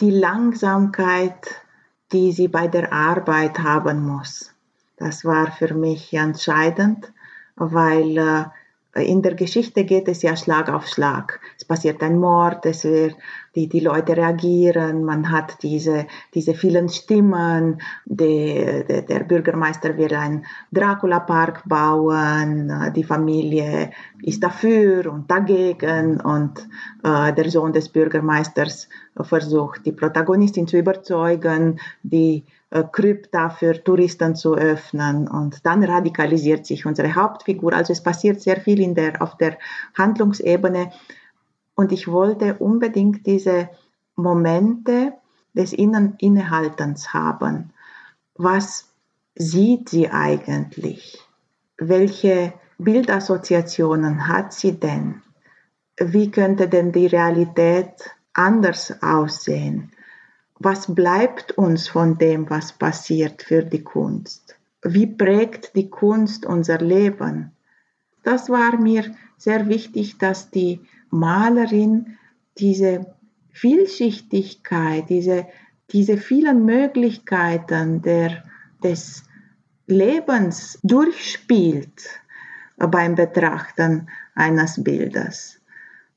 Die 0.00 0.10
Langsamkeit, 0.10 1.48
die 2.12 2.32
sie 2.32 2.48
bei 2.48 2.68
der 2.68 2.92
Arbeit 2.92 3.58
haben 3.58 4.06
muss. 4.06 4.52
Das 4.96 5.24
war 5.24 5.52
für 5.52 5.74
mich 5.74 6.12
entscheidend, 6.14 7.12
weil 7.56 8.16
äh, 8.18 8.44
in 9.02 9.22
der 9.22 9.34
Geschichte 9.34 9.84
geht 9.84 10.08
es 10.08 10.22
ja 10.22 10.36
Schlag 10.36 10.68
auf 10.68 10.86
Schlag. 10.86 11.40
Es 11.56 11.64
passiert 11.64 12.02
ein 12.02 12.18
Mord, 12.18 12.66
es 12.66 12.84
wird, 12.84 13.16
die, 13.54 13.68
die 13.68 13.80
Leute 13.80 14.16
reagieren, 14.16 15.04
man 15.04 15.30
hat 15.30 15.62
diese, 15.62 16.06
diese 16.34 16.54
vielen 16.54 16.88
Stimmen, 16.88 17.80
die, 18.04 18.84
die, 18.88 19.04
der 19.04 19.24
Bürgermeister 19.24 19.96
will 19.96 20.14
einen 20.14 20.44
Dracula-Park 20.72 21.62
bauen, 21.66 22.92
die 22.94 23.04
Familie 23.04 23.90
ist 24.22 24.42
dafür 24.42 25.12
und 25.12 25.30
dagegen 25.30 26.20
und 26.20 26.68
äh, 27.02 27.32
der 27.32 27.50
Sohn 27.50 27.72
des 27.72 27.88
Bürgermeisters 27.88 28.88
versucht, 29.20 29.84
die 29.86 29.92
Protagonistin 29.92 30.66
zu 30.66 30.78
überzeugen, 30.78 31.80
die 32.02 32.44
äh, 32.44 32.57
Krypta 32.70 33.48
für 33.48 33.82
Touristen 33.82 34.36
zu 34.36 34.54
öffnen 34.54 35.26
und 35.26 35.64
dann 35.64 35.82
radikalisiert 35.82 36.66
sich 36.66 36.84
unsere 36.84 37.14
Hauptfigur. 37.14 37.72
Also 37.72 37.92
es 37.92 38.02
passiert 38.02 38.42
sehr 38.42 38.60
viel 38.60 38.80
in 38.80 38.94
der, 38.94 39.22
auf 39.22 39.36
der 39.38 39.58
Handlungsebene 39.96 40.92
und 41.74 41.92
ich 41.92 42.08
wollte 42.08 42.54
unbedingt 42.58 43.26
diese 43.26 43.70
Momente 44.16 45.14
des 45.54 45.72
Innen 45.72 46.16
Innehaltens 46.18 47.14
haben. 47.14 47.72
Was 48.34 48.88
sieht 49.34 49.88
sie 49.88 50.10
eigentlich? 50.10 51.18
Welche 51.78 52.52
Bildassoziationen 52.78 54.28
hat 54.28 54.52
sie 54.52 54.78
denn? 54.78 55.22
Wie 55.98 56.30
könnte 56.30 56.68
denn 56.68 56.92
die 56.92 57.06
Realität 57.06 58.14
anders 58.34 59.02
aussehen? 59.02 59.92
Was 60.58 60.92
bleibt 60.94 61.52
uns 61.52 61.88
von 61.88 62.18
dem, 62.18 62.50
was 62.50 62.72
passiert 62.72 63.42
für 63.42 63.62
die 63.62 63.82
Kunst? 63.82 64.56
Wie 64.82 65.06
prägt 65.06 65.76
die 65.76 65.88
Kunst 65.88 66.46
unser 66.46 66.78
Leben? 66.78 67.52
Das 68.24 68.50
war 68.50 68.78
mir 68.78 69.14
sehr 69.36 69.68
wichtig, 69.68 70.18
dass 70.18 70.50
die 70.50 70.80
Malerin 71.10 72.18
diese 72.58 73.14
Vielschichtigkeit, 73.52 75.08
diese, 75.08 75.46
diese 75.90 76.16
vielen 76.16 76.64
Möglichkeiten 76.64 78.02
der, 78.02 78.44
des 78.82 79.24
Lebens 79.86 80.78
durchspielt 80.82 82.20
beim 82.76 83.14
Betrachten 83.14 84.08
eines 84.34 84.82
Bildes 84.82 85.60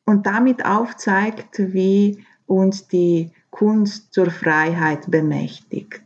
und 0.06 0.26
damit 0.26 0.66
aufzeigt, 0.66 1.58
wie 1.74 2.26
uns 2.46 2.88
die 2.88 3.32
Kunst 3.52 4.14
zur 4.14 4.32
Freiheit 4.32 5.12
bemächtigt. 5.12 6.02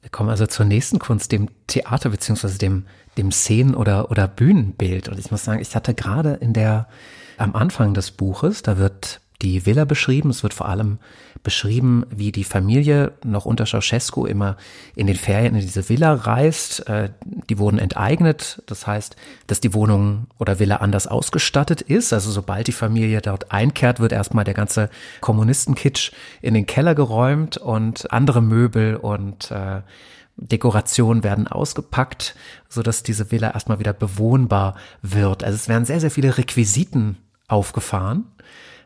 Wir 0.00 0.10
kommen 0.10 0.30
also 0.30 0.46
zur 0.46 0.64
nächsten 0.64 0.98
Kunst, 0.98 1.30
dem 1.30 1.48
Theater 1.66 2.10
beziehungsweise 2.10 2.58
dem, 2.58 2.86
dem 3.18 3.30
Szenen- 3.30 3.74
oder, 3.74 4.10
oder 4.10 4.26
Bühnenbild. 4.26 5.08
Und 5.08 5.18
ich 5.18 5.30
muss 5.30 5.44
sagen, 5.44 5.60
ich 5.60 5.76
hatte 5.76 5.94
gerade 5.94 6.34
in 6.34 6.52
der, 6.52 6.88
am 7.36 7.54
Anfang 7.54 7.94
des 7.94 8.10
Buches, 8.10 8.62
da 8.62 8.78
wird 8.78 9.19
die 9.42 9.64
Villa 9.66 9.84
beschrieben. 9.84 10.30
Es 10.30 10.42
wird 10.42 10.54
vor 10.54 10.68
allem 10.68 10.98
beschrieben, 11.42 12.04
wie 12.10 12.32
die 12.32 12.44
Familie 12.44 13.12
noch 13.24 13.46
unter 13.46 13.64
Ceausescu 13.64 14.26
immer 14.26 14.56
in 14.94 15.06
den 15.06 15.16
Ferien 15.16 15.54
in 15.54 15.60
diese 15.60 15.88
Villa 15.88 16.12
reist. 16.12 16.86
Äh, 16.88 17.10
die 17.48 17.58
wurden 17.58 17.78
enteignet. 17.78 18.62
Das 18.66 18.86
heißt, 18.86 19.16
dass 19.46 19.60
die 19.60 19.72
Wohnung 19.72 20.26
oder 20.38 20.58
Villa 20.58 20.76
anders 20.76 21.06
ausgestattet 21.06 21.80
ist. 21.80 22.12
Also 22.12 22.30
sobald 22.30 22.66
die 22.66 22.72
Familie 22.72 23.20
dort 23.22 23.50
einkehrt, 23.52 24.00
wird 24.00 24.12
erstmal 24.12 24.44
der 24.44 24.54
ganze 24.54 24.90
Kommunistenkitsch 25.20 26.12
in 26.42 26.54
den 26.54 26.66
Keller 26.66 26.94
geräumt 26.94 27.56
und 27.56 28.12
andere 28.12 28.42
Möbel 28.42 28.96
und 28.96 29.50
äh, 29.50 29.80
Dekorationen 30.36 31.22
werden 31.22 31.48
ausgepackt, 31.48 32.34
so 32.68 32.82
dass 32.82 33.02
diese 33.02 33.30
Villa 33.30 33.50
erstmal 33.50 33.78
wieder 33.78 33.92
bewohnbar 33.92 34.76
wird. 35.02 35.44
Also 35.44 35.56
es 35.56 35.68
werden 35.68 35.84
sehr, 35.84 36.00
sehr 36.00 36.10
viele 36.10 36.38
Requisiten 36.38 37.18
aufgefahren 37.46 38.24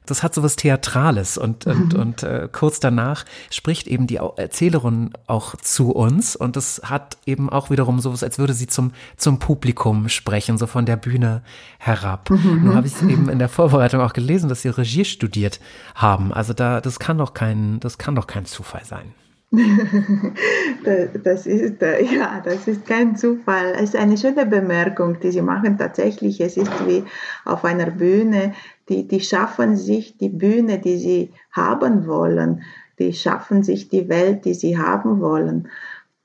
das 0.06 0.22
hat 0.22 0.34
so 0.34 0.42
was 0.42 0.56
Theatrales 0.56 1.38
und, 1.38 1.66
und, 1.66 1.94
mhm. 1.94 2.00
und 2.00 2.22
äh, 2.22 2.48
kurz 2.52 2.80
danach 2.80 3.24
spricht 3.50 3.86
eben 3.86 4.06
die 4.06 4.16
Erzählerin 4.16 5.10
auch 5.26 5.56
zu 5.56 5.92
uns 5.92 6.36
und 6.36 6.56
das 6.56 6.82
hat 6.84 7.16
eben 7.26 7.48
auch 7.48 7.70
wiederum 7.70 8.00
so 8.00 8.12
was, 8.12 8.22
als 8.22 8.38
würde 8.38 8.52
sie 8.52 8.66
zum, 8.66 8.92
zum 9.16 9.38
Publikum 9.38 10.08
sprechen, 10.08 10.58
so 10.58 10.66
von 10.66 10.86
der 10.86 10.96
Bühne 10.96 11.42
herab. 11.78 12.30
Mhm. 12.30 12.64
Nun 12.64 12.76
habe 12.76 12.86
ich 12.86 13.02
eben 13.02 13.28
in 13.28 13.38
der 13.38 13.48
Vorbereitung 13.48 14.00
auch 14.00 14.12
gelesen, 14.12 14.48
dass 14.48 14.62
sie 14.62 14.68
Regie 14.68 15.04
studiert 15.04 15.60
haben. 15.94 16.32
Also 16.32 16.52
da, 16.52 16.80
das 16.80 16.98
kann 16.98 17.18
doch 17.18 17.34
kein, 17.34 17.80
das 17.80 17.98
kann 17.98 18.14
doch 18.14 18.26
kein 18.26 18.44
Zufall 18.44 18.84
sein. 18.84 19.14
das 21.22 21.46
ist, 21.46 21.80
ja, 21.80 22.42
das 22.44 22.66
ist 22.66 22.86
kein 22.86 23.16
Zufall. 23.16 23.74
Es 23.76 23.90
ist 23.90 23.96
eine 23.96 24.16
schöne 24.16 24.46
Bemerkung, 24.46 25.20
die 25.20 25.30
Sie 25.30 25.42
machen. 25.42 25.78
Tatsächlich, 25.78 26.40
es 26.40 26.56
ist 26.56 26.72
wie 26.86 27.04
auf 27.44 27.64
einer 27.64 27.90
Bühne. 27.90 28.54
Die, 28.88 29.08
die 29.08 29.20
schaffen 29.20 29.76
sich 29.76 30.18
die 30.18 30.28
Bühne, 30.28 30.78
die 30.78 30.96
sie 30.96 31.32
haben 31.50 32.06
wollen. 32.06 32.62
Die 32.98 33.12
schaffen 33.12 33.62
sich 33.62 33.88
die 33.88 34.08
Welt, 34.08 34.44
die 34.44 34.54
sie 34.54 34.78
haben 34.78 35.20
wollen. 35.20 35.68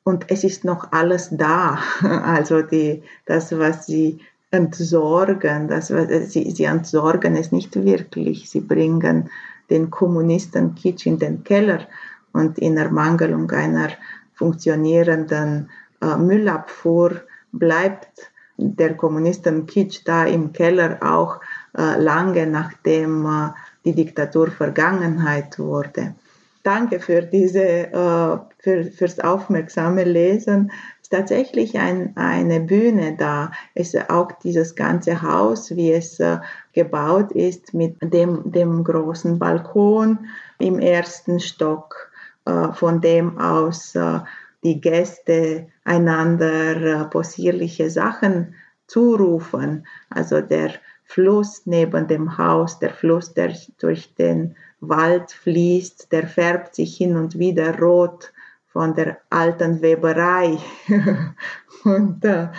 Und 0.04 0.26
es 0.30 0.44
ist 0.44 0.66
noch 0.66 0.92
alles 0.92 1.30
da. 1.32 1.80
Also 2.02 2.62
die, 2.62 3.04
das, 3.26 3.58
was 3.58 3.86
sie 3.86 4.20
entsorgen, 4.52 5.68
das, 5.68 5.92
was, 5.92 6.32
sie, 6.32 6.52
sie 6.52 6.64
entsorgen 6.64 7.36
es 7.36 7.52
nicht 7.52 7.76
wirklich. 7.76 8.50
Sie 8.50 8.62
bringen 8.62 9.30
den 9.70 9.90
Kommunisten 9.90 10.76
Kitsch 10.76 11.06
in 11.06 11.20
den 11.20 11.44
Keller 11.44 11.88
und 12.34 12.58
in 12.58 12.78
Ermangelung 12.78 13.50
einer 13.52 13.90
funktionierenden 14.34 15.70
äh, 16.02 16.18
Müllabfuhr 16.18 17.22
bleibt 17.52 18.32
der 18.58 18.96
Kommunisten-Kitsch 18.96 20.02
da 20.06 20.26
im 20.26 20.52
Keller 20.52 21.00
auch 21.02 21.38
äh, 21.38 21.46
lange 21.74 22.48
nachdem 22.48 23.26
äh, 23.26 23.50
die 23.86 23.94
Diktatur 23.94 24.52
Vergangenheit 24.52 25.60
wurde. 25.60 26.16
danke 26.64 27.00
für 27.00 27.22
diese, 27.22 27.64
äh, 27.64 28.38
für, 28.60 28.84
fürs 28.92 29.20
aufmerksame 29.20 30.04
Lesen. 30.04 30.72
Es 31.02 31.04
ist 31.04 31.10
tatsächlich 31.12 31.80
ein, 31.80 32.16
eine 32.16 32.60
Bühne 32.60 33.16
da. 33.18 33.52
Es 33.74 33.94
ist 33.94 34.10
auch 34.10 34.32
dieses 34.44 34.76
ganze 34.76 35.22
Haus, 35.22 35.76
wie 35.76 35.92
es 35.92 36.20
äh, 36.20 36.38
gebaut 36.74 37.32
ist, 37.32 37.74
mit 37.74 37.96
dem, 38.02 38.52
dem 38.52 38.84
großen 38.84 39.40
Balkon 39.40 40.20
im 40.60 40.80
ersten 40.80 41.40
Stock, 41.40 42.12
äh, 42.46 42.72
von 42.74 43.02
dem 43.02 43.38
aus 43.40 43.96
äh, 43.96 44.20
die 44.64 44.82
Gäste 44.82 45.68
einander 45.86 46.76
äh, 46.76 47.06
possierliche 47.06 47.90
Sachen 47.90 48.54
zurufen. 48.88 49.88
Also 50.10 50.42
der 50.42 50.72
Fluss 51.10 51.64
neben 51.66 52.08
dem 52.08 52.38
Haus, 52.38 52.78
der 52.78 52.92
Fluss, 52.92 53.34
der 53.34 53.52
durch 53.80 54.14
den 54.14 54.56
Wald 54.80 55.32
fließt, 55.32 56.12
der 56.12 56.28
färbt 56.28 56.76
sich 56.76 56.96
hin 56.98 57.18
und 57.18 57.40
wieder 57.40 57.80
rot 57.80 58.32
von 58.68 58.94
der 58.94 59.18
alten 59.32 59.82
Weberei. 59.82 60.60
und, 61.84 62.24
äh, 62.24 62.50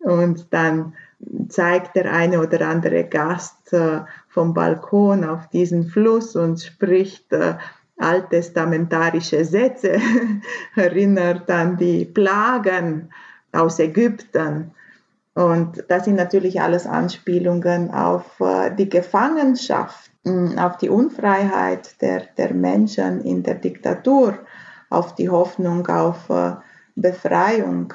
und 0.00 0.52
dann 0.52 0.94
zeigt 1.48 1.94
der 1.94 2.12
eine 2.12 2.40
oder 2.40 2.66
andere 2.66 3.04
Gast 3.04 3.72
äh, 3.72 4.00
vom 4.28 4.54
Balkon 4.54 5.24
auf 5.24 5.48
diesen 5.50 5.86
Fluss 5.86 6.34
und 6.34 6.60
spricht 6.60 7.32
äh, 7.32 7.54
alttestamentarische 7.96 9.44
Sätze, 9.44 10.00
erinnert 10.74 11.48
an 11.48 11.76
die 11.76 12.06
Plagen 12.06 13.10
aus 13.52 13.78
Ägypten. 13.78 14.72
Und 15.34 15.84
das 15.88 16.04
sind 16.04 16.16
natürlich 16.16 16.60
alles 16.60 16.86
Anspielungen 16.86 17.90
auf 17.92 18.40
äh, 18.40 18.74
die 18.74 18.88
Gefangenschaft, 18.88 20.10
auf 20.58 20.76
die 20.76 20.90
Unfreiheit 20.90 22.00
der, 22.02 22.22
der 22.36 22.52
Menschen 22.52 23.22
in 23.22 23.42
der 23.42 23.54
Diktatur, 23.54 24.38
auf 24.90 25.14
die 25.14 25.30
Hoffnung 25.30 25.86
auf 25.86 26.28
äh, 26.28 26.56
Befreiung 26.96 27.94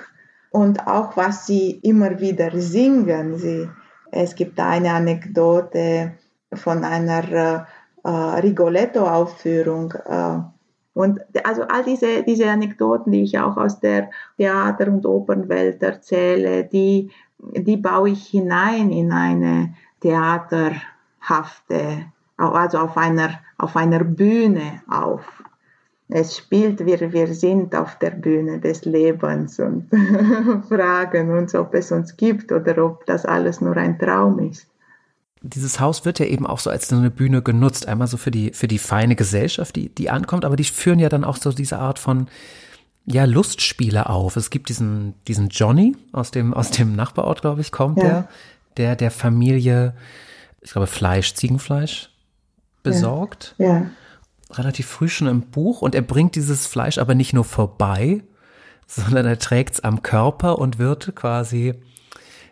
und 0.49 0.87
auch 0.87 1.17
was 1.17 1.45
sie 1.45 1.71
immer 1.83 2.19
wieder 2.19 2.49
singen. 2.53 3.37
Sie, 3.37 3.69
es 4.11 4.35
gibt 4.35 4.59
eine 4.59 4.93
Anekdote 4.93 6.13
von 6.53 6.83
einer 6.85 7.67
äh, 8.03 8.09
Rigoletto-Aufführung. 8.09 9.93
Äh, 10.07 10.39
und 10.93 11.19
also 11.45 11.63
all 11.63 11.83
diese, 11.83 12.23
diese 12.23 12.49
Anekdoten, 12.49 13.11
die 13.11 13.23
ich 13.23 13.37
auch 13.37 13.57
aus 13.57 13.81
der 13.81 14.09
Theater- 14.37 14.87
und 14.87 15.05
Opernwelt 15.05 15.83
erzähle, 15.83 16.63
die 16.63 17.11
die 17.39 17.77
baue 17.77 18.09
ich 18.09 18.27
hinein 18.27 18.91
in 18.91 19.11
eine 19.11 19.73
theaterhafte, 20.01 22.05
also 22.37 22.79
auf 22.79 22.97
einer, 22.97 23.39
auf 23.57 23.75
einer 23.75 24.03
Bühne 24.03 24.81
auf. 24.89 25.43
Es 26.07 26.37
spielt, 26.37 26.85
wir, 26.85 27.11
wir 27.11 27.33
sind 27.33 27.75
auf 27.75 27.97
der 27.97 28.11
Bühne 28.11 28.59
des 28.59 28.85
Lebens 28.85 29.59
und 29.59 29.89
fragen 30.69 31.31
uns, 31.31 31.55
ob 31.55 31.73
es 31.73 31.91
uns 31.91 32.15
gibt 32.15 32.51
oder 32.51 32.85
ob 32.85 33.05
das 33.07 33.25
alles 33.25 33.59
nur 33.59 33.75
ein 33.75 33.97
Traum 33.97 34.39
ist. 34.39 34.67
Dieses 35.41 35.79
Haus 35.79 36.05
wird 36.05 36.19
ja 36.19 36.25
eben 36.25 36.45
auch 36.45 36.59
so 36.59 36.69
als 36.69 36.91
eine 36.91 37.11
Bühne 37.11 37.41
genutzt, 37.41 37.87
einmal 37.87 38.07
so 38.07 38.17
für 38.17 38.31
die, 38.31 38.51
für 38.53 38.67
die 38.67 38.79
feine 38.79 39.15
Gesellschaft, 39.15 39.75
die, 39.75 39.89
die 39.89 40.09
ankommt, 40.09 40.45
aber 40.45 40.55
die 40.55 40.63
führen 40.63 40.99
ja 40.99 41.09
dann 41.09 41.23
auch 41.23 41.37
so 41.37 41.51
diese 41.51 41.79
Art 41.79 41.99
von, 41.99 42.27
ja, 43.05 43.25
Lustspiele 43.25 44.09
auf. 44.09 44.35
Es 44.35 44.49
gibt 44.49 44.69
diesen, 44.69 45.13
diesen 45.27 45.49
Johnny 45.49 45.95
aus 46.11 46.31
dem, 46.31 46.53
aus 46.53 46.71
dem 46.71 46.95
Nachbarort, 46.95 47.41
glaube 47.41 47.61
ich, 47.61 47.71
kommt 47.71 47.97
ja. 47.97 48.03
der, 48.03 48.27
der 48.77 48.95
der 48.95 49.11
Familie, 49.11 49.95
ich 50.61 50.71
glaube, 50.71 50.87
Fleisch, 50.87 51.33
Ziegenfleisch 51.33 52.09
besorgt. 52.83 53.55
Ja. 53.57 53.67
ja. 53.67 53.85
Relativ 54.51 54.87
früh 54.87 55.09
schon 55.09 55.27
im 55.27 55.41
Buch 55.41 55.81
und 55.81 55.95
er 55.95 56.01
bringt 56.01 56.35
dieses 56.35 56.65
Fleisch 56.65 56.97
aber 56.97 57.15
nicht 57.15 57.33
nur 57.33 57.43
vorbei, 57.43 58.23
sondern 58.87 59.25
er 59.25 59.39
trägt 59.39 59.75
es 59.75 59.83
am 59.83 60.01
Körper 60.01 60.59
und 60.59 60.77
wird 60.77 61.15
quasi 61.15 61.73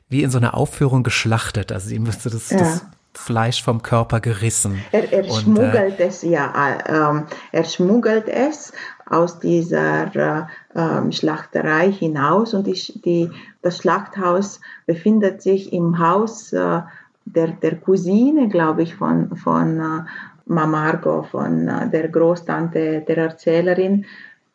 wie 0.09 0.23
in 0.23 0.31
so 0.31 0.37
einer 0.37 0.55
Aufführung 0.55 1.03
geschlachtet. 1.03 1.71
Also 1.71 1.89
ihm 1.93 2.05
wird 2.05 2.21
so 2.21 2.29
das, 2.29 2.49
ja. 2.49 2.57
das 2.57 2.85
Fleisch 3.13 3.63
vom 3.63 3.83
Körper 3.83 4.19
gerissen. 4.19 4.83
Er, 4.91 5.11
er 5.11 5.29
und, 5.29 5.41
schmuggelt 5.41 5.99
äh, 5.99 6.07
es, 6.07 6.23
ja, 6.23 6.77
äh, 6.87 7.23
er 7.51 7.63
schmuggelt 7.63 8.27
es 8.27 8.73
aus 9.05 9.39
dieser 9.39 10.47
äh, 10.73 11.11
Schlachterei 11.11 11.91
hinaus 11.91 12.53
und 12.53 12.67
die, 12.67 13.01
die, 13.01 13.29
das 13.61 13.77
Schlachthaus 13.77 14.61
befindet 14.85 15.41
sich 15.41 15.73
im 15.73 15.99
Haus 15.99 16.53
äh, 16.53 16.81
der, 17.25 17.47
der 17.47 17.75
Cousine, 17.77 18.49
glaube 18.49 18.83
ich, 18.83 18.95
von, 18.95 19.35
von 19.35 19.79
äh, 19.79 20.03
Mamargo, 20.45 21.23
von 21.23 21.67
äh, 21.67 21.89
der 21.89 22.09
Großtante 22.09 23.03
der 23.07 23.17
Erzählerin. 23.17 24.05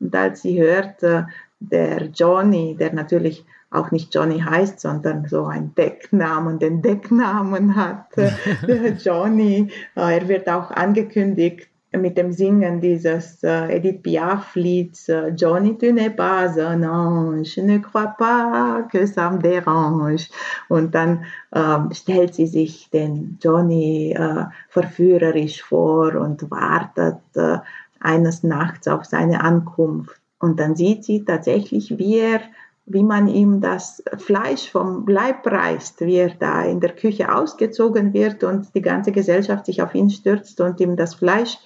Und 0.01 0.15
als 0.15 0.43
sie 0.43 0.61
hört, 0.61 1.03
äh, 1.03 1.25
der 1.61 2.07
Johnny, 2.07 2.77
der 2.79 2.93
natürlich 2.93 3.45
auch 3.71 3.91
nicht 3.91 4.15
Johnny 4.15 4.41
heißt, 4.41 4.81
sondern 4.81 5.27
so 5.27 5.47
ein 5.47 5.75
Decknamen, 5.75 6.59
den 6.59 6.81
Decknamen 6.81 7.77
hat, 7.77 8.17
äh, 8.17 8.31
der 8.67 8.93
Johnny, 8.99 9.71
er 9.95 10.29
wird 10.29 10.49
auch 10.49 10.71
angekündigt 10.71 11.69
mit 11.93 12.19
dem 12.19 12.33
Singen 12.33 12.81
dieses 12.81 13.43
äh, 13.43 13.77
Edith 13.77 14.03
Piaf-Lieds 14.03 15.09
äh, 15.09 15.29
Johnny, 15.29 15.79
tu 15.79 15.87
n'es 15.93 16.11
pas 16.11 16.59
un 16.59 16.83
ange, 16.85 17.57
ne 17.63 17.79
crois 17.81 18.15
pas 18.19 18.83
que 18.91 19.07
ça 19.07 19.31
me 19.31 19.39
dérange. 19.39 20.29
Und 20.69 20.95
dann 20.95 21.25
ähm, 21.55 21.91
stellt 21.93 22.35
sie 22.35 22.47
sich 22.47 22.91
den 22.91 23.39
Johnny 23.43 24.13
äh, 24.13 24.45
verführerisch 24.69 25.63
vor 25.63 26.15
und 26.17 26.51
wartet 26.51 27.21
äh, 27.35 27.59
eines 28.01 28.43
Nachts 28.43 28.87
auf 28.87 29.05
seine 29.05 29.43
Ankunft. 29.43 30.21
Und 30.39 30.61
dann 30.61 30.77
sieht 30.77 31.05
sie 31.05 31.25
tatsächlich, 31.25 31.99
wie 31.99 32.19
er 32.19 32.41
wie 32.89 33.03
man 33.03 33.29
ihm 33.29 33.61
das 33.61 34.03
Fleisch 34.17 34.71
vom 34.71 35.07
Leib 35.07 35.47
reißt, 35.47 36.01
wie 36.01 36.17
er 36.17 36.35
da 36.39 36.63
in 36.63 36.81
der 36.81 36.95
Küche 36.95 37.35
ausgezogen 37.35 38.15
wird 38.15 38.45
und 38.45 38.75
die 38.75 38.83
ganze 38.83 39.13
Gesellschaft 39.13 39.67
sich 39.67 39.83
auf 39.83 39.95
ihn 39.95 40.11
stürzt 40.11 40.61
und 40.61 40.81
ihm 40.81 40.97
das 40.97 41.15
Fleisch 41.15 41.59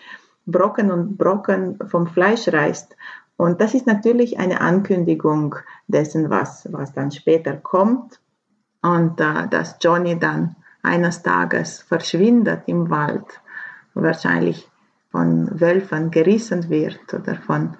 Brocken 0.46 0.90
und 0.90 1.16
Brocken 1.18 1.78
vom 1.88 2.06
Fleisch 2.08 2.48
reißt. 2.48 2.96
Und 3.36 3.60
das 3.60 3.74
ist 3.74 3.86
natürlich 3.86 4.38
eine 4.38 4.60
Ankündigung 4.60 5.56
dessen, 5.86 6.30
was, 6.30 6.68
was 6.72 6.92
dann 6.92 7.10
später 7.10 7.56
kommt. 7.56 8.20
Und 8.82 9.20
äh, 9.20 9.46
dass 9.48 9.76
Johnny 9.80 10.18
dann 10.18 10.56
eines 10.82 11.22
Tages 11.22 11.82
verschwindet 11.82 12.62
im 12.66 12.90
Wald, 12.90 13.24
wahrscheinlich 13.94 14.68
von 15.10 15.60
Wölfen 15.60 16.10
gerissen 16.10 16.68
wird 16.70 17.14
oder 17.14 17.36
von 17.36 17.76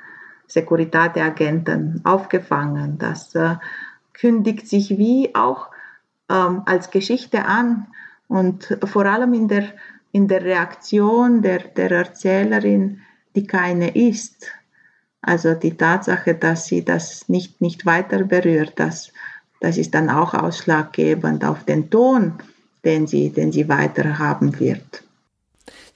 Securitate-Agenten 0.52 2.00
aufgefangen. 2.04 2.98
Das 2.98 3.34
äh, 3.34 3.56
kündigt 4.12 4.68
sich 4.68 4.90
wie 4.98 5.34
auch 5.34 5.68
ähm, 6.28 6.62
als 6.66 6.90
Geschichte 6.90 7.44
an 7.44 7.86
und 8.28 8.78
vor 8.84 9.06
allem 9.06 9.34
in 9.34 9.48
der, 9.48 9.64
in 10.12 10.28
der 10.28 10.42
Reaktion 10.44 11.42
der, 11.42 11.60
der 11.60 11.90
Erzählerin, 11.90 13.00
die 13.34 13.46
keine 13.46 13.94
ist. 13.94 14.46
Also 15.22 15.54
die 15.54 15.76
Tatsache, 15.76 16.34
dass 16.34 16.66
sie 16.66 16.84
das 16.84 17.28
nicht, 17.28 17.60
nicht 17.60 17.86
weiter 17.86 18.24
berührt, 18.24 18.72
das, 18.76 19.12
das 19.60 19.78
ist 19.78 19.94
dann 19.94 20.10
auch 20.10 20.34
ausschlaggebend 20.34 21.44
auf 21.44 21.64
den 21.64 21.90
Ton, 21.90 22.34
den 22.84 23.06
sie, 23.06 23.30
den 23.30 23.52
sie 23.52 23.68
weiter 23.68 24.18
haben 24.18 24.58
wird. 24.58 25.04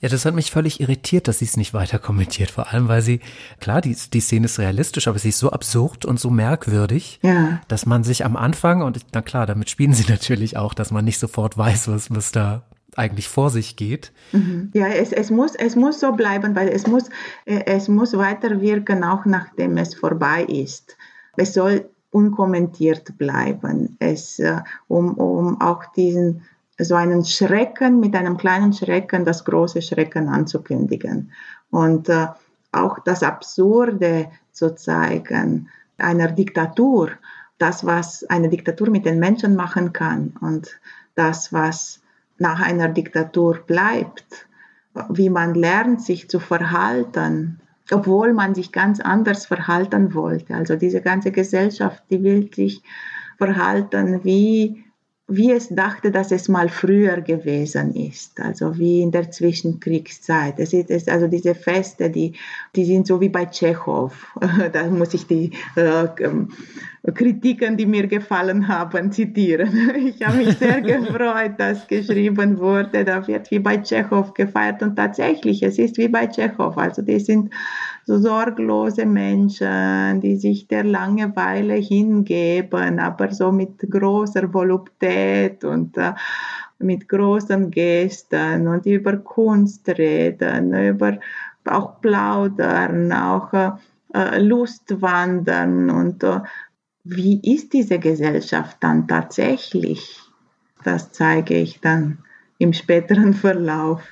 Ja, 0.01 0.11
das 0.11 0.26
hat 0.26 0.34
mich 0.34 0.51
völlig 0.51 0.80
irritiert, 0.80 1.26
dass 1.26 1.38
sie 1.38 1.47
es 1.47 1.57
nicht 1.57 1.72
weiter 1.72 1.99
kommentiert. 1.99 2.51
Vor 2.51 2.72
allem, 2.72 2.88
weil 2.88 3.01
sie, 3.01 3.20
klar, 3.61 3.80
die, 3.80 3.97
die 4.12 4.20
Szene 4.20 4.44
ist 4.44 4.59
realistisch, 4.59 5.09
aber 5.09 5.18
sie 5.18 5.30
ist 5.30 5.38
so 5.38 5.51
absurd 5.51 6.05
und 6.05 6.20
so 6.20 6.30
merkwürdig, 6.30 7.18
ja. 7.22 7.61
dass 7.68 7.86
man 7.86 8.05
sich 8.05 8.24
am 8.24 8.36
Anfang, 8.36 8.82
und 8.82 8.99
na 9.14 9.22
klar, 9.22 9.47
damit 9.47 9.70
spielen 9.70 9.94
sie 9.94 10.05
natürlich 10.11 10.57
auch, 10.57 10.74
dass 10.74 10.90
man 10.90 11.05
nicht 11.05 11.18
sofort 11.18 11.57
weiß, 11.57 11.88
was, 11.88 12.11
was 12.14 12.30
da 12.30 12.62
eigentlich 12.94 13.28
vor 13.28 13.51
sich 13.51 13.76
geht. 13.76 14.12
Mhm. 14.32 14.70
Ja, 14.74 14.88
es, 14.88 15.12
es, 15.12 15.30
muss, 15.30 15.55
es 15.55 15.76
muss 15.76 16.01
so 16.01 16.12
bleiben, 16.12 16.55
weil 16.55 16.68
es 16.68 16.86
muss, 16.86 17.09
äh, 17.44 17.62
es 17.66 17.88
muss 17.88 18.16
weiterwirken, 18.16 19.05
auch 19.05 19.24
nachdem 19.24 19.76
es 19.76 19.94
vorbei 19.94 20.44
ist. 20.44 20.97
Es 21.36 21.55
soll 21.55 21.88
unkommentiert 22.11 23.18
bleiben, 23.18 23.97
es, 23.99 24.38
äh, 24.38 24.61
um, 24.88 25.14
um 25.14 25.61
auch 25.61 25.84
diesen 25.94 26.42
so 26.79 26.95
einen 26.95 27.24
Schrecken 27.24 28.01
mit 28.01 28.14
einem 28.14 28.37
kleinen 28.37 28.72
Schrecken 28.72 29.24
das 29.24 29.45
große 29.45 29.83
Schrecken 29.83 30.29
anzukündigen 30.29 31.33
und 31.70 32.09
äh, 32.09 32.27
auch 32.72 32.99
das 32.99 33.22
Absurde 33.22 34.29
zu 34.53 34.74
zeigen 34.74 35.68
einer 35.99 36.31
Diktatur, 36.33 37.11
das 37.59 37.87
was 37.87 38.24
eine 38.24 38.49
Diktatur 38.49 38.91
mit 38.91 39.07
den 39.07 39.18
Menschen 39.18 39.57
machen 39.57 39.93
kann 39.93 40.35
und 40.41 40.79
das 41.14 41.53
was 41.53 42.01
nach 42.39 42.61
einer 42.61 42.89
Diktatur 42.89 43.61
bleibt, 43.66 44.47
wie 45.09 45.31
man 45.31 45.55
lernt 45.55 46.03
sich 46.03 46.29
zu 46.29 46.39
verhalten, 46.39 47.61
obwohl 47.91 48.35
man 48.35 48.55
sich 48.55 48.72
ganz 48.72 49.01
anders 49.01 49.47
verhalten 49.47 50.14
wollte. 50.14 50.55
Also 50.55 50.77
diese 50.77 51.01
ganze 51.01 51.33
Gesellschaft, 51.33 52.03
die 52.11 52.22
will 52.22 52.51
sich 52.53 52.83
verhalten 53.39 54.22
wie 54.24 54.86
wie 55.29 55.51
es 55.51 55.68
dachte, 55.68 56.12
dass 56.12 56.31
es 56.31 56.49
mal 56.49 56.68
früher 56.68 57.20
gewesen 57.20 57.95
ist, 57.97 58.41
also 58.41 58.79
wie 58.79 59.03
in 59.03 59.11
der 59.11 59.31
Zwischenkriegszeit. 59.31 60.61
Es 60.61 60.72
ist 60.72 61.09
also 61.09 61.27
diese 61.27 61.57
Feste, 61.57 62.11
die, 62.11 62.35
die 62.77 62.85
sind 62.85 63.09
so 63.09 63.20
wie 63.20 63.29
bei 63.29 63.47
Tschechow. 63.47 64.12
Da 64.72 64.87
muss 64.87 65.14
ich 65.14 65.27
die 65.27 65.51
äh, 65.74 66.07
ähm, 66.20 66.51
Kritiken, 67.14 67.76
die 67.76 67.86
mir 67.86 68.07
gefallen 68.07 68.66
haben, 68.68 69.12
zitieren. 69.12 69.70
Ich 69.96 70.24
habe 70.24 70.38
mich 70.38 70.57
sehr 70.59 70.80
gefreut, 70.80 71.52
dass 71.59 71.86
geschrieben 71.86 72.59
wurde, 72.59 73.04
da 73.04 73.26
wird 73.26 73.50
wie 73.50 73.59
bei 73.59 73.76
Tschechow 73.78 74.32
gefeiert 74.34 74.82
und 74.82 74.96
tatsächlich, 74.96 75.62
es 75.62 75.78
ist 75.78 75.98
wie 75.98 76.09
bei 76.09 76.26
Tschechow. 76.26 76.76
Also 76.76 77.02
die 77.02 77.20
sind 77.20 77.52
so 78.04 78.18
sorglose 78.18 79.07
Menschen, 79.07 80.20
die 80.20 80.36
sich 80.36 80.68
der 80.68 80.84
Langeweile 80.84 81.74
hingeben, 81.74 82.98
aber 82.98 83.32
so 83.32 83.52
mit 83.52 83.78
großer 83.78 84.52
Voluptät 84.52 85.64
und 85.64 85.96
äh, 85.96 86.12
mit 86.78 87.09
großen 87.09 87.70
Gesten 87.70 88.68
und 88.68 88.86
über 88.86 89.16
Kunst 89.18 89.88
reden, 89.88 90.74
über 90.74 91.18
auch 91.64 92.00
plaudern, 92.00 93.12
auch 93.12 93.52
äh, 94.14 94.40
Lust 94.40 95.00
wandern 95.02 95.90
und 95.90 96.22
äh, 96.22 96.40
wie 97.09 97.40
ist 97.54 97.72
diese 97.72 97.98
Gesellschaft 97.98 98.78
dann 98.80 99.07
tatsächlich? 99.07 100.20
Das 100.84 101.12
zeige 101.12 101.54
ich 101.54 101.80
dann 101.80 102.18
im 102.59 102.72
späteren 102.72 103.34
Verlauf. 103.46 104.02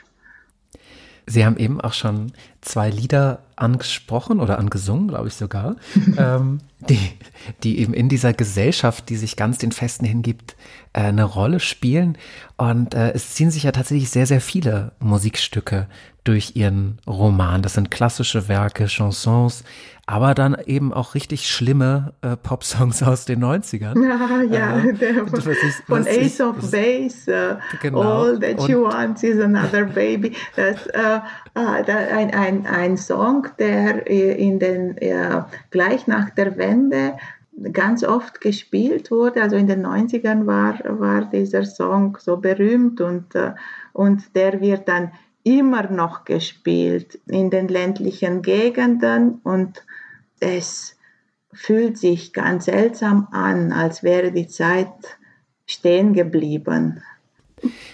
Sie 1.26 1.45
haben 1.45 1.57
eben 1.57 1.80
auch 1.80 1.95
schon 1.95 2.32
zwei 2.61 2.90
Lieder 2.90 3.43
angesprochen 3.57 4.41
oder 4.41 4.59
angesungen, 4.59 5.09
glaube 5.09 5.29
ich 5.29 5.35
sogar, 5.35 5.77
ähm, 6.19 6.61
die, 6.89 6.99
die 7.63 7.79
eben 7.79 7.95
in 7.95 8.09
dieser 8.09 8.33
Gesellschaft, 8.33 9.09
die 9.09 9.17
sich 9.17 9.37
ganz 9.37 9.59
den 9.59 9.73
Festen 9.73 10.05
hingibt, 10.05 10.57
äh, 10.93 11.01
eine 11.01 11.25
Rolle 11.25 11.61
spielen. 11.61 12.19
Und 12.57 12.95
äh, 12.95 13.13
es 13.13 13.35
ziehen 13.35 13.51
sich 13.51 13.65
ja 13.65 13.73
tatsächlich 13.73 14.11
sehr, 14.11 14.27
sehr 14.27 14.41
viele 14.41 14.93
Musikstücke 15.01 15.89
durch 16.25 16.57
ihren 16.57 16.99
Roman. 17.07 17.63
Das 17.63 17.75
sind 17.75 17.91
klassische 17.91 18.49
Werke, 18.49 18.87
Chansons, 18.87 19.63
aber 20.07 20.35
dann 20.35 20.57
eben 20.67 20.93
auch 20.93 21.15
richtig 21.15 21.49
schlimme 21.49 22.15
äh, 22.23 22.37
Popsongs 22.37 23.03
aus 23.07 23.25
den 23.27 23.45
90ern. 23.45 23.95
Ja, 24.05 24.43
ja, 24.43 24.79
äh, 24.79 24.93
der 24.95 25.27
von, 25.27 25.51
ich, 25.51 25.75
von 25.87 26.07
Ace 26.07 26.41
of 26.41 26.71
Base, 26.71 27.31
uh, 27.31 27.57
genau. 27.81 28.01
All 28.01 28.39
That 28.39 28.59
Und, 28.59 28.69
You 28.69 28.85
Want 28.85 29.23
Is 29.23 29.41
Another 29.41 29.85
Baby. 29.85 30.35
Das, 30.57 30.87
äh, 30.89 31.21
äh, 31.55 31.93
ein, 31.93 32.35
ein, 32.35 32.67
ein 32.67 32.97
Song, 32.97 33.43
der 33.49 34.07
in 34.07 34.59
den, 34.59 34.97
ja, 35.01 35.49
gleich 35.70 36.07
nach 36.07 36.30
der 36.30 36.57
Wende 36.57 37.16
ganz 37.72 38.05
oft 38.05 38.40
gespielt 38.40 39.11
wurde. 39.11 39.42
Also 39.42 39.57
in 39.57 39.66
den 39.66 39.86
90ern 39.86 40.47
war, 40.47 40.78
war 41.01 41.24
dieser 41.26 41.64
Song 41.64 42.18
so 42.20 42.36
berühmt 42.36 43.01
und, 43.01 43.34
äh, 43.34 43.53
und 43.92 44.34
der 44.34 44.61
wird 44.61 44.88
dann 44.88 45.12
immer 45.45 45.90
noch 45.90 46.24
gespielt 46.24 47.20
in 47.26 47.51
den 47.51 47.68
ländlichen 47.68 48.42
Gegenden 48.42 49.40
und 49.45 49.84
es 50.40 50.97
fühlt 51.53 51.99
sich 51.99 52.32
ganz 52.32 52.64
seltsam 52.64 53.28
an, 53.30 53.72
als 53.72 54.03
wäre 54.03 54.32
die 54.32 54.49
Zeit 54.49 54.88
stehen 55.66 56.12
geblieben. 56.12 57.03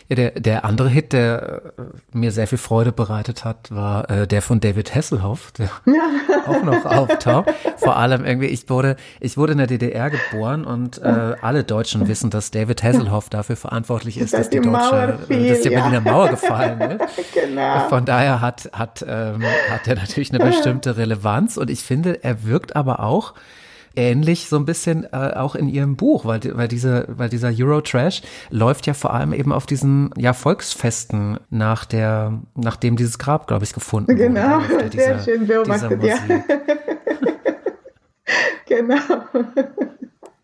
Ja, 0.08 0.16
der, 0.16 0.30
der 0.32 0.64
andere 0.64 0.88
Hit, 0.88 1.12
der 1.12 1.62
äh, 1.78 2.16
mir 2.16 2.32
sehr 2.32 2.48
viel 2.48 2.58
Freude 2.58 2.90
bereitet 2.90 3.44
hat, 3.44 3.70
war 3.70 4.10
äh, 4.10 4.26
der 4.26 4.42
von 4.42 4.58
David 4.58 4.92
Hasselhoff, 4.92 5.52
der 5.52 5.70
auch 6.46 6.64
noch 6.64 6.84
auftaucht. 6.84 7.50
Vor 7.76 7.96
allem 7.96 8.24
irgendwie, 8.24 8.48
ich 8.48 8.68
wurde, 8.68 8.96
ich 9.20 9.36
wurde 9.36 9.52
in 9.52 9.58
der 9.58 9.68
DDR 9.68 10.10
geboren 10.10 10.64
und 10.64 10.98
äh, 10.98 11.34
alle 11.40 11.62
Deutschen 11.62 12.08
wissen, 12.08 12.28
dass 12.30 12.50
David 12.50 12.82
Hasselhoff 12.82 13.28
dafür 13.28 13.54
verantwortlich 13.54 14.18
ist, 14.18 14.34
dass 14.34 14.50
die, 14.50 14.60
die 14.60 14.68
deutsche, 14.68 15.18
fiel, 15.28 15.48
dass 15.48 15.60
die 15.60 15.70
Berliner 15.70 16.02
ja. 16.04 16.12
Mauer 16.12 16.28
gefallen 16.30 16.80
ist. 16.80 17.32
genau. 17.32 17.88
Von 17.88 18.04
daher 18.04 18.40
hat, 18.40 18.70
hat, 18.72 19.04
ähm, 19.06 19.44
hat 19.70 19.86
er 19.86 19.94
natürlich 19.94 20.34
eine 20.34 20.44
bestimmte 20.44 20.96
Relevanz 20.96 21.56
und 21.56 21.70
ich 21.70 21.82
finde, 21.84 22.24
er 22.24 22.44
wirkt 22.44 22.74
aber 22.74 23.00
auch 23.00 23.34
ähnlich 24.00 24.48
so 24.48 24.56
ein 24.56 24.64
bisschen 24.64 25.04
äh, 25.12 25.34
auch 25.36 25.54
in 25.54 25.68
ihrem 25.68 25.96
Buch, 25.96 26.24
weil, 26.24 26.40
weil, 26.56 26.68
diese, 26.68 27.06
weil 27.08 27.28
dieser 27.28 27.52
Eurotrash 27.54 28.22
läuft 28.48 28.86
ja 28.86 28.94
vor 28.94 29.12
allem 29.12 29.34
eben 29.34 29.52
auf 29.52 29.66
diesen 29.66 30.10
ja, 30.16 30.32
Volksfesten 30.32 31.38
nach 31.50 31.84
der, 31.84 32.40
nachdem 32.54 32.96
dieses 32.96 33.18
Grab, 33.18 33.46
glaube 33.46 33.64
ich, 33.64 33.74
gefunden 33.74 34.16
genau. 34.16 34.62
wurde. 34.62 34.88
Genau, 34.88 34.90
sehr 34.90 35.18
schön 35.20 35.46
beobachtet, 35.46 36.02
ja. 36.02 36.16
genau. 38.66 38.96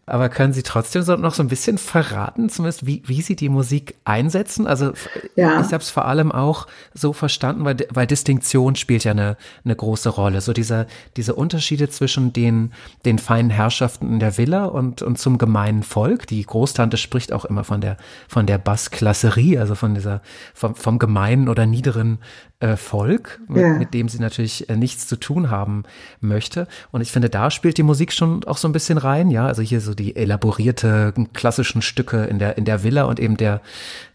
Aber 0.08 0.28
können 0.28 0.52
Sie 0.52 0.62
trotzdem 0.62 1.02
so 1.02 1.16
noch 1.16 1.34
so 1.34 1.42
ein 1.42 1.48
bisschen 1.48 1.78
verraten, 1.78 2.48
zumindest 2.48 2.86
wie, 2.86 3.02
wie 3.06 3.22
Sie 3.22 3.34
die 3.34 3.48
Musik 3.48 3.96
einsetzen? 4.04 4.68
Also 4.68 4.92
ja. 5.34 5.60
ich 5.60 5.72
habe 5.72 5.82
es 5.82 5.90
vor 5.90 6.04
allem 6.04 6.30
auch 6.30 6.68
so 6.94 7.12
verstanden, 7.12 7.64
weil, 7.64 7.76
weil 7.90 8.06
Distinktion 8.06 8.76
spielt 8.76 9.02
ja 9.02 9.10
eine, 9.10 9.36
eine 9.64 9.74
große 9.74 10.08
Rolle. 10.08 10.42
So 10.42 10.52
diese, 10.52 10.86
diese 11.16 11.34
Unterschiede 11.34 11.88
zwischen 11.88 12.32
den, 12.32 12.72
den 13.04 13.18
feinen 13.18 13.50
Herrschaften 13.50 14.12
in 14.12 14.20
der 14.20 14.38
Villa 14.38 14.66
und, 14.66 15.02
und 15.02 15.18
zum 15.18 15.38
gemeinen 15.38 15.82
Volk. 15.82 16.28
Die 16.28 16.46
Großtante 16.46 16.98
spricht 16.98 17.32
auch 17.32 17.44
immer 17.44 17.64
von 17.64 17.80
der, 17.80 17.96
von 18.28 18.46
der 18.46 18.58
Bassklasserie, 18.58 19.58
also 19.58 19.74
von 19.74 19.96
dieser, 19.96 20.22
vom, 20.54 20.76
vom 20.76 21.00
gemeinen 21.00 21.48
oder 21.48 21.66
niederen 21.66 22.20
äh, 22.60 22.76
Volk, 22.76 23.40
mit, 23.48 23.62
ja. 23.62 23.74
mit, 23.74 23.92
dem 23.94 24.08
sie 24.08 24.18
natürlich 24.18 24.68
äh, 24.70 24.76
nichts 24.76 25.06
zu 25.06 25.16
tun 25.16 25.50
haben 25.50 25.84
möchte. 26.20 26.66
Und 26.90 27.00
ich 27.00 27.12
finde, 27.12 27.28
da 27.28 27.50
spielt 27.50 27.76
die 27.76 27.82
Musik 27.82 28.12
schon 28.12 28.44
auch 28.44 28.56
so 28.56 28.66
ein 28.66 28.72
bisschen 28.72 28.98
rein, 28.98 29.30
ja. 29.30 29.46
Also 29.46 29.62
hier 29.62 29.80
so 29.80 29.94
die 29.94 30.16
elaborierte 30.16 31.12
klassischen 31.34 31.82
Stücke 31.82 32.24
in 32.24 32.38
der, 32.38 32.56
in 32.56 32.64
der 32.64 32.82
Villa 32.82 33.04
und 33.04 33.20
eben 33.20 33.36
der, 33.36 33.60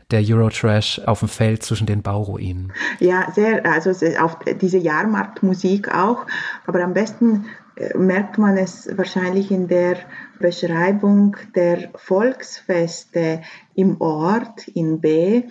der 0.09 0.21
Eurotrash 0.23 0.99
auf 1.05 1.19
dem 1.19 1.27
Feld 1.27 1.63
zwischen 1.63 1.85
den 1.85 2.01
Bauruinen. 2.01 2.73
Ja, 2.99 3.31
sehr, 3.31 3.65
also 3.65 3.91
auf 4.19 4.37
diese 4.59 4.77
Jahrmarktmusik 4.77 5.93
auch, 5.93 6.25
aber 6.65 6.83
am 6.83 6.93
besten 6.93 7.45
äh, 7.75 7.97
merkt 7.97 8.37
man 8.37 8.57
es 8.57 8.89
wahrscheinlich 8.97 9.51
in 9.51 9.67
der 9.67 9.97
Beschreibung 10.39 11.37
der 11.55 11.91
Volksfeste 11.95 13.41
im 13.75 14.01
Ort 14.01 14.67
in 14.67 14.99
B 14.99 15.43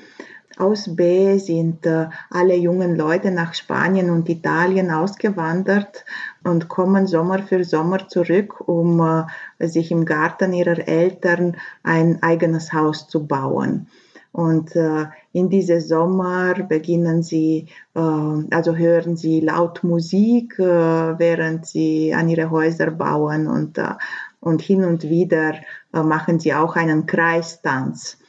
aus 0.60 0.94
B 0.94 1.38
sind 1.38 1.86
äh, 1.86 2.08
alle 2.30 2.54
jungen 2.54 2.96
Leute 2.96 3.30
nach 3.30 3.54
Spanien 3.54 4.10
und 4.10 4.28
Italien 4.28 4.90
ausgewandert 4.90 6.04
und 6.44 6.68
kommen 6.68 7.06
Sommer 7.06 7.40
für 7.40 7.64
Sommer 7.64 8.08
zurück, 8.08 8.68
um 8.68 9.00
äh, 9.58 9.66
sich 9.66 9.90
im 9.90 10.04
Garten 10.04 10.52
ihrer 10.52 10.86
Eltern 10.86 11.56
ein 11.82 12.22
eigenes 12.22 12.72
Haus 12.72 13.08
zu 13.08 13.26
bauen. 13.26 13.88
Und 14.32 14.76
äh, 14.76 15.06
in 15.32 15.48
diesem 15.48 15.80
Sommer 15.80 16.54
beginnen 16.54 17.22
sie, 17.22 17.66
äh, 17.94 18.00
also 18.00 18.76
hören 18.76 19.16
sie 19.16 19.40
laut 19.40 19.82
Musik, 19.82 20.56
äh, 20.58 20.62
während 21.18 21.66
sie 21.66 22.14
an 22.14 22.28
ihre 22.28 22.50
Häuser 22.50 22.92
bauen 22.92 23.48
und, 23.48 23.78
äh, 23.78 23.94
und 24.38 24.62
hin 24.62 24.84
und 24.84 25.02
wieder 25.02 25.54
äh, 25.92 26.02
machen 26.02 26.38
sie 26.38 26.54
auch 26.54 26.76
einen 26.76 27.06
Kreistanz 27.06 28.19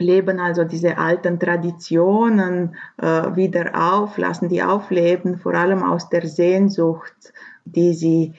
leben 0.00 0.40
also 0.40 0.64
diese 0.64 0.98
alten 0.98 1.38
Traditionen 1.38 2.74
äh, 2.96 3.36
wieder 3.36 3.70
auf, 3.74 4.18
lassen 4.18 4.48
die 4.48 4.62
aufleben, 4.62 5.38
vor 5.38 5.54
allem 5.54 5.82
aus 5.82 6.08
der 6.08 6.26
Sehnsucht, 6.26 7.32
die 7.64 7.94
sie 7.94 8.34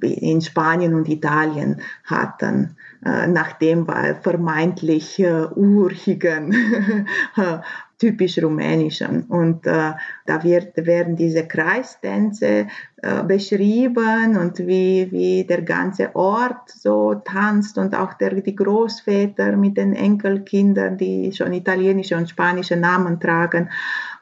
in 0.00 0.40
Spanien 0.40 0.94
und 0.94 1.08
Italien 1.08 1.80
hatten, 2.04 2.76
äh, 3.04 3.26
nach 3.26 3.52
dem 3.52 3.86
vermeintlich 4.22 5.18
äh, 5.20 5.46
urigen 5.54 6.54
typisch 8.00 8.42
rumänischen. 8.42 9.24
Und 9.24 9.66
äh, 9.66 9.92
da 10.26 10.42
wird, 10.42 10.74
werden 10.86 11.16
diese 11.16 11.46
Kreistänze 11.46 12.66
äh, 13.02 13.22
beschrieben 13.22 14.38
und 14.38 14.58
wie, 14.58 15.06
wie 15.12 15.44
der 15.44 15.62
ganze 15.62 16.16
Ort 16.16 16.70
so 16.70 17.14
tanzt 17.14 17.76
und 17.76 17.94
auch 17.94 18.14
der, 18.14 18.34
die 18.40 18.56
Großväter 18.56 19.54
mit 19.56 19.76
den 19.76 19.92
Enkelkindern, 19.94 20.96
die 20.96 21.30
schon 21.32 21.52
italienische 21.52 22.16
und 22.16 22.28
spanische 22.28 22.76
Namen 22.76 23.20
tragen, 23.20 23.68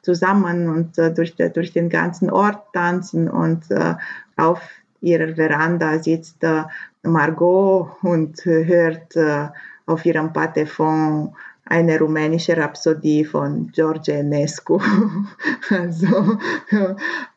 zusammen 0.02 0.68
und 0.68 0.98
äh, 0.98 1.14
durch, 1.14 1.36
durch 1.36 1.72
den 1.72 1.88
ganzen 1.88 2.30
Ort 2.30 2.72
tanzen 2.72 3.30
und 3.30 3.70
äh, 3.70 3.94
auf 4.36 4.60
ihrer 5.00 5.36
Veranda 5.36 5.98
sitzt 6.00 6.42
äh, 6.42 6.64
Margot 7.04 7.90
und 8.02 8.44
hört 8.44 9.14
äh, 9.14 9.48
auf 9.86 10.04
ihrem 10.04 10.32
Patefon 10.32 11.32
eine 11.68 11.98
rumänische 11.98 12.56
Rhapsodie 12.56 13.24
von 13.24 13.70
George 13.72 14.12
Enescu, 14.12 14.80
also, 15.70 16.38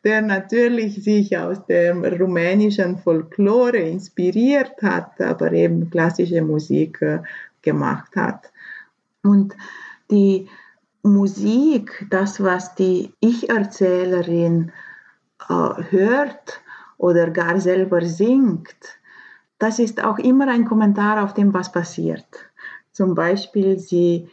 der 0.04 0.22
natürlich 0.22 1.02
sich 1.04 1.36
aus 1.36 1.64
der 1.66 1.94
rumänischen 2.18 2.98
Folklore 2.98 3.78
inspiriert 3.78 4.82
hat, 4.82 5.20
aber 5.20 5.52
eben 5.52 5.90
klassische 5.90 6.40
Musik 6.40 7.02
äh, 7.02 7.20
gemacht 7.60 8.16
hat. 8.16 8.50
Und 9.22 9.54
die 10.10 10.48
Musik, 11.02 12.06
das, 12.10 12.42
was 12.42 12.74
die 12.74 13.12
Ich-Erzählerin 13.20 14.72
äh, 15.48 15.82
hört 15.90 16.60
oder 16.96 17.30
gar 17.30 17.60
selber 17.60 18.02
singt, 18.02 18.98
das 19.58 19.78
ist 19.78 20.02
auch 20.02 20.18
immer 20.18 20.48
ein 20.48 20.64
Kommentar 20.64 21.22
auf 21.22 21.34
dem, 21.34 21.52
was 21.52 21.70
passiert 21.70 22.26
Zum 22.92 23.14
Beispiel, 23.14 23.78
sie 23.78 24.28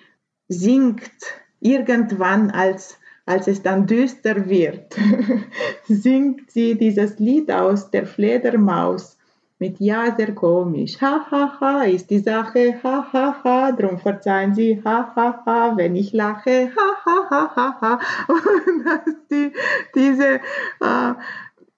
singt 0.47 1.11
irgendwann, 1.59 2.51
als, 2.51 2.97
als 3.25 3.47
es 3.47 3.61
dann 3.61 3.87
düster 3.87 4.49
wird, 4.49 4.95
singt 5.87 6.51
sie 6.51 6.77
dieses 6.77 7.19
Lied 7.19 7.51
aus 7.51 7.89
der 7.91 8.05
Fledermaus 8.05 9.17
mit 9.59 9.79
Ja, 9.81 10.15
sehr 10.15 10.33
komisch. 10.33 11.01
Ha, 11.01 11.27
ha, 11.29 11.57
ha, 11.59 11.83
ist 11.83 12.09
die 12.09 12.19
Sache. 12.19 12.79
Ha, 12.81 13.07
ha, 13.11 13.41
ha, 13.43 13.71
drum 13.73 13.99
verzeihen 13.99 14.55
Sie. 14.55 14.81
Ha, 14.85 15.11
ha, 15.15 15.43
ha, 15.45 15.73
wenn 15.75 15.97
ich 15.97 16.13
lache. 16.13 16.71
Ha, 16.75 17.05
ha, 17.05 17.29
ha, 17.29 17.55
ha, 17.55 17.77
ha. 17.81 17.99
Und 18.29 18.85
dass 18.85 19.15
die, 19.29 19.51
diese, 19.93 20.35
äh, 20.79 21.13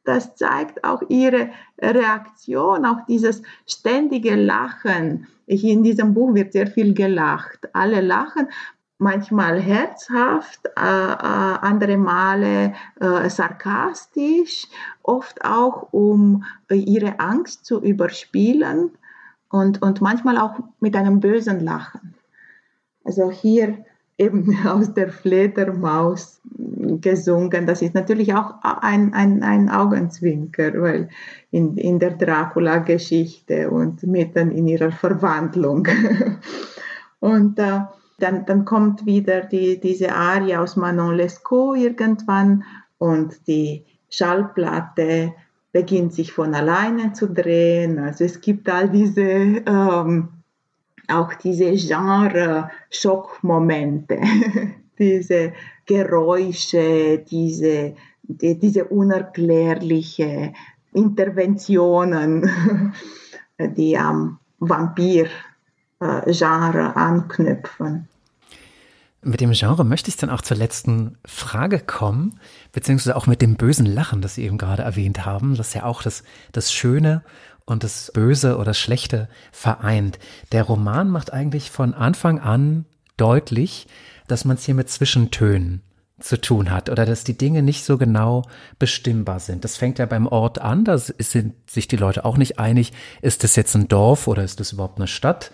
das 0.04 0.36
zeigt 0.36 0.84
auch 0.84 1.04
ihre 1.10 1.50
Reaktion, 1.80 2.86
auch 2.86 3.06
dieses 3.08 3.44
ständige 3.68 4.36
Lachen. 4.36 5.28
Ich, 5.46 5.64
in 5.64 5.84
diesem 5.84 6.14
Buch 6.14 6.34
wird 6.34 6.54
sehr 6.54 6.68
viel 6.68 6.94
gelacht. 6.94 7.70
Alle 7.74 8.02
lachen, 8.02 8.48
manchmal 9.02 9.60
herzhaft, 9.60 10.68
äh, 10.78 10.82
äh, 10.82 11.16
andere 11.62 11.98
Male 11.98 12.74
äh, 13.00 13.30
sarkastisch, 13.30 14.68
oft 15.02 15.44
auch 15.44 15.92
um 15.92 16.46
ihre 16.70 17.20
Angst 17.20 17.66
zu 17.66 17.82
überspielen 17.82 18.92
und, 19.50 19.82
und 19.82 20.02
manchmal 20.02 20.38
auch 20.38 20.60
mit 20.80 20.96
einem 20.96 21.20
bösen 21.20 21.60
Lachen. 21.60 22.14
Also 23.04 23.32
hier 23.32 23.86
eben 24.18 24.56
aus 24.68 24.94
der 24.94 25.10
Fledermaus 25.10 26.41
gesungen. 27.02 27.66
Das 27.66 27.82
ist 27.82 27.94
natürlich 27.94 28.34
auch 28.34 28.56
ein, 28.62 29.14
ein, 29.14 29.44
ein 29.44 29.70
Augenzwinker, 29.70 30.82
weil 30.82 31.10
in, 31.52 31.78
in 31.78 32.00
der 32.00 32.12
Dracula-Geschichte 32.12 33.70
und 33.70 34.04
mitten 34.04 34.52
in 34.52 34.68
ihrer 34.68 34.92
Verwandlung. 34.92 35.88
und 37.20 37.60
äh, 37.60 37.82
dann, 38.20 38.46
dann 38.46 38.66
kommt 38.66 39.06
wieder 39.06 39.42
die, 39.42 39.80
diese 39.80 40.14
Arie 40.14 40.56
aus 40.56 40.76
Manon 40.76 41.16
Lescaut 41.16 41.78
irgendwann 41.78 42.64
und 42.98 43.48
die 43.48 43.86
Schallplatte 44.10 45.34
beginnt 45.72 46.14
sich 46.14 46.34
von 46.34 46.54
alleine 46.54 47.14
zu 47.14 47.28
drehen. 47.28 47.98
Also 47.98 48.26
es 48.26 48.42
gibt 48.42 48.70
all 48.70 48.90
diese, 48.90 49.22
ähm, 49.22 50.28
auch 51.08 51.34
diese 51.34 51.72
Genre-Schockmomente, 51.72 54.20
diese 55.02 55.52
Geräusche, 55.86 57.26
diese, 57.30 57.96
die, 58.24 58.58
diese 58.58 58.86
unerklärliche 58.86 60.54
Interventionen, 60.94 62.94
die 63.76 63.98
am 63.98 64.40
Vampir-Genre 64.60 66.96
anknüpfen. 66.96 68.08
Mit 69.24 69.40
dem 69.40 69.52
Genre 69.52 69.84
möchte 69.84 70.10
ich 70.10 70.18
dann 70.18 70.32
auch 70.32 70.42
zur 70.42 70.58
letzten 70.58 71.18
Frage 71.26 71.80
kommen, 71.80 72.40
beziehungsweise 72.72 73.16
auch 73.16 73.28
mit 73.28 73.42
dem 73.42 73.56
bösen 73.56 73.86
Lachen, 73.86 74.22
das 74.22 74.36
Sie 74.36 74.44
eben 74.44 74.58
gerade 74.58 74.82
erwähnt 74.82 75.26
haben, 75.26 75.56
das 75.56 75.76
ja 75.76 75.84
auch 75.84 76.02
das, 76.02 76.24
das 76.52 76.74
Schöne 76.74 77.24
und 77.66 77.84
das 77.84 78.12
Böse 78.14 78.58
oder 78.58 78.74
Schlechte 78.74 79.30
vereint. 79.52 80.18
Der 80.52 80.64
Roman 80.64 81.10
macht 81.10 81.34
eigentlich 81.34 81.70
von 81.70 81.94
Anfang 81.94 82.40
an 82.40 82.86
deutlich, 83.18 83.88
dass 84.32 84.46
man 84.46 84.58
es 84.58 84.66
hier 84.66 84.76
mit 84.76 84.90
Zwischentönen 84.90 85.82
zu 86.20 86.40
tun 86.40 86.72
hat 86.72 86.90
oder 86.90 87.06
dass 87.06 87.24
die 87.24 87.38
Dinge 87.38 87.62
nicht 87.62 87.84
so 87.84 87.98
genau 87.98 88.44
bestimmbar 88.80 89.40
sind. 89.40 89.64
Das 89.64 89.78
fängt 89.78 90.00
ja 90.00 90.06
beim 90.06 90.28
Ort 90.28 90.60
an, 90.60 90.86
da 90.86 90.98
sind 90.98 91.54
sich 91.70 91.88
die 91.88 91.98
Leute 91.98 92.26
auch 92.26 92.38
nicht 92.38 92.60
einig, 92.60 92.94
ist 93.22 93.44
das 93.44 93.56
jetzt 93.56 93.76
ein 93.76 93.88
Dorf 93.88 94.28
oder 94.28 94.44
ist 94.44 94.60
das 94.60 94.72
überhaupt 94.72 95.00
eine 95.00 95.08
Stadt? 95.08 95.52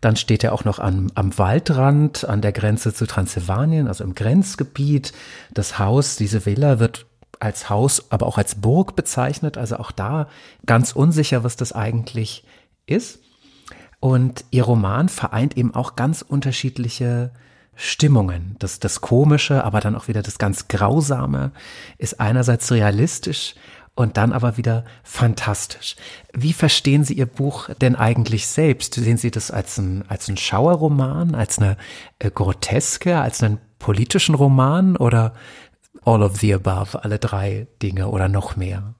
Dann 0.00 0.16
steht 0.16 0.44
er 0.44 0.52
auch 0.52 0.64
noch 0.64 0.78
am, 0.78 1.10
am 1.14 1.36
Waldrand, 1.38 2.24
an 2.24 2.40
der 2.40 2.52
Grenze 2.52 2.94
zu 2.94 3.06
Transsilvanien, 3.06 3.88
also 3.88 4.04
im 4.04 4.14
Grenzgebiet. 4.14 5.12
Das 5.52 5.78
Haus, 5.78 6.14
diese 6.14 6.46
Villa 6.46 6.78
wird 6.78 7.06
als 7.40 7.68
Haus, 7.68 8.10
aber 8.10 8.26
auch 8.26 8.38
als 8.38 8.56
Burg 8.56 8.94
bezeichnet. 8.94 9.58
Also 9.58 9.76
auch 9.78 9.90
da 9.90 10.28
ganz 10.66 10.92
unsicher, 10.92 11.42
was 11.42 11.56
das 11.56 11.72
eigentlich 11.72 12.44
ist. 12.86 13.20
Und 13.98 14.44
ihr 14.52 14.62
Roman 14.62 15.08
vereint 15.08 15.56
eben 15.56 15.74
auch 15.74 15.96
ganz 15.96 16.22
unterschiedliche 16.22 17.32
Stimmungen. 17.80 18.56
Das, 18.58 18.80
das 18.80 19.00
Komische, 19.00 19.64
aber 19.64 19.80
dann 19.80 19.94
auch 19.94 20.08
wieder 20.08 20.22
das 20.22 20.38
ganz 20.38 20.68
Grausame 20.68 21.52
ist 21.96 22.20
einerseits 22.20 22.70
realistisch, 22.72 23.54
und 23.98 24.16
dann 24.16 24.32
aber 24.32 24.56
wieder 24.56 24.84
fantastisch. 25.02 25.96
Wie 26.32 26.52
verstehen 26.52 27.02
Sie 27.02 27.14
Ihr 27.14 27.26
Buch 27.26 27.68
denn 27.80 27.96
eigentlich 27.96 28.46
selbst? 28.46 28.94
Sehen 28.94 29.16
Sie 29.16 29.32
das 29.32 29.50
als 29.50 29.76
ein, 29.76 30.04
als 30.06 30.28
ein 30.28 30.36
Schauerroman, 30.36 31.34
als 31.34 31.58
eine 31.58 31.76
äh, 32.20 32.30
Groteske, 32.30 33.18
als 33.18 33.42
einen 33.42 33.58
politischen 33.80 34.36
Roman 34.36 34.96
oder 34.96 35.34
all 36.04 36.22
of 36.22 36.36
the 36.36 36.54
above, 36.54 37.02
alle 37.02 37.18
drei 37.18 37.66
Dinge 37.82 38.06
oder 38.06 38.28
noch 38.28 38.54
mehr? 38.54 38.94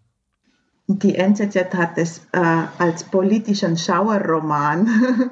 Die 0.91 1.16
NZZ 1.16 1.74
hat 1.74 1.99
es 1.99 2.22
äh, 2.32 2.62
als 2.78 3.05
politischen 3.05 3.76
Schauerroman 3.76 4.89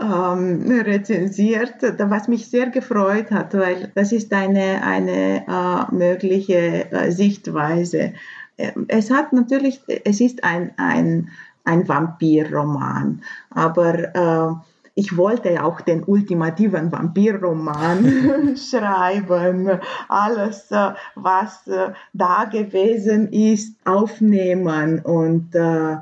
ähm, 0.00 0.70
rezensiert, 0.70 1.82
was 1.98 2.28
mich 2.28 2.48
sehr 2.48 2.70
gefreut 2.70 3.32
hat, 3.32 3.54
weil 3.54 3.90
das 3.96 4.12
ist 4.12 4.32
eine, 4.32 4.84
eine 4.84 5.44
äh, 5.48 5.92
mögliche 5.92 6.92
äh, 6.92 7.10
Sichtweise. 7.10 8.12
Ähm, 8.56 8.86
es 8.86 9.10
hat 9.10 9.32
natürlich, 9.32 9.80
es 10.04 10.20
ist 10.20 10.44
ein, 10.44 10.70
ein, 10.76 11.30
ein 11.64 11.88
Vampirroman, 11.88 13.22
aber 13.50 14.14
äh, 14.14 14.54
ich 14.98 15.16
wollte 15.16 15.62
auch 15.62 15.80
den 15.80 16.02
ultimativen 16.02 16.90
Vampirroman 16.90 18.56
schreiben, 18.56 19.78
alles, 20.08 20.72
äh, 20.72 20.90
was 21.14 21.68
äh, 21.68 21.92
da 22.12 22.46
gewesen 22.46 23.28
ist, 23.32 23.76
aufnehmen 23.84 24.98
und 24.98 25.54
äh, 25.54 25.98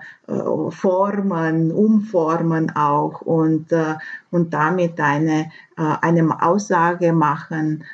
formen, 0.71 1.73
umformen 1.73 2.75
auch 2.75 3.21
und, 3.21 3.67
und 4.33 4.53
damit 4.53 4.99
eine, 4.99 5.53
eine 5.77 6.43
Aussage 6.43 7.13
machen 7.13 7.85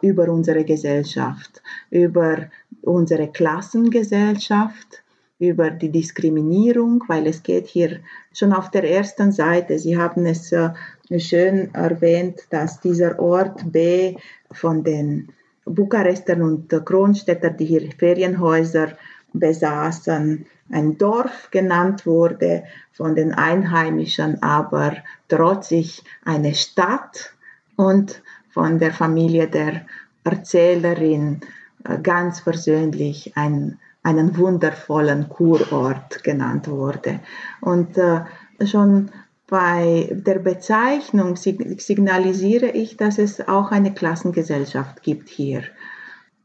über 0.00 0.30
unsere 0.30 0.64
Gesellschaft, 0.64 1.62
über 1.90 2.46
unsere 2.80 3.28
Klassengesellschaft, 3.28 5.03
über 5.48 5.70
die 5.70 5.90
Diskriminierung, 5.90 7.04
weil 7.08 7.26
es 7.26 7.42
geht 7.42 7.66
hier 7.66 8.00
schon 8.32 8.52
auf 8.52 8.70
der 8.70 8.88
ersten 8.88 9.32
Seite, 9.32 9.78
Sie 9.78 9.96
haben 9.96 10.26
es 10.26 10.52
äh, 10.52 10.70
schön 11.18 11.74
erwähnt, 11.74 12.42
dass 12.50 12.80
dieser 12.80 13.18
Ort 13.18 13.70
B 13.70 14.16
von 14.50 14.84
den 14.84 15.28
Bukarestern 15.64 16.42
und 16.42 16.68
Kronstädter, 16.84 17.50
die 17.50 17.64
hier 17.64 17.88
Ferienhäuser 17.98 18.92
besaßen, 19.32 20.46
ein 20.70 20.98
Dorf 20.98 21.50
genannt 21.50 22.06
wurde, 22.06 22.64
von 22.92 23.14
den 23.14 23.32
Einheimischen 23.32 24.42
aber 24.42 24.96
trotzig 25.28 26.02
eine 26.24 26.54
Stadt 26.54 27.34
und 27.76 28.22
von 28.50 28.78
der 28.78 28.92
Familie 28.92 29.48
der 29.48 29.84
Erzählerin 30.22 31.40
äh, 31.84 31.98
ganz 31.98 32.42
persönlich 32.42 33.32
ein 33.36 33.78
einen 34.04 34.36
wundervollen 34.36 35.28
Kurort 35.28 36.22
genannt 36.22 36.68
wurde. 36.68 37.20
Und 37.60 37.98
äh, 37.98 38.20
schon 38.64 39.10
bei 39.48 40.08
der 40.12 40.38
Bezeichnung 40.38 41.36
signalisiere 41.36 42.66
ich, 42.66 42.96
dass 42.96 43.18
es 43.18 43.46
auch 43.48 43.72
eine 43.72 43.92
Klassengesellschaft 43.92 45.02
gibt 45.02 45.28
hier. 45.28 45.62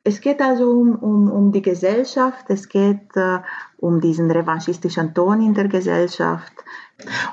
Es 0.03 0.21
geht 0.21 0.41
also 0.41 0.71
um, 0.71 0.95
um, 0.95 1.29
um 1.29 1.51
die 1.51 1.61
Gesellschaft, 1.61 2.45
es 2.49 2.69
geht 2.69 3.15
äh, 3.15 3.39
um 3.77 3.99
diesen 3.99 4.31
revanchistischen 4.31 5.13
Ton 5.13 5.41
in 5.41 5.53
der 5.53 5.67
Gesellschaft. 5.67 6.53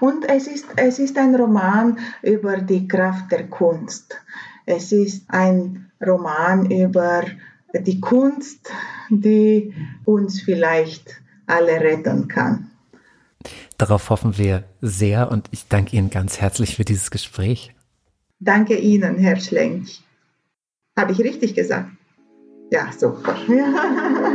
Und 0.01 0.29
es 0.29 0.47
ist, 0.49 0.67
es 0.77 0.99
ist 0.99 1.17
ein 1.17 1.35
Roman 1.35 1.99
über 2.23 2.59
die 2.59 2.89
Kraft 2.89 3.31
der 3.31 3.49
Kunst. 3.49 4.21
Es 4.67 4.91
ist 4.91 5.25
ein 5.29 5.91
Roman 6.05 6.71
über 6.71 7.23
die 7.81 8.01
Kunst, 8.01 8.71
die 9.11 9.75
uns 10.05 10.41
vielleicht 10.41 11.21
alle 11.47 11.81
retten 11.81 12.29
kann. 12.29 12.71
Darauf 13.79 14.11
hoffen 14.11 14.39
wir 14.39 14.65
sehr 14.81 15.31
und 15.31 15.49
ich 15.51 15.69
danke 15.69 15.97
Ihnen 15.97 16.11
ganz 16.11 16.41
herzlich 16.41 16.77
für 16.77 16.85
dieses 16.85 17.11
Gespräch. 17.11 17.75
Danke 18.41 18.77
Ihnen, 18.77 19.19
Herr 19.19 19.37
Schlenk. 19.37 19.89
Habe 20.97 21.13
ich 21.13 21.19
richtig 21.21 21.55
gesagt? 21.55 21.91
Ja, 22.71 22.91
super. 22.93 23.37